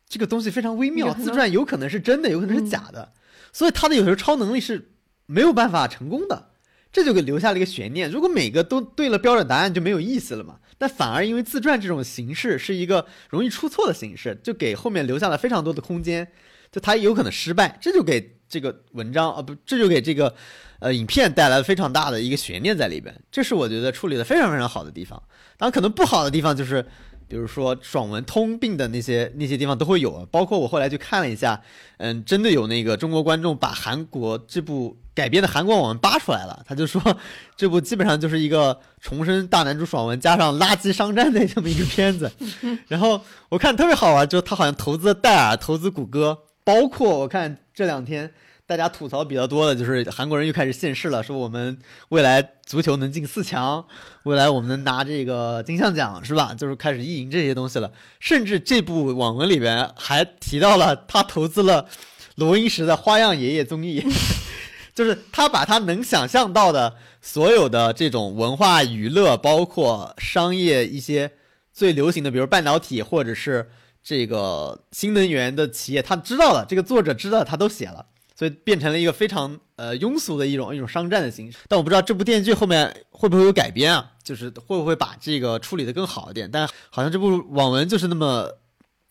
[0.05, 3.13] 这个东西非常微妙，自传有可能是真的，有可能是嗯假的，
[3.53, 4.91] 所以他的有时候超能力是
[5.25, 6.49] 没有办法成功的，
[6.91, 8.11] 这就给留下了一个悬念。
[8.11, 10.59] 如果每个都对了标准答案，就没有意思了嘛。
[10.77, 16.27] 但反而因为自传这种形式是一个容易出错的形式，就给后面留下了非常多的空间，
[16.69, 20.35] 就他有可能失败，这就给这个文章啊不，这就给这个
[20.83, 25.21] 呃影片带来了非常大的一个悬念在里边，这是我觉得处理的非常非常好的地方。
[25.57, 26.85] 当然，可能不好的地方就是，
[27.25, 31.61] 比如说爽文通病的那些那些地方都会有啊，包括我后来去看了一下，
[31.99, 37.01] 嗯，真的有那个中国观众把韩国这部改编的韩国网文扒出来了，他就说
[37.55, 42.29] 这部基本上就是一个重生大男主爽文加上垃圾商战的这么一个片子，
[42.89, 48.33] 然后我看特别好玩，就他好像投资戴尔，投资谷歌，包括我看这两天。
[48.65, 51.77] 大家吐槽比较多的就是韩国人又开始现世了，说我们
[52.09, 53.85] 未来足球能进四强，
[54.23, 56.53] 未来我们能拿这个金像奖是吧？
[56.57, 57.91] 就是开始意淫这些东西了。
[58.21, 61.87] 甚至这部网文里边还提到了他投资了
[62.35, 64.01] 罗英石的《花样爷爷》综艺，
[64.95, 71.31] 就是他把他能想象到的所有的这种文化娱乐，包括商业一些
[71.73, 73.69] 最流行的，比如半导体或者是
[74.01, 78.05] 这个新能源的企业，他知道了，这个作者知道，他都写了。
[78.35, 84.11] 所以变成了一个非常呃庸俗的一种一种商战的形式，但我不知道这部电视剧后面会不会有改编啊？
[84.23, 86.49] 就是会不会把这个处理的更好一点？
[86.51, 88.49] 但好像这部网文就是那么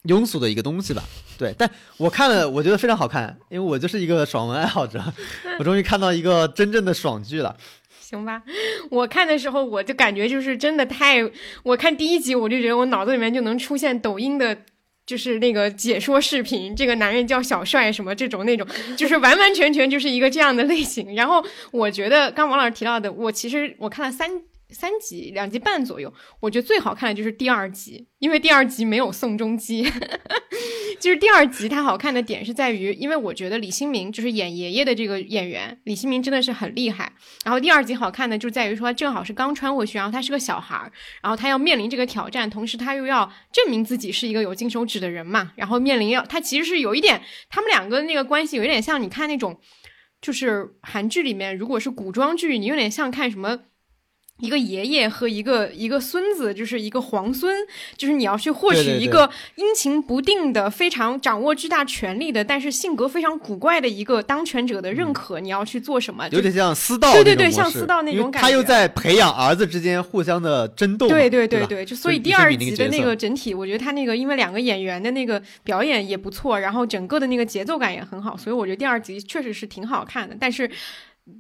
[0.05, 1.05] 庸俗的一个东西吧。
[1.39, 5.03] 对，但我看了，我觉得非常好看，因为我就是一个爽文爱好者，
[5.59, 7.57] 我终于看到一个真正的爽剧了。
[8.01, 8.43] 行吧，
[8.91, 11.19] 我看的时候我就感觉就是真的太，
[11.63, 14.57] 我看第一集我就觉得我脑子里面就能出现抖音的。
[15.05, 18.67] 就是那个解说视频，这个男人叫小帅什么这种那种，
[18.97, 21.15] 就是完完全全就是一个这样的类型。
[21.15, 24.31] 然后我觉得刚王老师提到的，我其实我看了三
[24.71, 29.87] 三集两集半左右，我觉得最好看的就是第二集，因为第二集没有宋仲基。
[31.03, 37.13] 就是第二集它好看的点是在于，因为我觉得李新民就是演爷爷的这个演员，李新民真的是很厉害。
[37.45, 47.21] 然后第二集好看的就在于说，正好是刚穿过去，然后他是个小孩儿，然后他要面临这个挑战，同时他又要证明自己是一个有金手指的人嘛，然后面临要他其实是有一点，
[47.51, 49.59] 他们两个那个关系有点像你看那种，
[50.21, 53.59] 就是韩剧里面如果是古装剧，你有点像看什么。
[54.43, 57.55] 一个爷爷和一个一个孙子，就是一个皇孙，
[57.97, 66.29] 就是你要去获取一个阴晴不定的、非常掌握巨大权力的，但是性格非常古怪的一个当权者的认可，你要去做什么？
[66.31, 71.15] 有点像私道对对对像私道那种感觉他又在培养儿子之间互相的争斗嘛。
[71.15, 80.37] 对对对对，就所以第二集的那个整体，我觉得他那个因为两个演员的那个表演也不错，然后整个的那个节奏感也很好，所以我觉得第二集确实是挺好看的。
[80.41, 80.69] 但是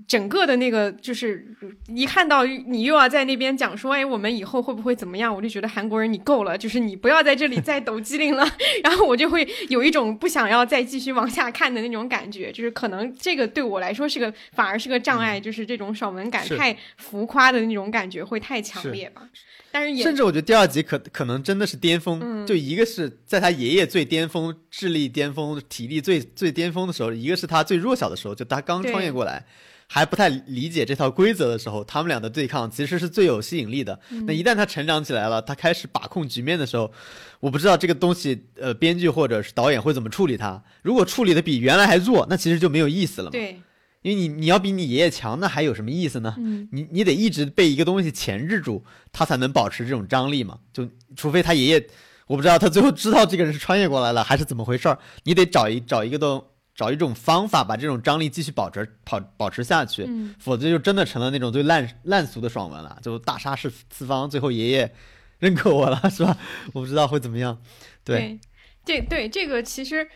[0.06, 1.44] 整个的那个就是
[1.88, 5.34] 一看到你又要在那边讲说，哎，我们以后会不会怎么样？
[5.34, 8.48] 我就觉得韩国人你够了，就是你不要在这里再抖机灵了。
[8.84, 19.28] 然后我就会有一种不想要再继续往下看的那种感觉，就是可能这个对我来说是个反而是个障碍，就是这种爽文感太浮夸的那种感觉会太强烈吧。
[19.72, 29.46] 但是也甚至我觉得第二集可可能真的是巅峰，嗯就一个是在他爷爷最巅峰、智力巅峰、体力最最巅峰的时候，一个是他最弱小的时候，就他刚创业过来，
[29.86, 33.98] 还不太理解这套规则的时候，他们俩的对抗其实是最有吸引力的。
[34.10, 36.92] 嗯那一旦他成长起来了，他开始把控局面的时候，
[37.40, 40.62] 我不知道这个东西，呃，编剧或者是导演会怎么处理他。
[40.82, 43.32] 如果处理的比原来还弱，那其实就没有意思了嘛。
[43.32, 43.60] 对，
[44.02, 46.34] 因为你你要比你爷爷强，那还有什么意思呢？
[46.38, 50.58] 嗯，你你得一直被一个东西钳制住，他才能保持这种张力嘛。
[50.72, 51.86] 就除非他爷爷，
[52.26, 54.98] 我不知道他最后知道这个人是穿越过来了，还是怎么回事儿。
[55.24, 64.92] 你得找一找一个东找一种方法，把这种张力继续保持保保持下去，嗯否则就真的成了那种最烂烂俗的爽文了，就大杀四四方，最后爷爷
[65.38, 66.36] 认可我了，是吧？
[66.72, 67.58] 我不知道会怎么样。
[68.02, 68.40] 对，
[68.84, 70.08] 对，这对这个其实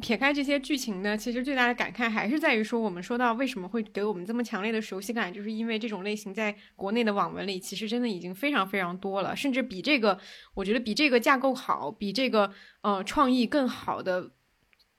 [0.00, 10.18] 撇开这些剧情呢，其实最大的感慨还是在于说，我们说到为什么会给我们这么强烈的熟悉感，就是因为这种类型在国内的网文里，其实真的已经非常非常多了，甚至比这个，
[10.54, 12.52] 我觉得比这个架构好，比这个
[12.82, 14.32] 呃创意更好的。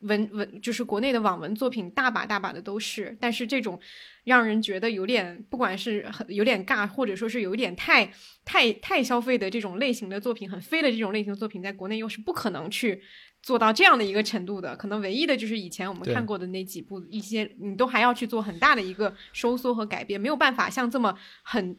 [0.02, 3.80] 文文就是国内的网文作品大把大把的都是，但是这种
[4.26, 8.14] 让人觉得有点，不管是很有点尬，或者说是有点太
[8.46, 13.02] 太太消费的这种类型的作品，很飞的这种类型的作品，在国内又是不可能去
[13.48, 14.76] 做到这样的一个程度的。
[14.76, 21.78] 可能唯一的就是以前我们看过的那几部，一些你都还要去做很大的一个收缩和改变，没有办法像这么很。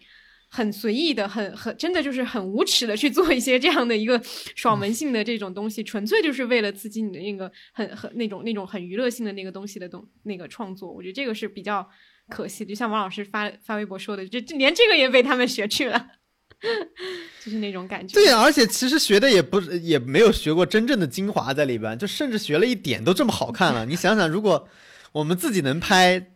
[0.51, 4.19] 很随意的，很很真的就是很无耻的去做一些这样的一个
[4.57, 10.90] 爽文性的这种东西，纯粹就是为了刺激你的那个很很那种那种很娱乐性的那个东西的东那个创作。
[10.90, 11.86] 我觉得这个是比较
[12.31, 16.12] 可惜的，就像王老师发发微博说的，这这连这个也被他们学去了。
[17.44, 18.14] 就是那种感觉。
[18.14, 23.86] 对，而且其实学的也不是，也没有学过真正的精华在里边，就甚至学了一点都这么好看了。
[23.86, 24.68] 你想想，如果
[25.12, 26.32] 我们自己能拍，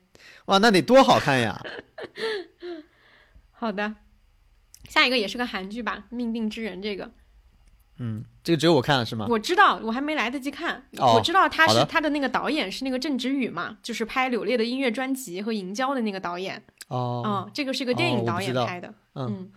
[0.46, 1.60] 哇，那得多好看呀！
[3.50, 3.94] 好的，
[4.88, 7.10] 下一个也是个韩剧吧，《命定之人》这个。
[7.98, 9.26] 嗯，这个只有我看了是吗？
[9.28, 10.84] 我知道，我还没来得及看。
[10.98, 16.60] 哦我知道他是他的那个导演是那个郑直宇嘛，就是拍《柳烈的音乐专辑》和《银娇》的那个导演。
[16.88, 18.92] 哦，嗯，这个是个电哦影导演拍的。
[19.14, 19.50] 嗯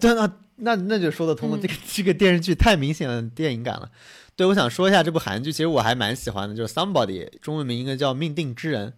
[0.00, 1.56] 对，那那那就说得通了。
[1.56, 3.90] 嗯这个这个电视剧太明显的电影感了。
[4.36, 8.88] 对，我想说一下这部韩剧，其实我还蛮喜欢的，就是《Somebody》，中文名应该叫《命定之人》。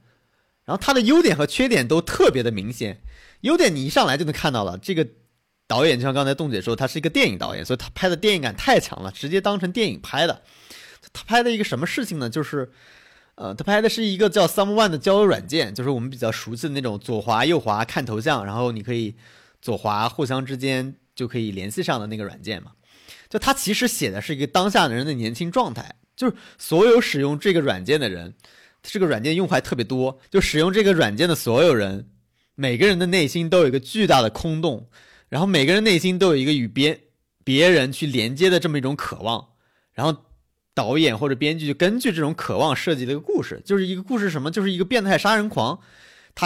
[0.64, 3.00] 然后它的优点和缺点都特别的明显。
[3.40, 5.06] 优点你一上来就能看到了，这个
[5.66, 10.42] 导演就像刚才冻姐说，他是一个电影导演，所以他拍的电影感太强了，直接当成电影拍的。
[11.12, 12.28] 他拍的一个什么事情呢？
[12.28, 12.70] 就是，
[13.36, 19.14] 呃，他拍的是一个叫 Someone 的交友软件，就是我们比较熟悉的那种左滑右滑看头像，然后你可以
[19.60, 22.72] 左滑互相之间就可以联系上的那个软件嘛。
[23.28, 28.34] 就他其实写的是一个当下的人的年轻状态，就是所有使用这个软件的人，
[28.82, 32.08] 这个软件用户还特别多，就使用这个软件的所有人，
[32.56, 34.88] 每个人的内心都有一个巨大的空洞，
[35.28, 36.98] 然后每个人内心都有一个与别
[37.44, 39.50] 别人去连接的这么一种渴望，
[39.92, 40.24] 然后
[40.74, 45.78] 导演或者编剧就根据这种渴望设计了一个故事，就是一个故事什么，就是一个变态杀人狂，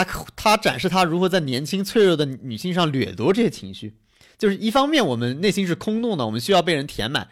[0.03, 3.95] 他他展示他如何在年轻脆弱的女性上掠夺这些情绪，
[4.37, 7.29] 就是一方面我们内心是空洞的，我们需要被人填满，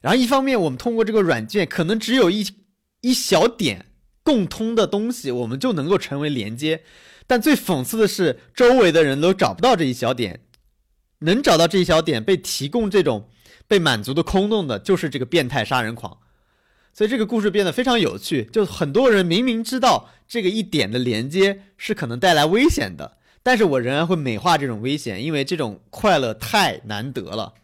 [0.00, 2.46] 然后一方面我们通过这个软件可能只有一
[3.02, 3.86] 一小点
[4.22, 6.82] 共通的东西，我们就能够成为连接。
[7.26, 10.40] 但最讽刺的是，周围的人都找不到这一小点，
[11.20, 13.28] 能找到这一小点被提供这种
[13.68, 16.18] 被满足的空洞的，就是这个变态杀人狂。
[17.00, 27.54] 所以这个故事变得非常有趣，就很多人明明知道这个一点的连接是可能带来危险的，但是我仍然会美化这种危险，因为这种快乐太难得了。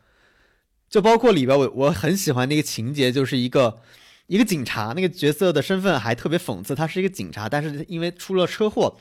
[0.89, 3.81] 就包括里边我我很喜欢那个情节，就是一个
[4.27, 8.97] 一个警察，那个角色的身份还特别讽刺，他是一个警察，但是因为出了车祸，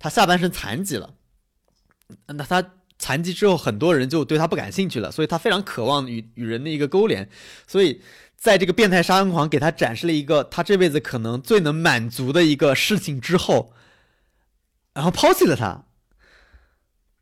[0.00, 1.14] 他下半身残疾了。
[2.26, 7.28] 那他残疾之后，很多人就对他不感兴趣了，所以他非常渴望与与人的一个勾连，
[7.68, 8.00] 所以
[8.42, 13.72] 在这个变态杀人狂给他展示了一个他这辈子可能最能满足的一个事情之后，
[14.92, 15.84] 然后抛弃了他。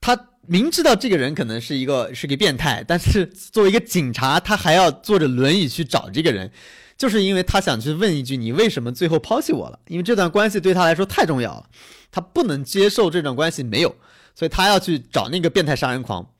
[0.00, 6.50] 他明知道这个人可能是一个是个变态，但是作为一个警察，他还要坐着轮椅去找这个人，
[6.96, 11.68] 就是因为他想去问一句：“你为什么最后抛弃我了？”因为这段关系对他来说太重要了，
[12.10, 13.94] 他不能接受这段关系没有，
[14.34, 16.32] 所以他要去找那个变态杀人狂。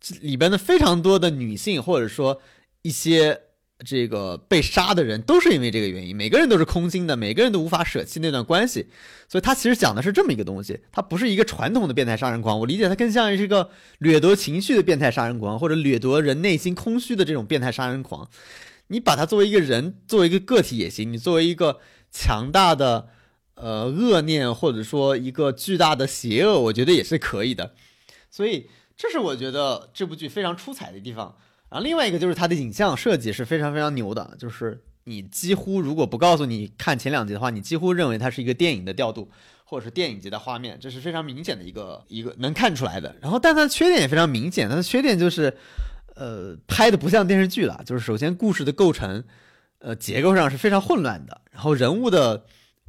[0.00, 2.40] 这里边的非常多的女性，或者说
[2.82, 3.40] 一些
[3.86, 6.16] 这个被杀的人，都是因为这个原因。
[6.16, 8.88] 每个人都是空心的，每个人都无法舍弃那段关系。
[9.28, 18.28] 所以他其实讲的是这么一个东西，他不是一个传统的变态杀人狂，我理解他更像是一个掠夺情绪的变态杀人狂，或者掠夺人内心空虚的这种变态杀人狂。
[18.88, 21.78] 你把他作为一个人，作为一个个体也行，你作为一个
[22.10, 23.08] 强大的
[23.54, 27.74] 呃恶念，或者说一个巨大的邪恶，我觉得也是可以的。
[28.30, 31.36] 所以这是我觉得这部剧非常出彩的地方。
[31.70, 39.30] 然后另外一个就是它的影像设计是非常非常牛的，就是你几乎如果不告诉你看前两集的话，你几乎认为它是一个电影的调度，
[39.64, 43.14] 或者是电影级的画面，这是非常明显的一个一个能看出来的。
[43.20, 45.56] 然后，但它的缺点也非常明显，它的缺点就是，
[46.14, 47.82] 呃，拍的不像电视剧了。
[47.84, 49.24] 就是首先故事的构成，
[49.78, 52.44] 呃，结构上是非常混乱的，然后人物的。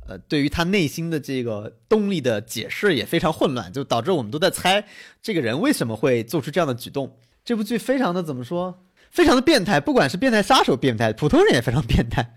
[0.07, 4.83] 呃，对于他内心的这个动力的解释也非常混乱，就导致我们都在猜
[5.21, 7.15] 这个人为什么会做出这样的举动。
[7.49, 8.85] 这部剧非常的怎么说？
[9.09, 12.35] 非常的变态，不管是变态杀手变态，普通人也非常变态。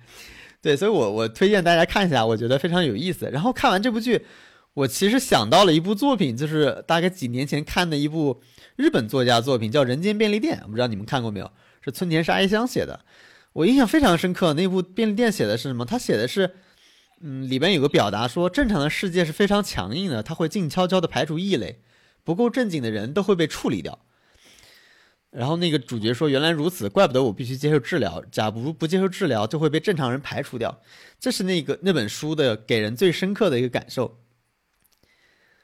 [0.62, 3.28] 对，所以我我推荐大家看一下，我觉得非常有意思。
[3.30, 4.24] 然后看完这部剧，
[4.72, 8.40] 我其实想到了一部作品，就是大概几年前看的一部
[8.76, 11.50] 日本作家作品，叫《人间便利店》，我不知道你们看过没有？
[11.82, 13.00] 是村田沙耶香写的，
[13.52, 14.54] 我印象非常深刻。
[14.54, 15.84] 那部便利店写的是什么？
[15.84, 16.52] 他写的是。
[17.20, 21.82] 嗯，里边有个表达说，正常的世界是非常强硬的，它会静悄悄地排除异类，
[22.24, 23.98] 不够正经的人都会被处理掉。
[25.32, 28.22] 然后那个主角说：“原来如此，怪不得我必须接受治疗。
[28.30, 30.80] 假如不接受治疗，就会被正常人排除掉。”
[31.18, 34.18] 这是那个那本书的给人最深刻的一个感受。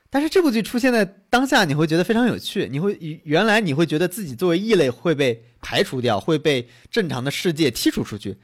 [0.09, 2.67] 但是这部剧出现在当下，你会觉得非常有趣。
[2.71, 8.39] 你会原来你会觉得自己作为异类会被排除掉，会被正常的世界剔除出去。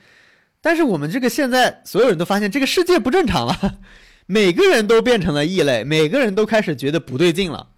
[0.61, 3.79] 但是我们这个现在所有人都发现这个世界不正常了，
[4.27, 7.71] 每个人都变成了异类，每个人都开始觉得不对劲了，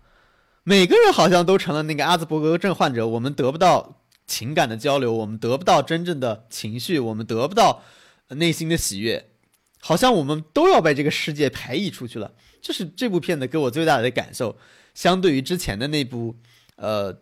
[0.68, 3.06] 每个人好像都成了那个阿兹伯格症患者。
[3.06, 7.84] 我们得不到情感的交流，我们得不到真正的情绪，我们得不到
[8.30, 9.28] 内心的喜悦，
[9.78, 12.32] 好像我们都要被这个世界排异出去了。
[12.60, 14.56] 这是这部片子给我最大的感受，
[14.92, 16.34] 相对于之前的那部，
[16.74, 17.16] 呃，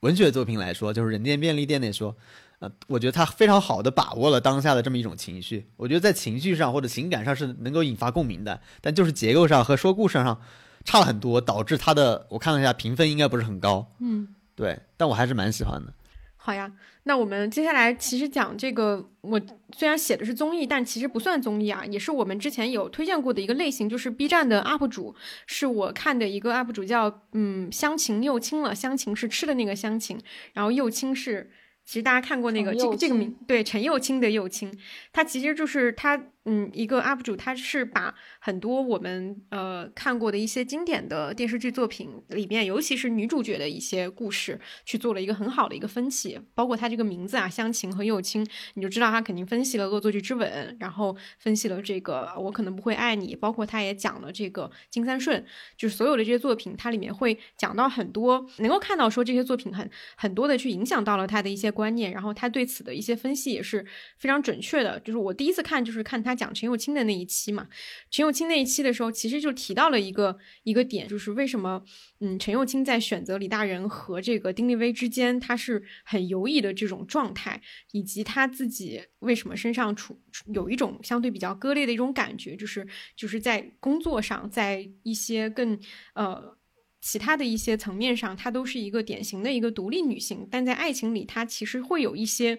[0.00, 2.16] 文学作品来说，就是《人间便利店》来说，
[2.58, 5.70] 呃，我觉得他非常好的把握了当下的这么一种情绪。
[5.76, 10.42] 我觉得在情绪上或者情感上是能够引发共鸣的，但就是结构上和说故事上
[10.84, 13.86] 差了很多，导致他的我看了一下评分应该不是很高。
[14.00, 15.92] 嗯，对，但我还是蛮喜欢的。
[16.36, 16.72] 好呀，
[17.02, 19.38] 那我们接下来其实讲这个，我
[19.76, 25.14] 虽然写的是综艺，但其实不算综艺啊，也是我们之前有推荐过的一个类型，就是 B 站的 UP 主，
[25.46, 30.18] 是我看的一个 UP 主叫嗯香芹又青了，香芹是吃的那个香芹，
[30.54, 31.50] 然后又青是。
[31.84, 34.70] 其实大家看过那个这个这个名对陈幼卿的幼卿，
[35.10, 46.40] 他其实就是他嗯一个 UP 主，他是把很多我们呃看过的一些经典的电视剧作品里面，尤其是女主角的一些故事，去做了一个很好的一个分析。
[46.54, 48.44] 包括他这个名字啊，香芹和幼卿，
[48.74, 50.50] 你就知道他肯定分析了《恶作剧之吻》，
[50.80, 55.44] 然后分析了这个我可能不会爱你，包括他也讲了这个金三顺，
[55.76, 61.68] 就是所有的这些作品，它里面会讲到很多，能够看到说这些作品很很多的去影响到了他的一些。
[61.78, 63.84] 观念，然后他对此的一些分析也是
[64.16, 64.98] 非常准确的。
[65.00, 67.68] 就是我第一次看，就是看他讲陈幼卿的那一期嘛。
[68.10, 71.82] 陈幼卿那一期的时候，其实就提到了一个一个点，就是为什么
[72.20, 77.60] 嗯陈幼卿在选择李大人和这个丁立威之间，他是很犹豫的这种状态，
[77.90, 80.18] 以及他自己为什么身上处
[80.54, 82.86] 有一种相对比较割裂的一种感觉，就是
[83.16, 85.78] 就是在工作上，在一些更
[86.14, 86.56] 呃。
[87.00, 92.58] 其他的一些层面上，她都是一个典型的一个独立女性，但在爱情里，她其实会有一些，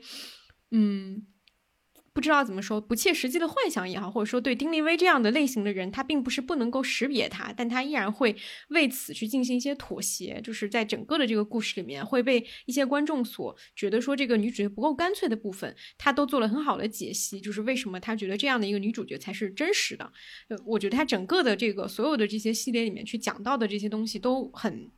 [0.72, 1.27] 嗯。
[2.19, 8.35] 不知道怎么说，不切实际的幻想也好，或者说对丁立威这样的类型的人，他并不是不能够识别他，但他依然会
[8.71, 10.41] 为此去进行一些妥协。
[10.43, 17.39] 就是在整个的这个故事里面，会被一些观众所觉得说这个女主角不够干脆的部分，他都做了很好的解析。
[17.39, 20.11] 就是为什么他觉得这样的一个女主角才是真实的？
[20.49, 24.91] 呃，我觉得他整个的这个所有的这些系列里面去讲到的这些东西都很。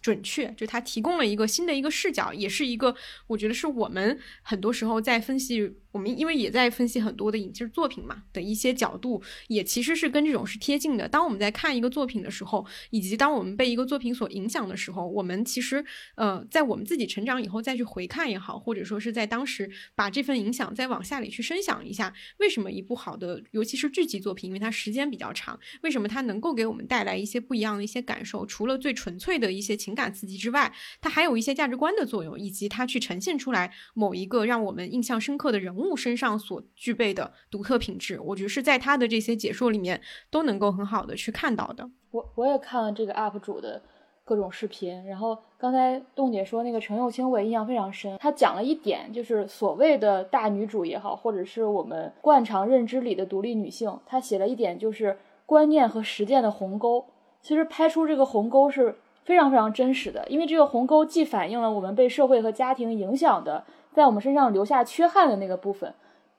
[0.00, 2.94] 准确，就他提供了一个新的一个视角，也是一个
[3.26, 5.74] 我觉得是我们很多时候在分析。
[5.90, 11.08] 我们因为也在分析很多的影视作品嘛的一些角度，也其实是跟这种是贴近的。
[11.08, 15.82] 当我们在看一个作品的时候，以及当我们被一个作品所影响的时候，我们其实
[16.14, 28.44] 呃，在我们自己成长以后再去回看也好，或者说是在当时把这份影响再往下里去深想一下，为什么一部好的，尤其是剧集作品，因为它时间比较长，为什么它能够给我们带来一些不一样的一些感受？
[28.44, 35.88] 除了最纯粹的一些情感刺激之外，它还有一些价值观的作用，以及它去呈现出来某一个让我们印象深刻的人物。
[35.98, 40.00] 身上所具备的独特品质，我觉得是在他的这些解说里面
[40.30, 41.90] 都能够很好的去看到的。
[42.12, 43.82] 我我也看了这个 UP 主的
[44.24, 48.16] 各种视频，然后刚才冻姐说那个陈幼卿，我也印象非常深。
[48.20, 57.04] 他讲了一点，就是所谓的大女主也好，或者是我们惯常认知里的独立女性，他写了一点，就是观念和实践的鸿沟。
[57.42, 58.94] 其实拍出这个鸿沟是
[59.28, 63.62] 非常非常真实的，因为这个鸿沟既反映了我们被社会和家庭影响的。
[63.92, 65.92] 在我们身上留下缺憾的那个部分，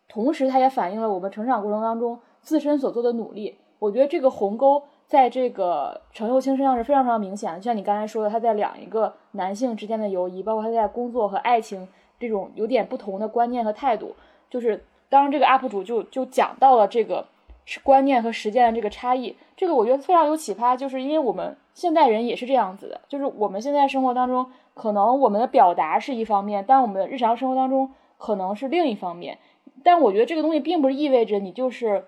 [0.07, 3.60] 同时它也反映了我们成长过程当中自身所做的努力。
[3.78, 7.60] 我觉得这个鸿沟在这个陈幼卿身上是非常非常明显的。
[7.60, 11.88] 就像你刚才说的，他在两一个男性之间的友谊，包括他在工作和爱情
[12.20, 14.16] 这种有点不同的观念和态度，
[14.49, 17.28] 就是当这个 UP 主就就讲到了这个
[17.65, 19.36] 是观念和实践的这个差异。
[19.56, 24.45] 这个我觉得非常有启发，就是因为我们现代人也是这样子的，就是我们现在生活当中。
[24.76, 29.38] 可能我们的表达是一方面，但我们日常生活当中可能是另一方面。
[29.84, 32.06] 但我觉得这个东西并不是意味着你就是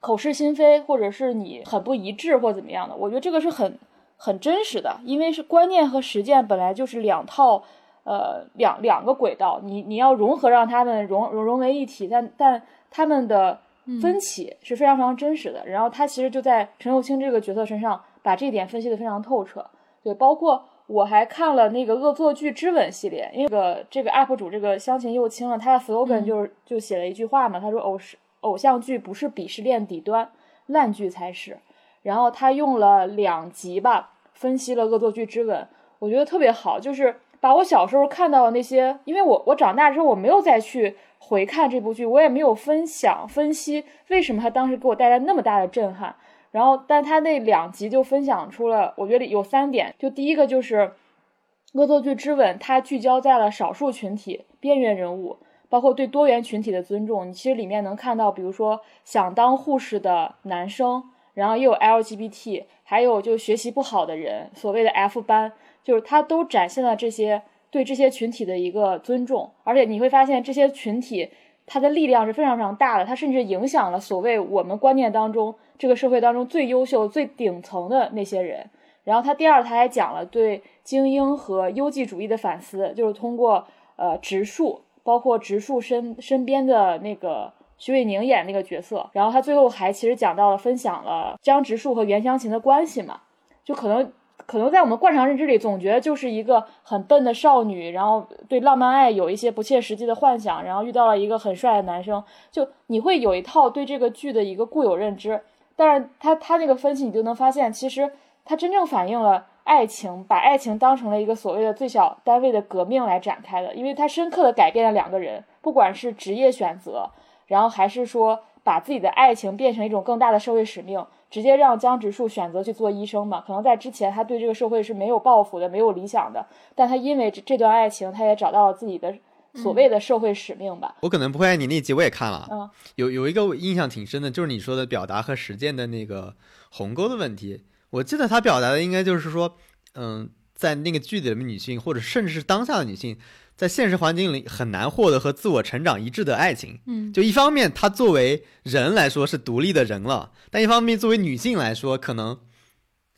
[0.00, 2.96] 口是心非，或者是你很不一致或怎么样的。
[2.96, 3.78] 我觉得这个是很
[4.16, 7.62] 很真实的，因为是观念和实践本来就是两套，
[8.04, 13.60] 呃，两两个轨道，你你要融合让他们融融融为一体，但但他们的
[14.00, 15.66] 分歧是非常非常真实的。
[15.66, 19.64] 然后他其实就在陈幼卿这个角色身上把这一点分析的非常透彻，
[20.02, 20.64] 对，包括。
[20.88, 30.28] 我还看了那个《恶作剧之吻》系列，因为这个这个 UP 主这个香芹又青了，他的 slogan 就是就写了一句话嘛，他说偶是偶像剧不是鄙视链底端，
[30.66, 31.56] 烂剧才是。
[32.02, 35.62] 然后他用了两集吧，分析了《恶作剧之吻》，
[36.00, 46.16] 我觉得特别好，就是把我小时候看到的那些，因为我我长大之后我没有再去回看这部剧，我也没有分享分析为什么他当时给我带来那么大的震撼。
[46.50, 49.94] 然后，但他那两集就分享出了，我觉得有三点。
[49.98, 50.76] 就第一个就是
[51.80, 55.38] 《恶作剧之吻》，它聚焦在了少数群体、边缘人物，
[55.70, 57.26] 包括对多元群体的尊重。
[57.28, 67.40] 你其实里面能看到，比如说想当护士的男生，然后也有 LGBT，还有就学习不好的人，所谓的 F 班，就是他都展现了这些
[67.72, 69.50] 对这些群体的一个尊重。
[69.64, 71.28] 而且你会发现，这些群体
[71.66, 75.52] 它的力量是非常非常大的，它甚至影响了所谓我们观念当中。
[75.78, 78.70] 这个社会当中最优秀、最顶层的那些人，
[79.02, 83.66] 然后他第二他还讲了对精英和优绩主义的反思，就是通过
[83.96, 93.22] 呃植树，包括植树身身边的那个徐伟宁演那个角色，然后他最后还其实讲到了分享了江直树和袁湘琴的关系嘛，
[93.64, 94.12] 就可能。
[94.46, 105.40] 可能在我们惯常认知里，总觉得就是一个很笨的少女，然后对浪漫爱有一些不切实际的幻想，然后遇到了一个很帅的男生，就你会有一套对这个剧的一个固有认知。
[105.74, 108.12] 但是他他那个分析，你就能发现，其实
[108.44, 117.08] 他真正反映了爱情，把爱情当成了一个所谓的最小单位的革命来展开的，因为他深刻的改变了两个人，不管是职业选择，
[117.46, 121.04] 然后还是说把自己的爱情变成一种更大的社会使命。
[121.32, 123.42] 直接让江直树选择去做医生嘛？
[123.46, 126.46] 可能在之前他对这个社会是没有抱负的，没有理想的。
[126.74, 129.14] 但他因为这这段爱情，他也找到了自己的
[129.54, 130.94] 所谓的社会使命吧。
[131.00, 136.36] 我可能不会爱你那集我也看了，嗯，有有一个印象挺深的，就是你说的表达和实践的那个
[136.70, 137.64] 鸿沟的问题。
[137.88, 139.56] 我记得他表达的应该就是说，
[139.94, 143.16] 嗯，在那个剧里的女性，或者甚至是当下的女性。
[143.62, 146.80] 在现实环境里很难获得和自我成长一致的爱情。
[146.84, 152.40] 嗯，就一方面，她作为人来说是独立的人了，但一方面作为女性来说，可能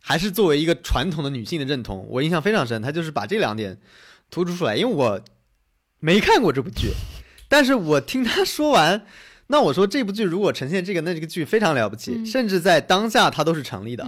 [0.03, 2.07] 还是作为一个传统的女性的认同。
[2.11, 3.81] 我印象非常深，她就是把这两点
[4.31, 4.77] 突出出来。
[4.77, 5.19] 因为我
[5.99, 6.91] 没看过这部剧，
[7.49, 9.07] 但是我听她说完，
[9.47, 14.07] 那我说这部剧如果呈现这个，那这个剧非常了不起，甚至在当下它都是成立的。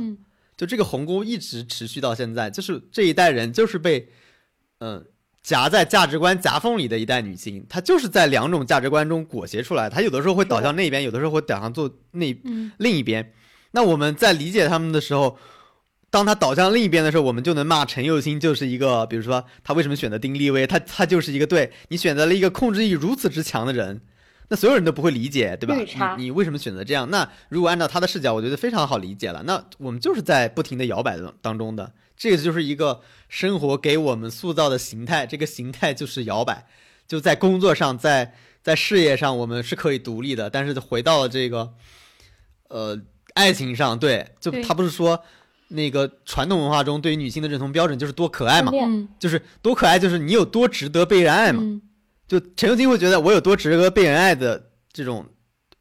[0.54, 4.10] 就这个鸿沟一直持续到现在，就是这一代人就是被，
[4.80, 5.02] 嗯。
[5.46, 9.88] 夹在价值观夹缝里的一代女性，她就是在两种价值观中裹挟出来。
[9.88, 12.36] 她有的时候会倒向那边，有的时候会倒向做那
[12.78, 13.32] 另一边。
[13.70, 15.38] 那我们在理解他们的时候，
[16.10, 24.00] 当她倒向另一边的时候，我们就能骂陈幼卿就是一个，比如说她为什么选择丁立威，她她就是一个对你选择了一个控制欲如此之强的人，
[24.48, 26.16] 那所有人都不会理解，对吧？
[26.16, 27.08] 你你为什么选择这样？
[27.08, 29.44] 那如果按照他的视角，我觉得非常好理解了。
[29.44, 31.92] 那我们就是在不停的摇摆当中的。
[32.16, 36.66] 这个就是一个生活给我们塑造的形态，这个形态就是摇摆。
[37.06, 40.50] 就在工作上，在在事业上，我们是可以独立的。
[40.50, 41.72] 但是回到了这个，
[42.68, 43.00] 呃，
[43.34, 45.22] 爱情上，对，就他不是说
[45.68, 48.72] 那个传统文化中对于女性的认同标准就是多可爱嘛，
[49.20, 51.62] 就是多可爱，就是你有多值得被人爱嘛。
[52.26, 55.26] 就陈幼卿会觉得我有多值得被人爱的这种，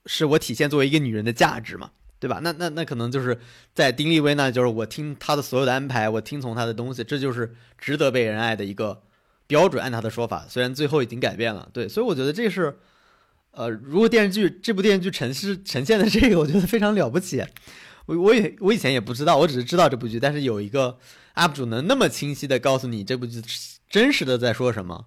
[0.06, 1.90] 是我体现作为一个女人的价值嘛。
[2.26, 2.40] 对吧？
[2.42, 3.38] 那那那可能就是
[3.76, 9.04] 在丁立威呢，就是我听他的所有的安排，我听从他的东西，这就是值得被人爱的一个
[9.46, 9.80] 标准。
[9.80, 12.76] 按他的说法，虽然最后已经改变了，对，所以我觉得这是，
[13.52, 17.46] 呃，如果电视剧这部电视剧呈是呈现的这个，我觉得非常了不起。
[18.08, 20.98] 我我也我以前也不知道，我只是知道这部剧，但是有一个
[21.36, 23.40] UP 主能那么清晰的告诉你这部剧
[23.88, 25.06] 真实的在说什么，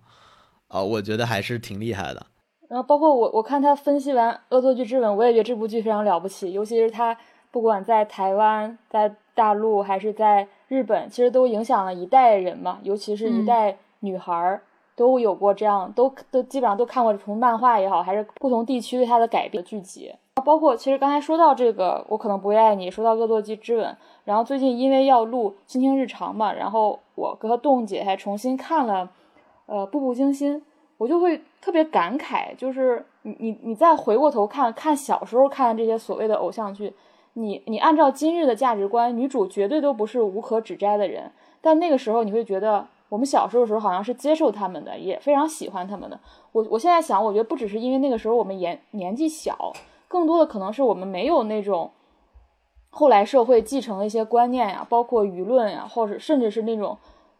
[0.69, 2.27] 啊，我觉得还是挺厉害的。
[2.69, 6.53] 然后包括我，我看他分析完《恶作剧之吻》，我也觉得这部剧非常了不起。
[6.53, 7.17] 尤其是他
[7.51, 12.79] 不管在台湾、在大陆还是在日本，其实都影响了一代人嘛。
[12.83, 14.61] 尤其是一代女孩儿
[14.95, 20.15] 都有过这样，都都基本上都看过从漫画也好，还是不同地区对他的改编剧集。
[20.45, 23.87] 包括其实刚才说到这个，我可能不会爱你，说到《恶作剧之吻》，
[24.25, 29.09] 然后最近因为要录《倾听日常》嘛，然后我和冻姐还重新看了，
[29.65, 30.61] 呃，《步步惊心》。
[30.99, 36.93] 我就会特别感慨，就是你你你再回过头看看小时候看的这些所谓的偶像剧，
[37.35, 41.31] 你你按照今日的价值观，女主绝对都不是无可指摘的人，
[41.61, 46.19] 但那个时候你会觉得，我们小时候的时候好像是接受他们的，也非常喜欢他们的。
[46.51, 49.73] 我我现在想，我觉得不只是因为那个时候我们年年纪小，
[50.09, 51.93] 更多的可能是我们没有那种
[52.91, 56.99] 后来社会继承的一些观念呀，包括舆论呀，或者甚至是那种。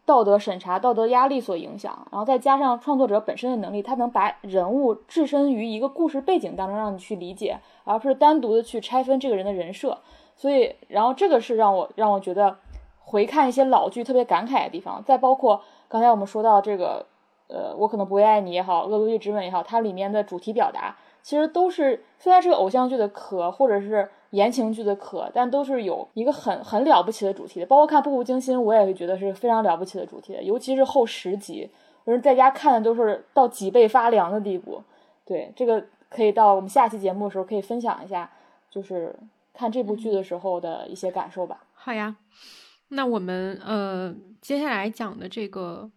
[0.09, 9.99] 道德审查、道德压力所影响，然后再加上创作者本身的能力，他能把人物置身于一个故事背景当中，让你去理解，而不是单独的去拆分这个人的人设。
[10.35, 12.57] 所以，然后这个是让我让我觉得
[12.97, 15.03] 回看一些老剧特别感慨的地方。
[15.03, 17.05] 再包括刚才我们说到这个，
[17.47, 24.09] 呃，我可能不会爱你也好，恶作剧之吻也好，它里面的主题表达其实都是虽然是个偶像剧的壳，或者是。
[24.31, 27.65] 言情剧的可，但都是有一个很很了不起的主题的。
[27.65, 30.43] 包括看《步步惊心》，我也会觉得是非常了不起的主题的。
[30.43, 31.69] 尤其是后十集，
[32.03, 34.83] 我是在家看的都是到脊背发凉的地步。
[35.25, 38.31] 对，这个可以到我们下期节目的时候可以分享一下，
[38.69, 39.15] 就是
[39.53, 41.63] 看这部剧的时候的一些感受吧。
[41.73, 42.15] 好呀，
[42.89, 45.91] 那我们呃接下来讲的这个。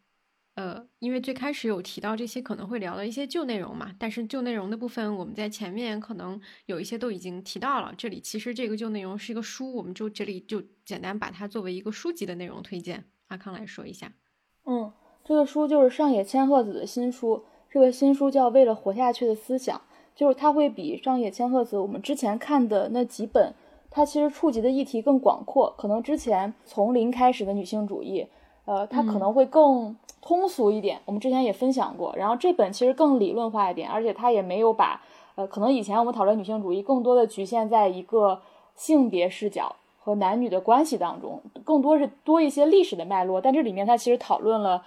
[0.55, 7.95] 呃，因为最开始有提到这些可能会聊的一些旧内容嘛，但是旧内容的部分我们在前面可能有一些都已经提到了。
[7.97, 13.05] 这里其实这个旧内容是一个书，我们就这里就简单把它作为一个书籍的内容推荐。
[13.29, 14.13] 阿康来说一下。
[14.67, 14.93] 嗯，
[15.25, 19.79] 这个书就是上野千鹤子的新书，这个新书叫《为了活下去的思想》，
[20.15, 23.55] 就是它会比上野千鹤子我们之前看的那几本
[23.91, 25.75] 它其实触及的议题更广阔。
[25.79, 28.27] 可能之前从零开始的女性主义，
[28.65, 31.01] 呃，它可能会更通俗一点。
[31.05, 32.15] 我们之前也分享过。
[32.17, 35.01] 然后这本其实更理论化一点，而且它也没有把，
[35.35, 38.41] 呃，可能以前我们讨论女性主义更多的局限在一个
[38.75, 43.41] 性别视角和男女的关系当中，更多是多一些历史的脉络。
[43.41, 44.83] 但这里面它其实讨论了。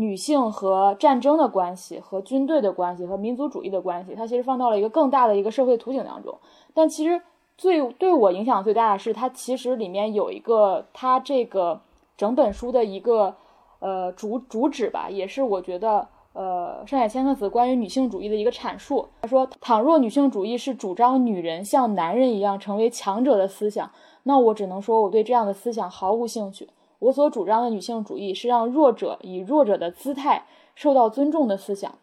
[0.00, 6.38] 女性和战争的关系，和军队的关系，和民族主义的关系，它其实放到了一个更大的一个社会图景当中。
[6.72, 7.20] 但其实
[7.56, 11.80] 最对我影响最大的是，它其实里面有一个它这个
[12.18, 13.36] 整本书的一个
[13.78, 19.08] 呃主主旨吧，也是我觉得呃上海千鹤子关于女性主义的一个阐述。
[19.22, 23.88] 他说，倘若女性主义是主张女人像男人一样成为强者的思想，
[24.24, 26.68] 那我只能说我对这样的思想毫无兴趣。
[26.98, 31.94] 我所主张的女性主义是让弱者以弱者的姿态受到尊重的思想。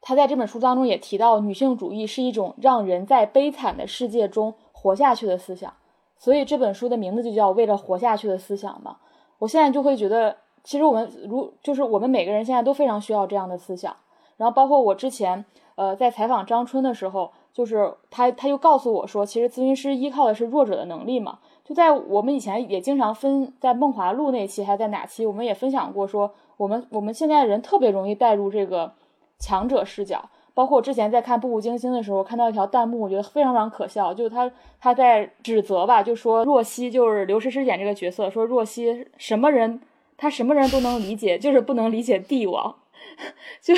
[0.00, 5.70] 他在这本书当中也提到，女性主义是一种让人在悲惨的世界中活下去的思想。
[6.16, 8.96] 所以这本书的名字就叫《为了活下去的思想》嘛。
[9.40, 13.96] 我现在就会觉得，其实我们如就是我们每个人现在都非常需要这样的思想。
[14.36, 15.44] 然后包括我之前
[15.74, 21.40] 呃在采访张春的时候，就是他他又告诉我说，其实咨询师依靠的是弱者的能力嘛。
[21.64, 28.92] 就在我们以前也经常分在梦华录那期还在哪期，我们也分享过说，我们我们现在人特别容易带入这个
[29.38, 30.30] 强者视角。
[30.54, 34.50] 包括我之前在看《步步惊心》的时候，看到一条弹幕，我觉得非常非常可笑，就是他
[34.80, 39.80] 他在指责吧，就说若曦就是刘诗诗演这个角色，说若曦什么人
[40.16, 42.76] 他什么人都能理解，就是不能理解帝王。
[43.60, 43.74] 就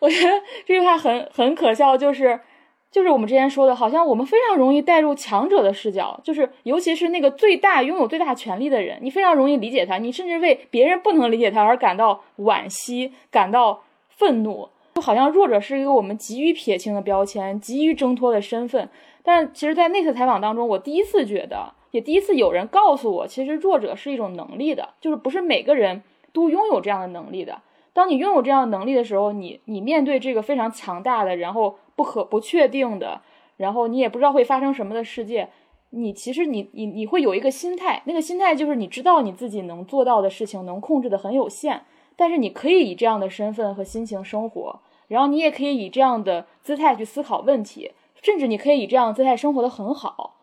[0.00, 2.40] 我觉得这句话很很可笑，就是。
[2.88, 18.88] 就是我们之前说的，好像我们非常容易带入强者的视角，就是尤其是那个最大拥有最大权力的人，你非常容易理解他，你甚至为别人不能理解他而感到惋惜、感到愤怒，就好像弱者是一个我们急于撇清的标签，急于挣脱的身份。
[19.22, 26.02] 但，其实，在那次采访当中，我第一次觉得，也第一次有人告诉我，其实弱者是一种能力的，就是不是每个人
[26.32, 27.60] 都拥有这样的能力的。
[27.92, 31.76] 当你拥有这样能力的时候，你你面对这个非常强大的，然后。
[31.96, 33.22] 不可不确定的，
[33.56, 35.48] 然后你也不知道会发生什么的世界，
[35.88, 47.92] 你其实你你你会有一个心态，那个心态就是你知道你自己能做到的事情能控制的很有限，但是你可以以这样的身份和心情生活，然后你也可以以这样的姿态去思考问题，
[48.22, 50.34] 甚至你可以以这样的姿态生活的很好。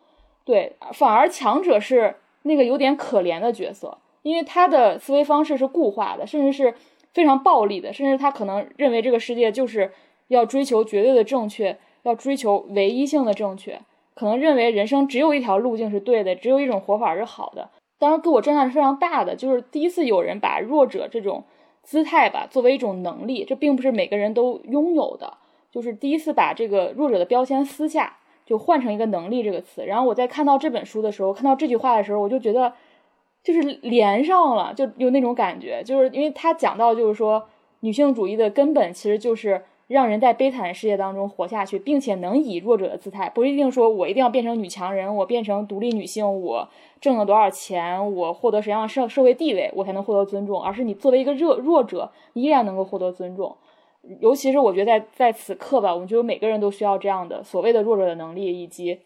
[0.46, 6.74] 对，反而强者是那个有点可怜的角色，因为他的思维方式是固化的，甚至是
[7.14, 9.92] 非常暴力的，甚至他可能认为这个世界就是。
[10.30, 13.80] 要追求绝对的正确，要追求唯一性的正确，
[14.16, 17.70] 可能认为人生只有一条路径是对的，只有一种活法是好的。
[18.00, 21.44] 当然，给我震撼是非常大的，就是第一次有人把弱者这种
[21.84, 25.38] 姿态吧作为一种能力，这并不是每个人都拥有的，
[25.70, 29.86] 就是第一次把这个弱者的标签撕下，就换成一个能力这个词。
[29.86, 32.74] 然后我在看到这本书的时候，看到这句话的时候，我就觉得
[33.44, 37.48] 就是连上了，就有那种感觉，就是因为他讲到就是说
[37.82, 39.64] 女性主义的根本其实就是。
[39.88, 46.68] 让人在悲惨的世界当中活下去，并且能以弱者的姿态，不一定说我一定要变成女强人，我变成独立女性，我
[47.02, 53.56] 挣了多少钱，我获得什么样的社社会地位，我才能获得尊重，而是你作为一个弱弱者，依然能够获得尊重。
[54.20, 59.00] 尤其是我觉得在在此刻吧，我们觉得每个人都需要这样的所谓的弱者的能力，以及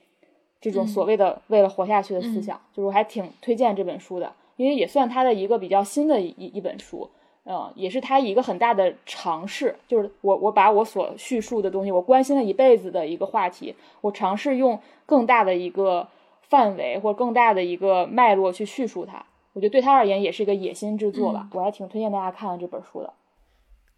[0.61, 2.59] 这种所谓的为了活下去的思想。
[2.73, 7.09] 就是我还挺推荐这本书的，因为也算他的一个比较新的一一本书。
[7.49, 16.07] 嗯，也是他一个很大的尝试，就是我我把我所叙述的东西，我关心了一辈子的一个话题，我尝试用更大的一个
[16.41, 19.25] 范围或更大的一个脉络去叙述它。
[19.53, 23.11] 我觉得对他而言也是一个野心之作吧，我还挺推荐大家看这本书的。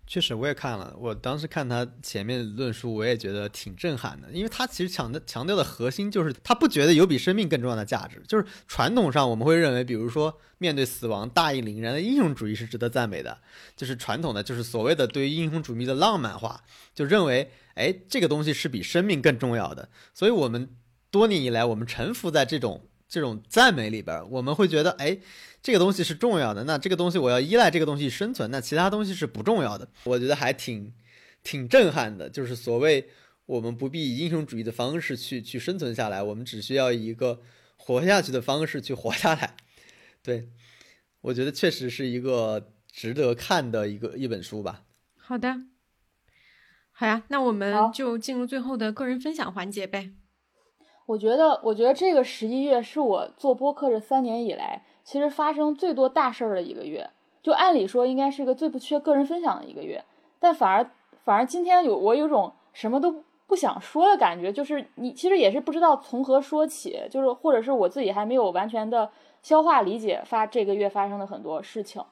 [0.10, 0.92] 确实，我也看了。
[0.98, 4.28] 我当时看他前面论述，我也觉得挺震撼的。
[4.32, 8.20] 因为他其实强的强调的核心就是，他不觉得有比生命更重要的价值。
[8.28, 13.38] 就是传统上我们会认为，比如说面对死亡大义凛然的英雄主义是值得赞美的。
[13.78, 16.64] 就是传统的，就是所谓的对于英雄主义的浪漫化，
[16.96, 19.90] 就认为，哎，这个东西是比生命更重要的。
[20.16, 20.76] 所以，我们
[21.12, 25.20] 多年以来，我们臣服在这种这种赞美里边，我们会觉得，哎。
[25.62, 29.88] 这个东西是重要的，那这个东西我要依赖这个东西生存，那其他东西是不重要的。
[30.06, 30.94] 我觉得还挺
[31.44, 33.10] 挺震撼的，就是所谓
[33.46, 37.42] 我们不必以英雄主义的方式去去生存下来，我们只需要以一个
[37.76, 39.58] 活下去的方式去活下来。
[40.24, 40.50] 对，
[41.22, 44.84] 我觉得确实是一个值得看的一个一本书吧。
[45.18, 45.56] 好的，
[46.92, 50.14] 好呀，那我们就进入最后的个人分享环节呗。
[51.08, 54.86] 我觉得，我觉得这个十一月是我做播客这三年以来。
[55.10, 57.10] 其实发生最多大事儿的一个月，
[57.42, 60.06] 就按理说应该是个最不缺个人分享的一个月，
[60.40, 60.88] 但反而
[61.24, 69.10] 反而今天有我有种什么都不想说的感觉，就是你其实也是不知道从何说起，就是或者是我自己还没有完全的
[69.42, 72.04] 消化理解发这个月发生的很多事情，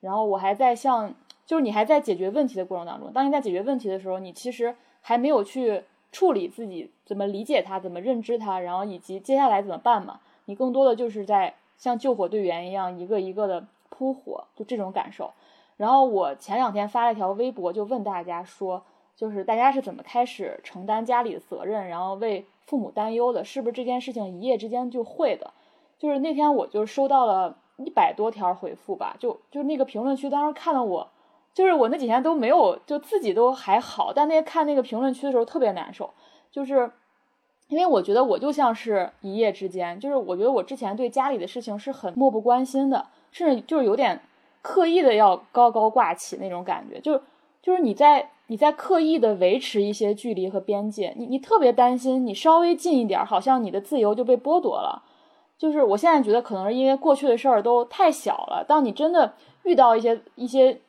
[0.00, 1.14] 然后我还在像，
[1.46, 15.32] 就是你还在解决问题的过程当中，当你在解决问题的时候，你其实还没有去处理自己怎么理解它，怎么认知它，然后以及接下来怎么办嘛，你更多的就是在像救火队员一样一个一个的扑火，就这种感受。
[15.76, 18.84] 然后我前两天发了一条微博，就问大家说。
[19.16, 23.44] 就是大家是怎么开始承担家里的责任，然后为父母担忧的？
[23.44, 25.50] 是不是这件事情一夜之间就会的？
[25.98, 31.06] 就是那天我就收到了一百多条回复吧，就就那个评论区，当时看了我，
[31.52, 36.08] 就是我那几天都没有，就自己都还好，但那看那个评论区的时候特别难受，
[36.50, 36.90] 就是
[37.70, 44.20] 因为我觉得我就像是一夜之间，就是我觉得我之前对家里的事情是很漠不关心的，甚至就是有点
[44.60, 47.22] 刻意的要高高挂起那种感觉，就是
[47.62, 48.28] 就是你在。
[48.50, 55.04] 你在刻意的维持一些距离和边界，你你特别担心，你稍微近一点，好像你的自由就被剥夺了。
[55.56, 58.64] 就是我现在觉得，可能是因为过去的事儿都太小了。
[58.66, 60.80] 当你真的遇到一些一些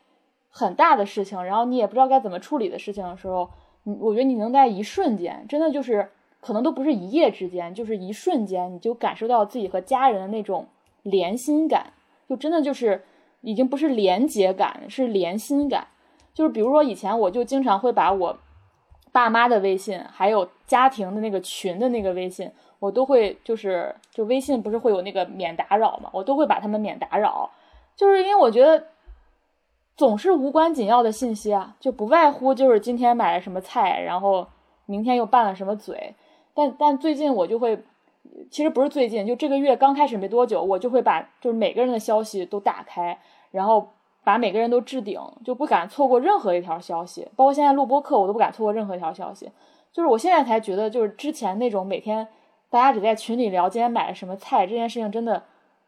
[0.49, 3.47] 很大的事情，然后你也不知道该怎么处理的事情的时候，
[3.83, 6.09] 你我觉得你能在一瞬间，真的就是
[6.41, 10.67] 可能都不是一夜之间，就是一瞬间，你就感受到自己和家人的那种
[11.03, 11.93] 连心感，
[12.27, 13.03] 就真的就是
[13.41, 15.87] 已经不是连结感，是连心感。
[16.33, 18.37] 就是比如说，以前我就经常会把我
[19.11, 22.49] 爸妈的微信，还有家庭的那个群的那个微信，
[22.79, 27.51] 我都会就是就微信不是会有那个免打扰嘛，我都会把他们免打扰，
[27.95, 28.87] 就是因为我觉得
[29.97, 34.47] 总是无关紧要的信息啊，就不外乎就是今天买了什么菜，然后
[34.85, 36.15] 明天又拌了什么嘴，
[36.53, 37.83] 但但最近我就会，
[38.49, 43.19] 其实不是最近，就这个月刚开始没多久，我就会把就是每个人的消息都打开，
[43.51, 43.89] 然后。
[44.23, 47.27] 把每个人都置顶，就不敢错过任何一条消息。
[47.35, 49.49] 包括现在录播课，我都不敢错过任何一条消息。
[49.91, 52.27] 就是我现在才觉得，就是之前那种每天
[52.69, 55.41] 大家只在群里聊今天买了什么菜这件事情，真的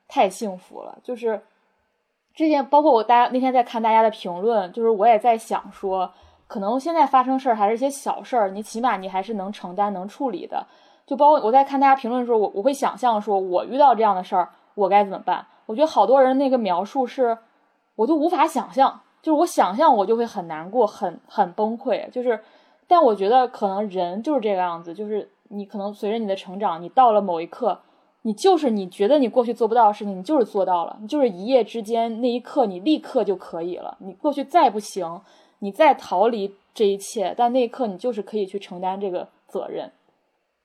[0.07, 0.98] 太幸福了。
[1.03, 1.44] 就是
[2.34, 6.11] 之前，包括我大家那天在看大家的评论，就是我也在想说，
[6.48, 10.65] 可能现在发生事儿还是一些小事儿，你起码你还是能承担、能处理的。
[11.06, 15.45] 就包括我在看大家评论的时候，我我会想象说，我遇到这样的事儿，我该怎么办？
[15.65, 17.38] 我觉得好多人那个描述是。
[17.95, 22.10] 我都无法想象，就是我想象我就会很难过，很很崩溃。
[22.10, 22.40] 就是，
[22.88, 27.80] 但我觉得可能人就是这个样子，就是你可能随着你的成长，你到了某一刻，
[28.24, 33.95] 你就是你觉得你过去做不到的事情，你就是做到了，你就是一夜之间那一刻你立刻就可以了。
[33.99, 35.22] 你过去再不行，
[35.64, 39.91] 你再逃离这一切，但那一刻你就是可以去承担这个责任。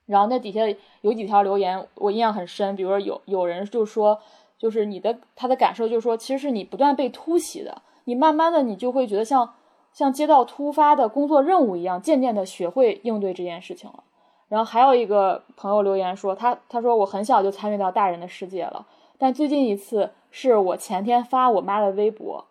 [0.07, 0.63] 然后那底下
[1.01, 4.21] 有几条留言我印象很深，比如说有有人就说。
[4.59, 9.55] 就是你的他的感受，就是说，其实是你不断被突袭的，你慢慢的，你就会觉得像
[9.93, 14.03] 像接到突发的工作任务一样，渐渐的学会应对这件事情了。
[14.49, 18.85] 然后还有一个朋友留言说，他他说我很小就参与到大人的世界了，
[19.17, 22.45] 但最近一次是我前天发我妈的微博，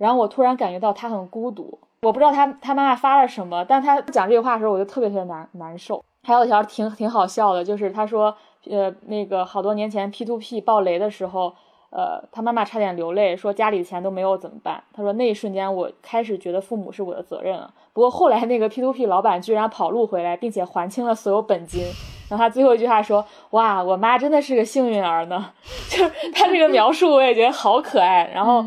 [0.00, 6.02] 然后我突然感觉到他很孤独，我不知道他他妈妈发了什么，但他讲这句话的时候，我就特别特别难难受。
[6.26, 8.34] 还有一条挺挺好笑的，就是他说。
[8.70, 11.50] 呃，那个好多年前 P to P 爆雷的时候，
[11.88, 14.84] 呃，他妈妈差点流泪，说家里的钱都没有怎么办？
[14.92, 17.72] 他说那一瞬间我开始觉得父母是我的责任了。
[17.94, 21.82] 不过后来那个 P to P 老板居然跑路回来，并且还清了所有本金。
[22.28, 25.50] 然后他最后一句话说：“哇，我妈真的是个幸运儿呢。
[25.88, 28.30] ”就是他这个描述我也觉得好可爱。
[28.34, 28.62] 然后，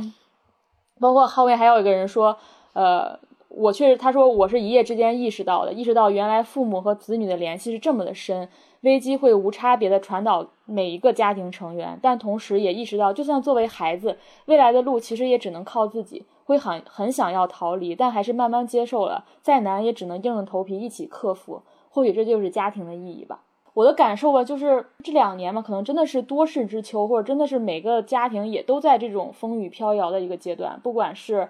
[1.03, 2.37] 包括后面还有一个人说
[2.71, 3.19] ：“呃，
[3.49, 8.47] 我确实，他说我是一夜之间意识到的，意识到原来父母和子女的联系是这么的深。”
[8.83, 16.25] 危机会无差别的传导每一个家庭成员，但同时也意识到，就算作为孩子，未来的路其实也只能靠自己。
[16.45, 19.25] 会很很想要逃离，但还是慢慢接受了。
[19.41, 21.61] 再难也只能硬着头皮一起克服。
[21.89, 23.43] 或许这就是家庭的意义吧。
[23.73, 30.79] 我的感受吧，就是这两年嘛，可能真的是多事之秋，或者真的是每个家庭也都在这种风雨飘摇的一个阶段。
[30.81, 31.49] 不管是，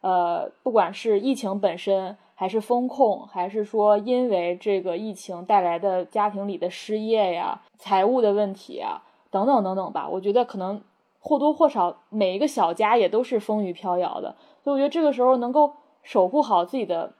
[0.00, 2.16] 呃，不管是疫情本身。
[2.36, 10.08] 还是风控，还是说因为这个疫情带来的家庭里的失业呀、财务的问题啊，等等等等吧。
[10.08, 10.82] 我觉得可能
[11.20, 14.34] 或多或少每一个小家也都是风雨飘摇的，
[14.64, 17.12] 所以我觉得这个时候能够守护好自己的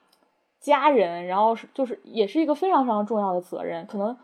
[0.59, 3.87] 家人，然后就是也是一个非常非常重要的责任。
[3.87, 4.17] 可能，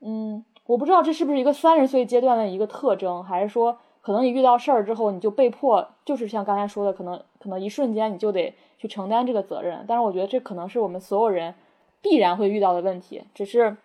[0.00, 8.54] 嗯，我不知道这是不是一个三十岁阶段的一个特征，还是说可能你遇到事儿之后你就被迫，就是像刚才说的，可能可能一瞬间你就得。
[8.80, 11.54] 去承担这个责任，但是我觉得这可能是我们所有人
[12.00, 13.76] 必然会遇到的问题，只是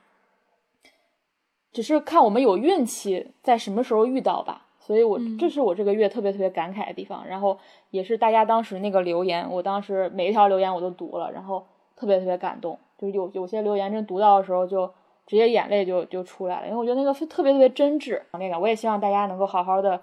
[1.73, 4.67] 只是看我们有运气在什么时候遇到吧。
[4.79, 7.57] 所以，我这是我这个月特别特别感慨的地方，然后
[7.89, 11.65] 也是大家当时那个留言，我当时每一条留言我都读了，然后
[11.97, 12.79] 特别特别感动。
[12.97, 14.89] 就是有有些留言真读到的时候就
[15.27, 20.01] 直接眼泪就就出来了，因为我觉得那个特别特别真挚那个，我也希望大家能够好好的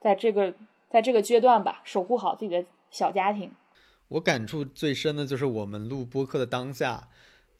[0.00, 0.52] 在这个
[0.90, 3.50] 在这个阶段吧，守护好自己的小家庭。
[4.08, 7.08] 我感触最深的就是我们录播客的当下。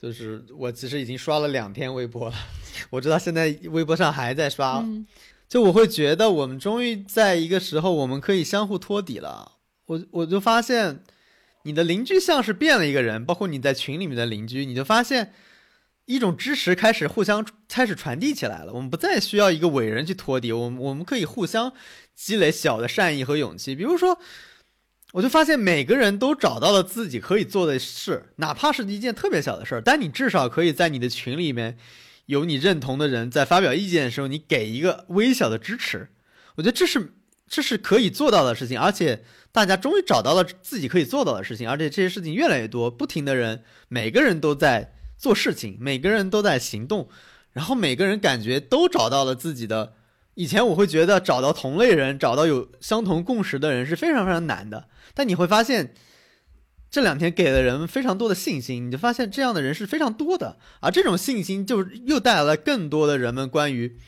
[0.00, 2.34] 就是我其实已经刷了两天微博了，
[2.88, 4.82] 我知道现在微博上还在刷，
[5.46, 9.58] 就我会觉得我们终于在一个时候我们可以相互托底了。
[9.84, 11.02] 我我就发现
[11.64, 15.34] 你的邻居像是变了一个人，包括你在群里面的邻居，你就发现
[16.10, 18.72] 一种支持开始互相开始传递起来了。
[18.72, 21.72] 我们不再需要一个伟人去托底，我们我们可以互相
[22.14, 24.18] 积累小的善意和勇气，比如说。
[25.12, 31.76] 我就发现每个人都找到了自己可以做的事，哪怕是一件特别小的事儿，但你至少可以在你的群里面
[32.26, 36.10] 有你认同的人，在发表意见的时候，你给一个微小的支持。
[36.54, 37.14] 我觉得这是
[37.48, 47.08] 这是可以做到的事情，而且大家终于找到了自己可以做到的事情，而且这些事情越来越多，不停的人，每个人都在做事情，每个人都在行动，
[47.52, 49.92] 然后每个人感觉都找到了自己的。
[50.34, 54.88] 以前我会觉得找到同类人，找到有相同共识的人是非常非常难的。
[55.12, 55.92] 但你会发现，
[56.90, 63.98] 这两天给了人们非常多的信心，你就发现这样的人是非常多的，而这种信心就又带来了更多的人们关于，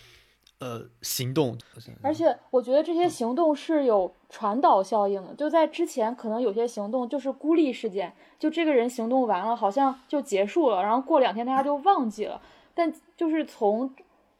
[0.60, 1.58] 呃，行动。
[2.00, 5.34] 而且我觉得这些行动是有传导效应的。
[5.34, 12.40] 就在之前，可能有些行动就是孤立事件，就这个人行动完了，好像就结束了，然后过两天大家就忘记了。
[12.72, 13.94] 但就是从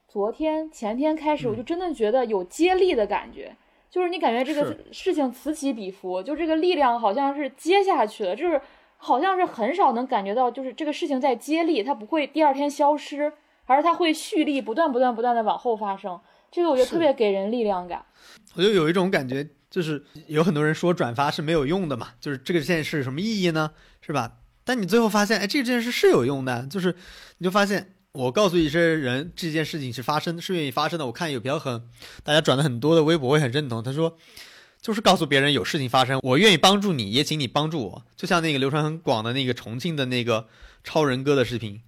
[0.09, 3.55] 昨天、前天开始，我就真的觉得有接力的感觉。
[3.90, 8.59] 就是你感觉这个事情此起彼伏，就这个力量好像是接下去了，就是
[8.97, 13.31] 好像是很少能感觉到，就是这个事情在接力，它不会第二天消失，
[13.66, 16.19] 而是它会蓄力，不断不断不断的往后发生。
[16.51, 18.02] 这个我觉得特别给人力量感。
[18.56, 23.70] 我就有一种感觉，就是有很多人说转发是没有用的嘛，就是这个件事有什么意义呢？
[24.03, 24.35] 是吧？
[24.62, 26.94] 但你最后发现，哎，这件事是有用的，就是
[27.39, 27.94] 你就发现。
[28.12, 31.07] 我告诉一些人这件事情是发生，是愿意发生的。
[31.07, 31.82] 我看有比较很，
[32.23, 33.82] 大家转的很多的微博，我也很认同。
[33.82, 34.19] 他说，
[34.82, 38.05] 就是告诉别人有事情发生，我愿意帮助你，也请你帮助我。
[38.15, 40.47] 就像那个流传很广的那个重庆的那个
[40.85, 41.81] 超人哥的视频，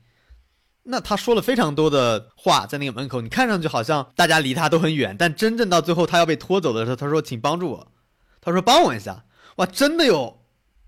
[0.84, 7.92] 那他说了非常多的话在那个门口，你看上去好像大家离他都很远，但真正到最后他要被拖走的时候，他说请帮助我，
[8.40, 9.24] 他说帮我一下，
[9.56, 10.42] 哇，真的有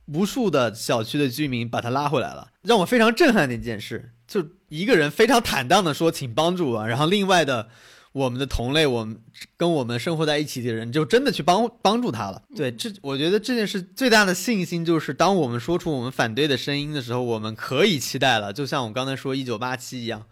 [0.06, 4.12] 无数的小区的居民把他拉回来了，让我非常震撼的一件事。
[4.28, 7.68] 就一个人非常坦荡的说，请帮助我，然后另外的
[8.16, 9.20] 我们的同类，我们
[9.58, 12.40] 跟我们生活在一起的人，就真的去帮帮助他了。
[12.56, 18.54] 对，这我觉得这件事最大的信心就是，当我们说出我们反对的声音的时候，我们可以期待了。
[18.54, 20.24] 就像我刚才说一九八七一样，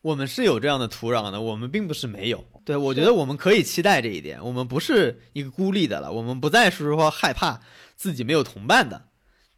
[0.00, 2.42] 我们是有这样的土壤的，我们并不是没有。
[2.64, 7.60] 对我觉得我们可以期待这一点，我们不是一个孤立的了，我们不再是说害怕
[7.96, 9.02] 自己没有同伴的。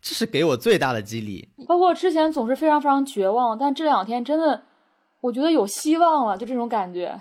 [0.00, 1.48] 这是给我最大的激励。
[1.68, 4.64] 包括之前总是非常非常绝望，但这两天真的，
[5.20, 7.16] 我觉得有希望了，就这种感觉。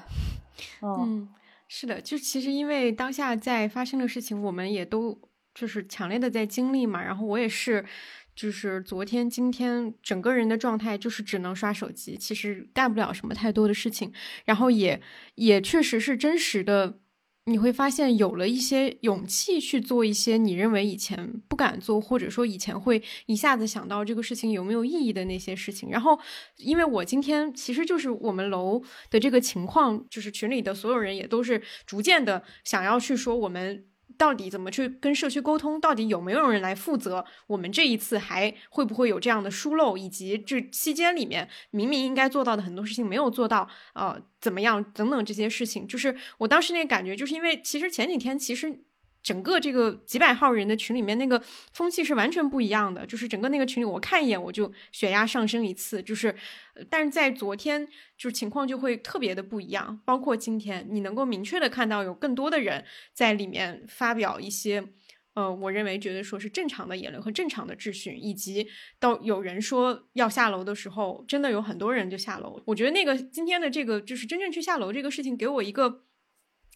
[0.81, 1.27] 嗯，
[1.67, 5.19] 是的，就其实因为当下在发生的事情，我们也都
[5.53, 7.03] 就是强烈的在经历嘛。
[7.03, 7.85] 然后我也是，
[8.35, 14.11] 就是昨天、今天整个人的状态就是只能刷手机，其实干不了什么太多的事情。
[14.45, 15.01] 然后也
[15.35, 16.99] 也确实是真实的。
[17.45, 25.89] 你会发现有了一些勇气去做一些你认为以前不敢做，或者说以前会一下子想到这个事情有没有意义的那些事情。
[25.89, 26.19] 然后，
[26.57, 33.85] 因为我今天其实就是我们楼的这个情况，就是群里的所有人也都是逐渐的想要去说我们。
[34.21, 35.81] 到底怎么去跟社区沟通？
[35.81, 37.25] 到底有没有人来负责？
[37.47, 39.97] 我们这一次还会不会有这样的疏漏？
[39.97, 44.83] 以及这期间里面明明应该做到的很多事情没有做到，呃，怎么样？
[44.93, 48.83] 等等这些事情，就是我当时那个感觉，就是因为其实前几天其实。
[49.23, 51.41] 整个这个几百号人的群里面，那个
[51.73, 53.05] 风气是完全不一样的。
[53.05, 56.01] 就是整个那个群里，我看一眼我就血压上升一次。
[56.01, 56.35] 就是，
[56.89, 57.87] 但是在昨天，
[58.17, 60.01] 就是情况就会特别的不一样。
[60.05, 62.83] 包括今天，你能够明确的看到有更多的人
[63.13, 64.83] 在里面发表一些，
[65.35, 68.67] 呃，我认为觉得说是正常的言论和正常的秩序，以及
[68.99, 72.59] 到有人说要下楼的时候，真的有很多人就下楼。
[72.65, 76.05] 我觉得那个今天的这个就是真正去下楼这个事情，给我一个。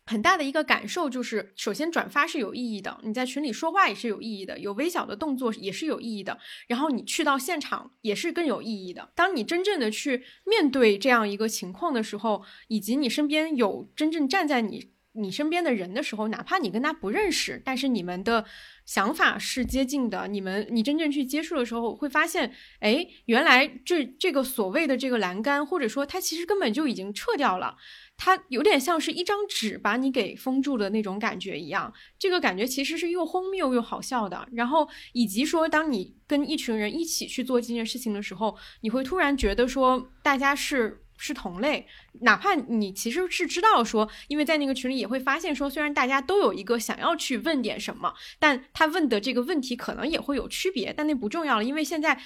[0.07, 6.37] 很大的一个感受就是，首先转发是有意义的，你在群里说话也是有意义的，有微小的动作也是有意义的，
[6.67, 9.09] 然后你去到现场也是更有意义的。
[9.15, 18.45] 当你真正的去面对这样一个情况的时候，以及你身边有真正站在你你身边的人的时候，哪怕你跟他不认识，但是你们的
[18.85, 27.77] 想法是接近的，你们你真正去接触的时候，会发现，哎，原来这这个所谓的这个栏杆，或者说它其实根本就已经撤掉了。
[28.17, 34.47] 它有点像是一张纸把你给封住的那种感觉一样，这个感觉其实是又荒谬又好笑的。
[34.53, 41.87] 然后以及说，当你跟一群人一起去做这件事情的时候，你会突然觉得说，大家是是同类，
[42.21, 52.19] 哪怕你其实是知道说，因为在那个群里也会发现说，虽然大家都有一个想要去问点什么，但他问的这个问题可能也会有区别，但那不重要了，因为现在。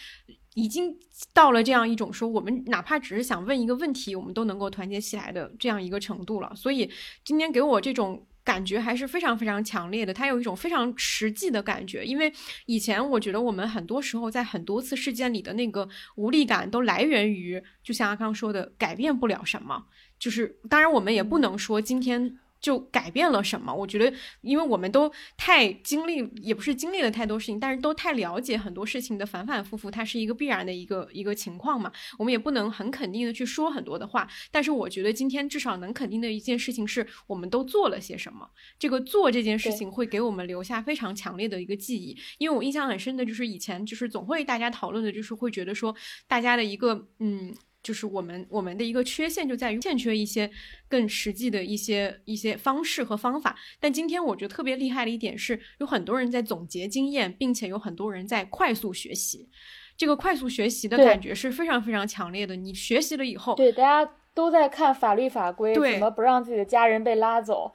[0.56, 0.94] 已经
[1.32, 6.52] 到了这样一种说，我们哪怕只是想问一个问题，我们都能够团结起来的这样一个程度了。
[6.56, 6.92] 所以
[7.24, 12.04] 今天给我这种感觉还是非常非常强烈的，它有一种非常实际的感觉。
[12.04, 12.34] 因为
[12.66, 19.86] 以前我觉得我们很多时候在很多次事件里的那个无力感都来源于，就像阿康说的，改变不了什么。
[20.18, 22.40] 就是当然我们也不能说今天。
[22.62, 23.74] 就改变了什么？
[23.74, 31.92] 我觉得，因为我们都太经历，也不是经历了太多事情，但是都太了解很多事情的反反复复，它是一个必然的一个一个情况嘛。
[32.18, 38.50] 我们也不能很肯定的去说很多的话，但是我觉得今天至少能肯定的一件事情是，我们都做了些什么。
[38.78, 42.18] 这个做这件事情会给我们留下非常强烈的一个记忆。
[42.38, 45.96] 因为我印象很深的就是以前就是总会大家讨论的就是会觉得说
[46.28, 47.56] 大家的一个嗯。
[47.82, 50.50] 就是我们我们的一个缺陷就在于欠缺一些
[50.88, 53.56] 更实际的一些一些方式和方法。
[53.80, 59.50] 但今天我觉得特别厉害的一点是，有很多人在总结经验，并且有很多人在快速学习。
[59.98, 62.56] 这个快速学习的感觉是非常非常强烈的。
[62.56, 67.74] 你学习了以后，对大家都在看法律法规，怎么不让自己的家人被拉走。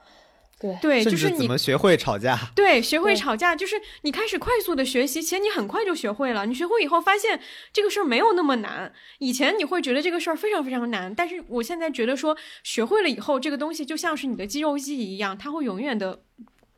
[0.81, 2.39] 对，就是你怎么学会吵架？
[2.55, 6.45] 对，学会吵架，就是你开始快速的学习，其实你很快就学会了。
[6.45, 7.39] 你学会以后，发现
[7.73, 8.91] 这个事儿没有那么难。
[9.19, 16.21] 以前你会觉得这个事儿非常非常难，但是我现在觉得说，学会了以后，这个东西就像是你的肌肉记忆一样，它会永远的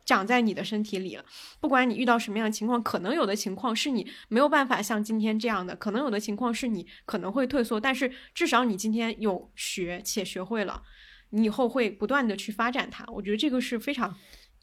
[0.04, 1.24] 长在你的身体里了。
[1.60, 10.82] 不管你遇到什么样的情况，可能有的情况是你没有办法像今天这样的，可能有的情况是你可能会退缩，但是至少你今天有学且学会了。
[11.30, 14.16] 你以后会不断的去发展它，我觉得这个是非常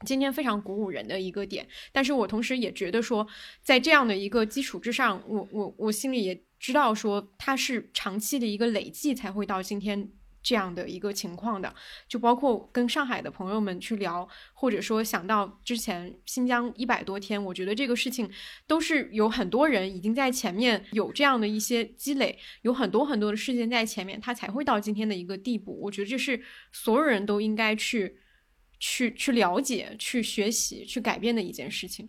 [0.05, 1.67] 今天非常鼓舞人的一个点。
[1.91, 3.27] 但是我同时也觉得说，
[3.61, 10.11] 在这样的一个基础之上，我我我心里也知道说，它是长期的一个累计才会到今天。
[10.45, 11.73] 这样的一个情况的，
[12.07, 18.29] 就包括跟上海的朋友们去聊，或者说想到之前新疆一百多天，我觉得这个事情
[18.67, 25.81] 都是有很多人已经在前面有这样的一些积累，有很多很多的事件在前面，他才会到今天的一个地步。
[25.81, 26.39] 我觉得这是
[26.71, 28.19] 所有人都应该去
[28.77, 32.07] 去去了解、去学习、去改变的一件事情。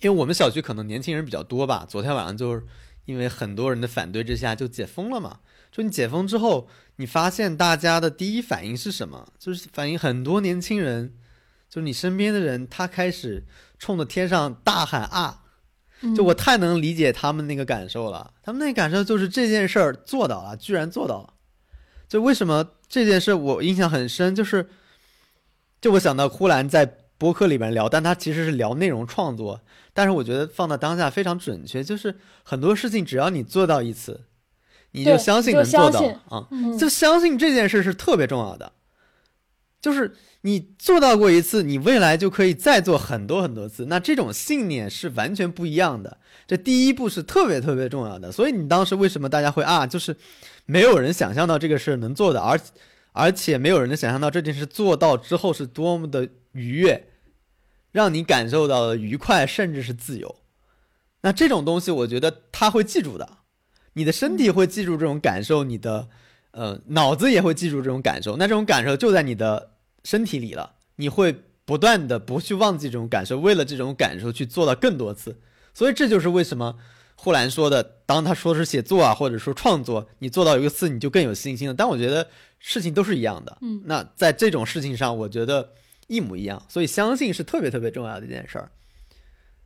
[0.00, 2.64] 因为我们小区可能年轻人比较多吧，昨天晚上就是
[3.04, 5.40] 因为很多人的反对之下就解封了嘛。
[5.74, 9.26] 就你解封之后，你发现大家的第一反应是什么？
[9.40, 11.14] 就是反映很多年轻人，
[11.68, 13.44] 就是你身边的人，他开始
[13.76, 15.42] 冲着天上大喊啊！
[16.16, 18.34] 就我太能理解他们那个感受了。
[18.40, 21.34] 他们那个感受就是这件事儿做到了，居然做到了。
[22.06, 24.32] 就为什么这件事我印象很深？
[24.32, 24.68] 就是，
[25.80, 26.86] 就我想到呼兰在
[27.18, 29.60] 播客里面聊，但他其实是聊内容创作，
[29.92, 31.82] 但是我觉得放到当下非常准确。
[31.82, 34.20] 就是很多事情，只要你做到一次。
[34.94, 36.48] 你就相信能做到啊，
[36.78, 38.72] 就相信这件事是特别重要的。
[39.80, 43.86] 就是你做到过一次，你未来就可以再做很多很多次。
[43.86, 46.16] 那这种信念是完全不一样的。
[46.46, 48.30] 这第一步是特别特别重要的。
[48.30, 49.84] 所以你当时为什么大家会啊？
[49.86, 50.16] 就是
[50.64, 52.58] 没有人想象到这个事能做的，而
[53.12, 57.08] 而且没有人能想象到这件事做到之后是多么的愉悦，
[57.90, 60.36] 让你感受到了愉快，甚至是自由。
[61.22, 63.28] 那这种东西，我觉得他会记住的。
[63.94, 66.08] 你的身体会记住这种感受，你的，
[66.50, 68.36] 呃，脑子也会记住这种感受。
[68.36, 69.70] 那这种感受就在你的
[70.04, 71.34] 身体里了，你会
[71.64, 75.40] 不断的不去忘记这种感受，为了这种感受去做到更多次。
[75.72, 76.76] 所以这就是为什么
[77.14, 81.74] 呼兰说的，当他说是写作啊，或者说创作，你做到一个次，你就更有信心了。
[81.74, 85.70] 但我觉得事情都是一样的，嗯，那在这种事情上，我觉得
[86.08, 86.60] 一模一样。
[86.68, 88.72] 所以相信是特别特别重要的一件事儿。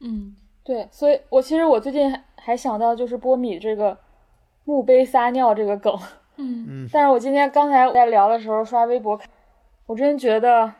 [0.00, 3.96] 嗯，对，所以我其实我最近还想到就是波米这个。
[4.68, 5.98] 墓碑撒尿这个梗，
[6.36, 9.18] 嗯嗯，但是我今天刚才在聊的时候刷微博，
[9.86, 10.70] 我真觉得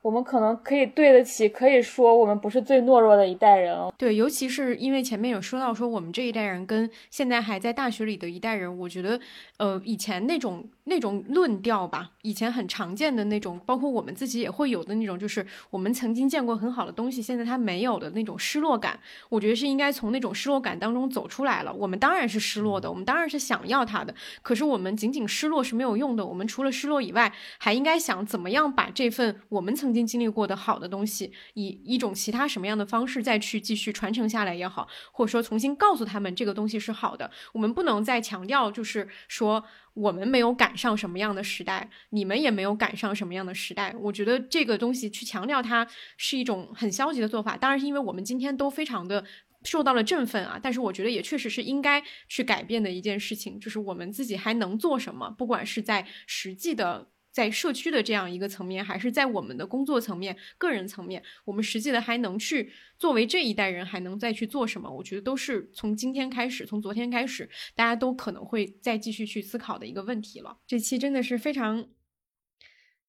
[0.00, 3.92] 我们可能可以对得起，可以说我们不是最懦弱的一代人哦。
[3.98, 9.18] 对，尤其是因为前面有说到说我们这一代人跟现在还在大学里的一代人，我觉得，
[9.58, 18.98] 呃，以前那种那种论调吧，以前很常见的那种，包括我们自己也会有的那种，就是我们曾经见过很好的东西，现在它没有的那种失落感。
[19.28, 21.72] 我觉得是应该从那种失落感当中走出来了。
[21.72, 26.26] 我们当然是失落的，我们当然是想要它的，可是我们仅仅失落是没有用的。
[26.26, 37.30] 我们除了失落以外，还应该想怎么样把这份我们曾经经历过的好的东西，以一种其他什么样的方式再去继续传承下来也好，或者说重新告诉他们这个东西是好的。
[37.52, 39.64] 我们不能再强调，就是说。
[39.94, 43.94] 我们没有赶上什么样的时代，你们也没有赶上什么样的时代。
[43.98, 45.86] 我觉得这个东西去强调它
[46.16, 47.56] 是一种很消极的做法。
[47.56, 49.24] 当然是因为我们今天都非常的
[49.64, 57.11] 受到了振奋啊，但是我觉得也确实是应该去改变的一件事情，就是我们自己还能做什么，不管是在实际的。
[57.32, 64.90] 在社区的这样一个层面，还是在我们的工作层面、个人层面，我们实际的还能去作为这一代人还能再去做什么？
[64.90, 70.58] 我觉得都是从今天开始，从昨天开始，大家都可能会再继续去思考的一个问题了。
[70.66, 71.88] 这期真的是非常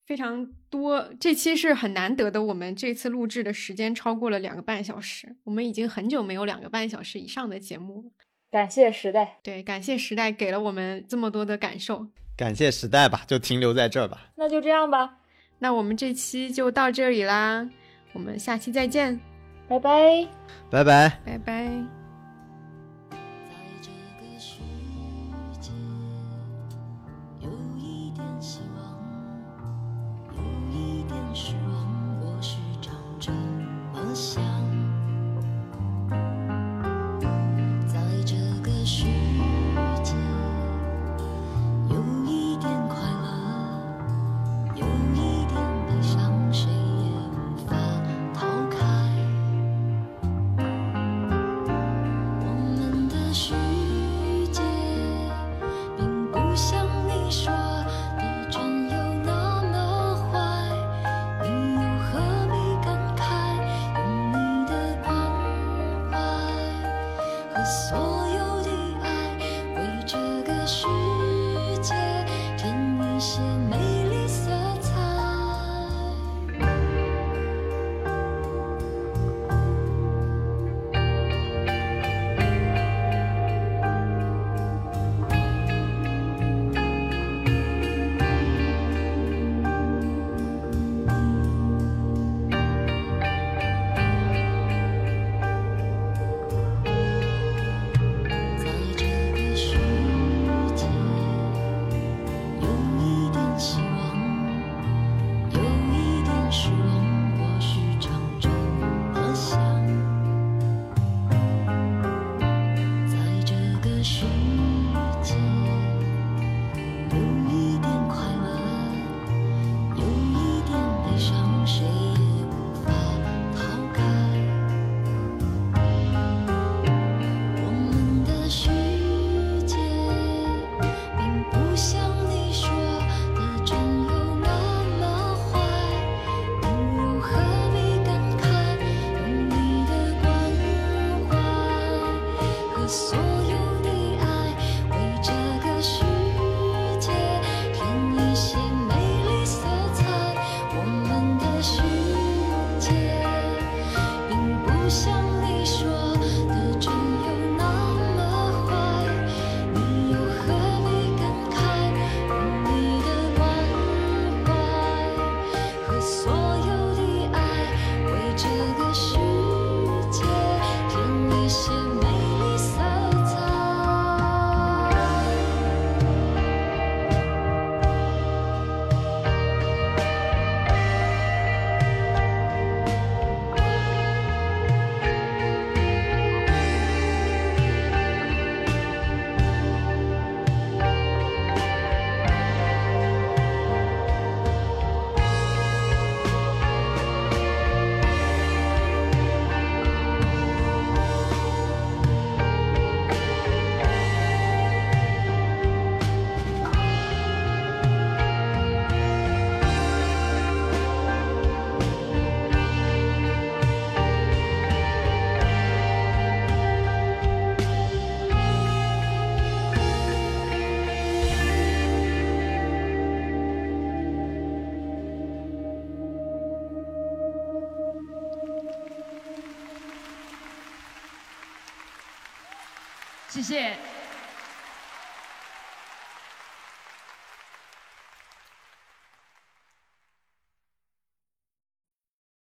[0.05, 2.41] 非常多，这期是很难得的。
[2.41, 8.11] 我们这次录制的时间超过了两个半小时，我们已经很久没有两个半小时以上的节目了。
[8.49, 12.07] 感谢时代，对，感谢时代给了我们这么多的感受。
[12.35, 14.17] 感谢时代吧，就停留在这儿吧。
[14.35, 15.17] 那就这样吧，
[15.59, 17.67] 那我们这期就到这里啦，
[18.13, 19.19] 我们下期再见，
[19.67, 20.27] 拜拜，
[20.69, 22.02] 拜拜，拜拜。